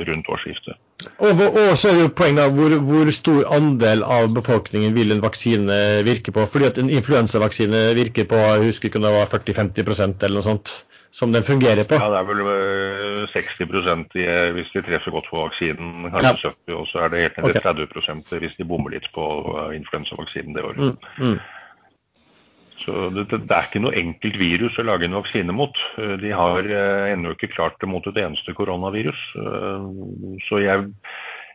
[0.09, 0.75] rundt årsskiftet.
[0.99, 5.23] Og, og så er det jo poenget hvor, hvor, stor andel av befolkningen vil en
[5.23, 5.77] vaksine
[6.07, 6.43] virke på.
[6.51, 10.47] Fordi at en influensavaksine virker på jeg husker ikke om det var 40-50% eller noe
[10.47, 10.73] sånt,
[11.15, 11.99] som den fungerer på.
[11.99, 16.51] Ja, det er vel 60 eh, i, eh, hvis de treffer godt på vaksinen, kanskje
[16.51, 16.57] ja.
[16.67, 17.77] 70 og så er det helt ned til okay.
[18.03, 20.83] 30% hvis de bommer litt på eh, influensavaksinen det året.
[20.83, 21.39] Mm, mm.
[22.79, 25.75] Så det, det, er ikke noe enkelt virus å lage en vaksine mot.
[25.97, 29.19] De har eh, ennå ikke klart det mot et eneste koronavirus.
[30.47, 30.85] Så jeg,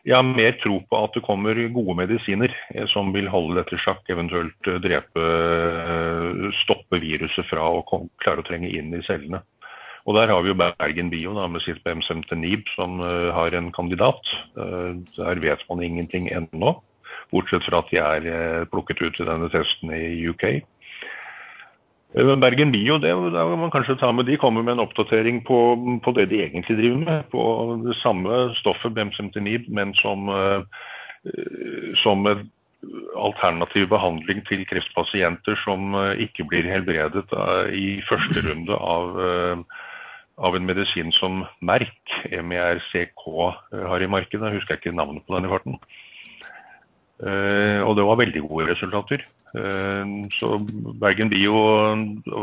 [0.05, 2.53] jeg, har mer tro på at det kommer gode medisiner
[2.91, 5.25] som vil holde dette sjakk, eventuelt drepe,
[6.61, 7.83] stoppe viruset fra å
[8.21, 9.41] klare å trenge inn i cellene.
[10.05, 14.29] Og Der har vi jo Bergen Bio da, med sitt BM-Semtenib som har en kandidat.
[14.53, 16.75] Der vet man ingenting ennå,
[17.33, 20.61] bortsett fra at de er plukket ut i denne testen i UK.
[22.15, 25.59] Bergen Bio det, det man kanskje ta med, de kommer med en oppdatering på,
[26.03, 27.25] på, det de egentlig driver med.
[27.33, 27.41] På
[27.83, 30.31] det samme stoffet, BM-Semtenib, men som,
[31.99, 32.23] som
[33.19, 37.27] alternativ behandling til kreftpasienter som ikke blir helbredet
[37.75, 39.65] i første runde av
[40.35, 44.43] av en medisin som Merck, MERCK, eh, har i markedet.
[44.43, 45.79] Jeg husker ikke navnet på den i farten.
[47.15, 49.21] Og det var veldig gode resultater.
[49.55, 50.57] Uh, så
[51.01, 51.55] Bergen Bio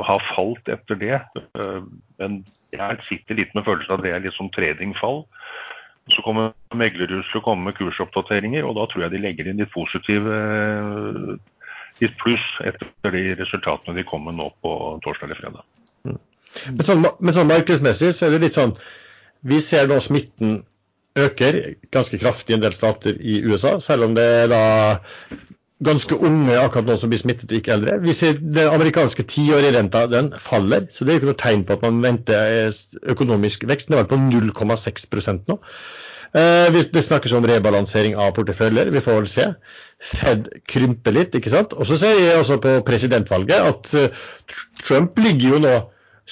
[0.09, 1.21] har falt etter det.
[1.59, 1.85] Uh,
[2.23, 5.25] men jeg sitter litt med følelsen av at det er litt som tradingfall.
[6.11, 9.61] Så kommer meglerhus til å komme med kursoppdateringer, og da tror jeg de legger inn
[9.63, 10.41] litt positive
[12.01, 14.73] litt pluss etter de resultatene de kommer nå på
[15.05, 15.65] torsdag eller fredag.
[16.09, 16.19] Mm.
[16.67, 18.75] Men sånn, men sånn markedsmessig så er det litt sånn
[19.49, 20.61] Vi ser nå smitten
[21.19, 21.59] øker
[21.93, 24.65] ganske kraftig i en del stater i USA, selv om det er da
[25.85, 27.99] ganske unge akkurat nå som blir smittet og ikke eldre.
[28.05, 31.67] Vi ser Den amerikanske tiårige renta den faller, så det er jo ikke noe tegn
[31.67, 32.73] på at man venter
[33.15, 33.89] økonomisk vekst.
[33.89, 35.59] Den er vel på 0,6 nå.
[36.33, 38.91] Eh, det snakkes om rebalansering av porteføljer.
[38.95, 39.49] Vi får vel se.
[40.01, 41.75] Fed krymper litt, ikke sant.
[41.77, 44.23] Og så ser jeg også på presidentvalget at eh,
[44.85, 45.75] Trump ligger jo nå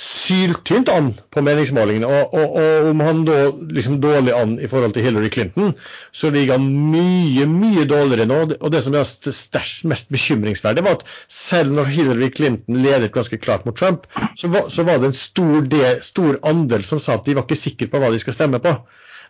[0.01, 2.09] syltynt an på meningsmålingene.
[2.09, 3.37] Og, og, og, om han da
[3.77, 5.75] liksom dårlig an i forhold til Hillary Clinton,
[6.13, 8.39] så ligger han mye, mye dårligere nå.
[8.61, 13.41] Og det som er størst, mest bekymringsverdig, var at selv når Hillary Clinton ledet ganske
[13.43, 14.09] klart mot Trump,
[14.41, 17.45] så var, så var det en stor, del, stor, andel som sa at de var
[17.45, 18.75] ikke sikre på hva de skal stemme på.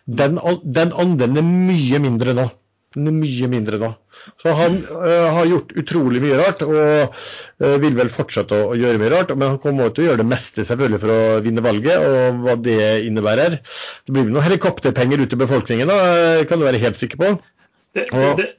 [0.07, 2.47] Den, den andelen er mye mindre nå.
[2.99, 3.89] Mye mindre nå.
[4.41, 8.77] Så han øh, har gjort utrolig mye rart, og øh, vil vel fortsette å, å,
[8.79, 9.31] gjøre mye rart.
[9.37, 12.57] Men han kommer til å gjøre det meste selvfølgelig for å vinne valget, og hva
[12.59, 13.61] det innebærer.
[13.61, 16.01] Det blir vel noen helikopterpenger ut til befolkningen, da,
[16.49, 17.35] kan du være helt sikker på.
[17.95, 18.49] Det, det, det,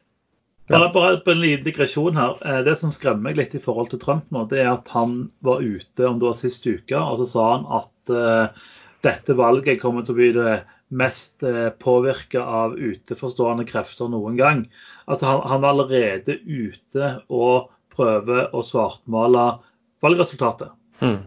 [0.73, 2.37] bare, bare på en liten digresjon her.
[2.41, 5.27] Eh, det som skremmer meg litt i forhold til Trump nå, det er at han
[5.45, 8.71] var ute om det var sist uke, og så sa han at uh,
[9.03, 10.55] dette valget kommer til å bli det
[10.93, 11.45] mest
[11.83, 14.67] påvirka av uteforstående krefter noen gang.
[15.07, 19.47] Altså han, han, er allerede ute og prøver å svartmale
[20.05, 20.73] valgresultatet.
[21.01, 21.23] Mm.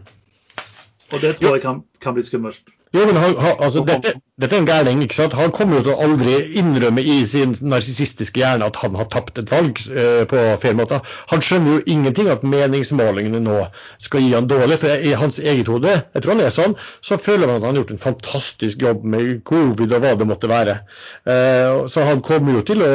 [1.12, 2.75] Og det tror jeg kan, kan bli skummelt.
[2.96, 5.02] Jo, men han, han, altså, dette, dette, er en gærning.
[5.04, 5.34] ikke sant?
[5.36, 9.40] Han kommer jo til å aldri innrømme i sin narsissistiske hjerne at han har tapt
[9.42, 11.02] et valg eh, på feil måte.
[11.32, 13.58] Han skjønner jo ingenting at meningsmålingene nå
[14.06, 14.80] skal gi han dårlig.
[14.80, 17.74] For i hans eget hode, jeg tror han er sånn, så føler han at han
[17.74, 20.80] har gjort en fantastisk jobb med covid og hva det måtte være.
[21.28, 22.92] Eh, så han kommer jo til å,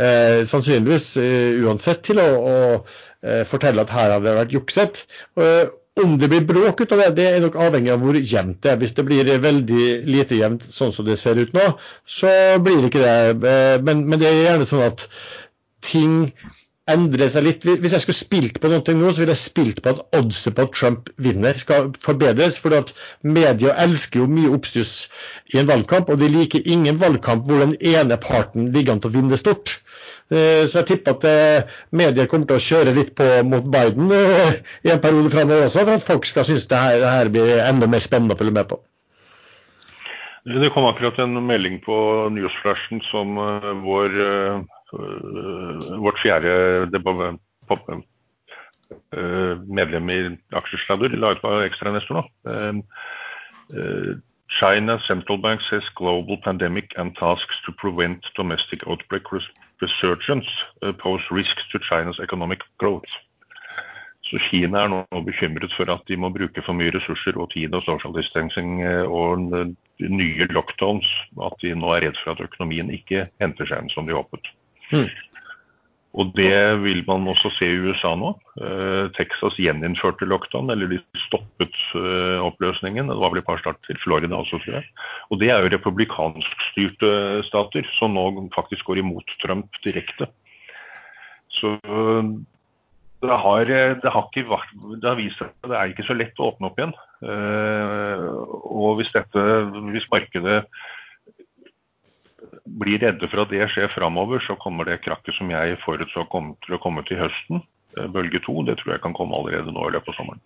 [0.00, 5.04] eh, sannsynligvis eh, uansett, til å, å eh, fortelle at her har det vært jukset.
[6.02, 8.72] Om det blir bråk ut av det, det er nok avhengig av hvor jevnt det
[8.72, 8.78] er.
[8.80, 11.68] Hvis det blir veldig lite jevnt, sånn som det ser ut nå,
[12.02, 12.32] så
[12.64, 13.52] blir det ikke det.
[13.52, 15.06] Eh, men, men det er gjerne sånn at
[15.86, 16.16] ting
[16.90, 17.62] endrer seg litt.
[17.64, 20.66] Hvis jeg skulle spilt på noe nå, så ville jeg spilt på at oddset på
[20.66, 22.58] at Trump vinner skal forbedres.
[22.64, 22.90] For at
[23.22, 24.96] media elsker jo mye oppstuss
[25.54, 29.14] i en valgkamp, og de liker ingen valgkamp hvor den ene parten ligger an til
[29.14, 29.78] å vinne stort.
[30.32, 34.08] Eh, så jeg tipper at eh, medier kommer til å kjøre litt på mot Biden
[34.14, 34.56] eh,
[34.86, 37.52] i en periode framover også, for at folk skal synes det her, det her blir
[37.60, 38.80] enda mer spennende å følge med på.
[40.48, 41.96] Det kom akkurat en melding på
[42.32, 43.38] newsflashen som
[43.80, 44.16] vår,
[46.04, 46.52] vårt fjerde
[49.64, 50.18] medlem i
[50.60, 52.26] Aksjesladder la ut på ekstrainvestor nå.
[54.60, 59.32] China central bank says global pandemic and tasks to prevent domestic outbreak
[59.84, 60.50] resurgence
[60.82, 63.12] uh, pose risks to China's economic growth.
[64.24, 67.76] Så Kina er nå bekymret for at de må bruke for mye ressurser og tid
[67.76, 69.52] og social distancing uh, og
[70.00, 71.08] nye lockdowns.
[71.44, 74.48] At de nå er redd for at økonomien ikke henter seg inn som de håpet.
[74.92, 75.10] Mm.
[76.14, 78.30] Og det vil man også se i USA nå.
[78.62, 83.10] Eh, Texas gjeninnførte lockdown, eller de stoppet eh, oppløsningen.
[83.10, 84.86] Det var vel et par start til Florida også, tror jeg.
[85.34, 87.12] Og det er jo republikanskstyrte
[87.50, 90.30] stater som nå faktisk går imot Trump direkte.
[91.54, 91.76] Så
[93.24, 96.38] det har, det har, vært, det har vist seg at det er ikke så lett
[96.38, 96.94] å åpne opp igjen.
[97.24, 98.26] Eh,
[98.70, 99.44] og hvis, dette,
[99.90, 100.62] hvis markedet
[102.64, 106.56] blir redde for at det skjer framover, så kommer det krakket som jeg forutså kommer
[106.64, 107.62] til å komme til høsten,
[107.98, 110.40] eh, bølge to, det tror jeg kan komme allerede nå i løpet av sommeren.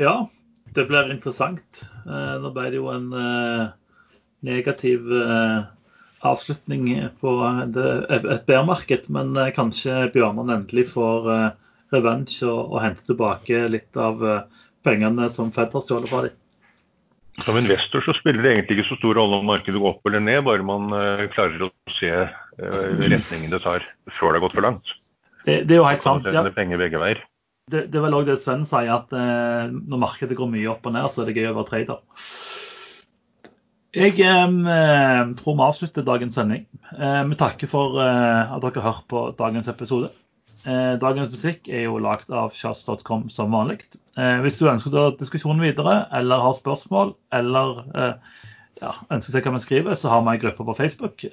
[0.00, 0.14] Ja,
[0.72, 1.84] det blir interessant.
[2.06, 3.68] Eh, nå ble det jo en eh,
[4.48, 5.04] negativ
[6.24, 6.86] avslutning
[7.20, 11.28] på et bærmarked, men kanskje Bjørnan endelig får
[11.92, 14.24] revenge og hente tilbake litt av
[14.84, 16.36] pengene som Fed har stjålet fra dem.
[17.44, 20.22] Som investor så spiller det egentlig ikke så stor rolle om markedet går opp eller
[20.24, 22.30] ned, bare man uh, klarer å se uh,
[23.00, 24.94] retningen det tar før det har gått for langt.
[25.46, 26.28] Det, det er jo helt sant.
[26.28, 26.44] Ja.
[26.52, 27.24] penger begge veier.
[27.70, 30.88] Det, det er vel òg det Sven sier, at uh, når markedet går mye opp
[30.90, 32.02] og ned, så er det gøy å være trader.
[33.90, 36.66] Jeg eh, tror vi avslutter dagens sending.
[36.94, 40.12] Eh, vi takker for eh, at dere har hørt på dagens episode.
[40.68, 43.80] Eh, dagens musikk er jo lagd av shots.com som vanlig.
[44.20, 48.42] Eh, hvis du ønsker å ta diskusjonen videre, eller har spørsmål, eller eh,
[48.82, 51.24] ja, ønsker å se hva vi skriver, så har vi en gruppe på Facebook,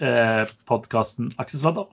[0.67, 1.87] podkasten Aksjesladder.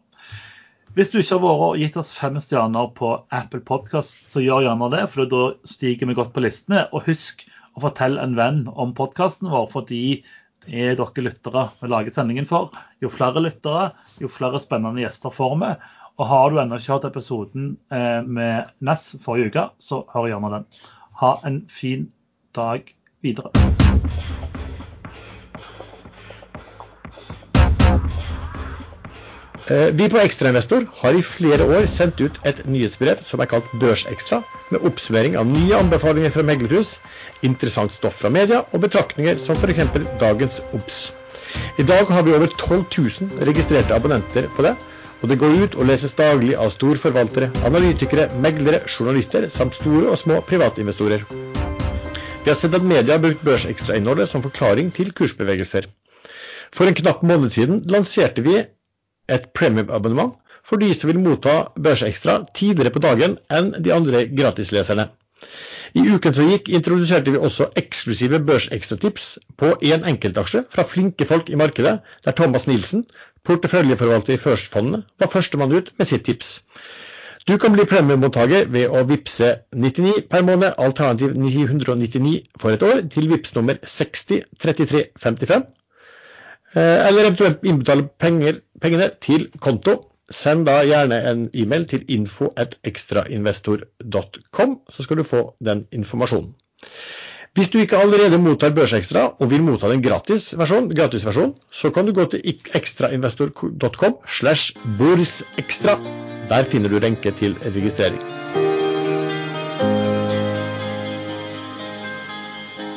[0.94, 4.69] Hvis du ikke har vært og gitt oss fem stjerner på Apple Podcast, så gjør
[4.69, 6.85] gjerne det, for da stiger vi godt på listene.
[6.94, 7.43] Og husk
[7.74, 10.05] å fortelle en venn om podkasten vår, fordi
[10.65, 12.70] det er dere lyttere vi lager sendingen for.
[13.02, 13.89] Jo flere lyttere,
[14.23, 15.73] jo flere spennende gjester får vi.
[16.15, 20.53] Og har du ennå ikke hørt episoden eh, med Ness forrige uke, så hør gjerne
[20.53, 20.66] den.
[21.20, 22.11] Ha en fin
[22.55, 22.86] dag
[23.23, 23.51] videre.
[29.65, 33.70] Eh, vi på Ekstrainvestor har i flere år sendt ut et nyhetsbrev som er kalt
[33.81, 36.99] Børsekstra, med oppsummering av nye anbefalinger fra meglerhus,
[37.43, 39.99] interessant stoff fra media og betraktninger som f.eks.
[40.20, 41.01] dagens OBS.
[41.81, 42.85] I dag har vi over 12
[43.32, 44.77] 000 registrerte abonnenter på det,
[45.23, 50.19] og det går ut og leses daglig av storforvaltere, analytikere, meglere, journalister samt store og
[50.20, 51.24] små privatinvestorer.
[52.45, 55.86] Vi har sett at media har brukt børsekstrainnholdet som forklaring til kursbevegelser.
[56.74, 60.35] For en knapp måned siden lanserte vi et premium-abonnement
[60.65, 65.09] for de som vil motta Børsekstra tidligere på dagen enn de andre gratisleserne.
[65.94, 69.26] I uken som gikk, introduserte vi også eksklusive børsekstratips
[69.60, 73.04] på én en enkeltaksje fra flinke folk i markedet, der Thomas Nilsen,
[73.46, 76.56] porteføljeforvalter i First-fondene, var førstemann ut med sitt tips.
[77.46, 83.04] Du kan bli premiemottaker ved å vippse 99 per måned, alternativ 999 for et år,
[83.14, 85.68] til vips nummer 603355.
[86.74, 90.00] Eh, eller eventuelt innbetale penger, pengene til konto
[90.30, 96.55] Send da gjerne en e-mail til info.ekstrainvestor.com, så skal du få den informasjonen.
[97.55, 102.12] Hvis du ikke allerede mottar Børsekstra og vil motta den gratis versjon, så kan du
[102.12, 102.40] gå til
[102.74, 105.98] ekstrainvestor.com slash børsekstra.
[106.48, 108.64] Der finner du renke til registrering.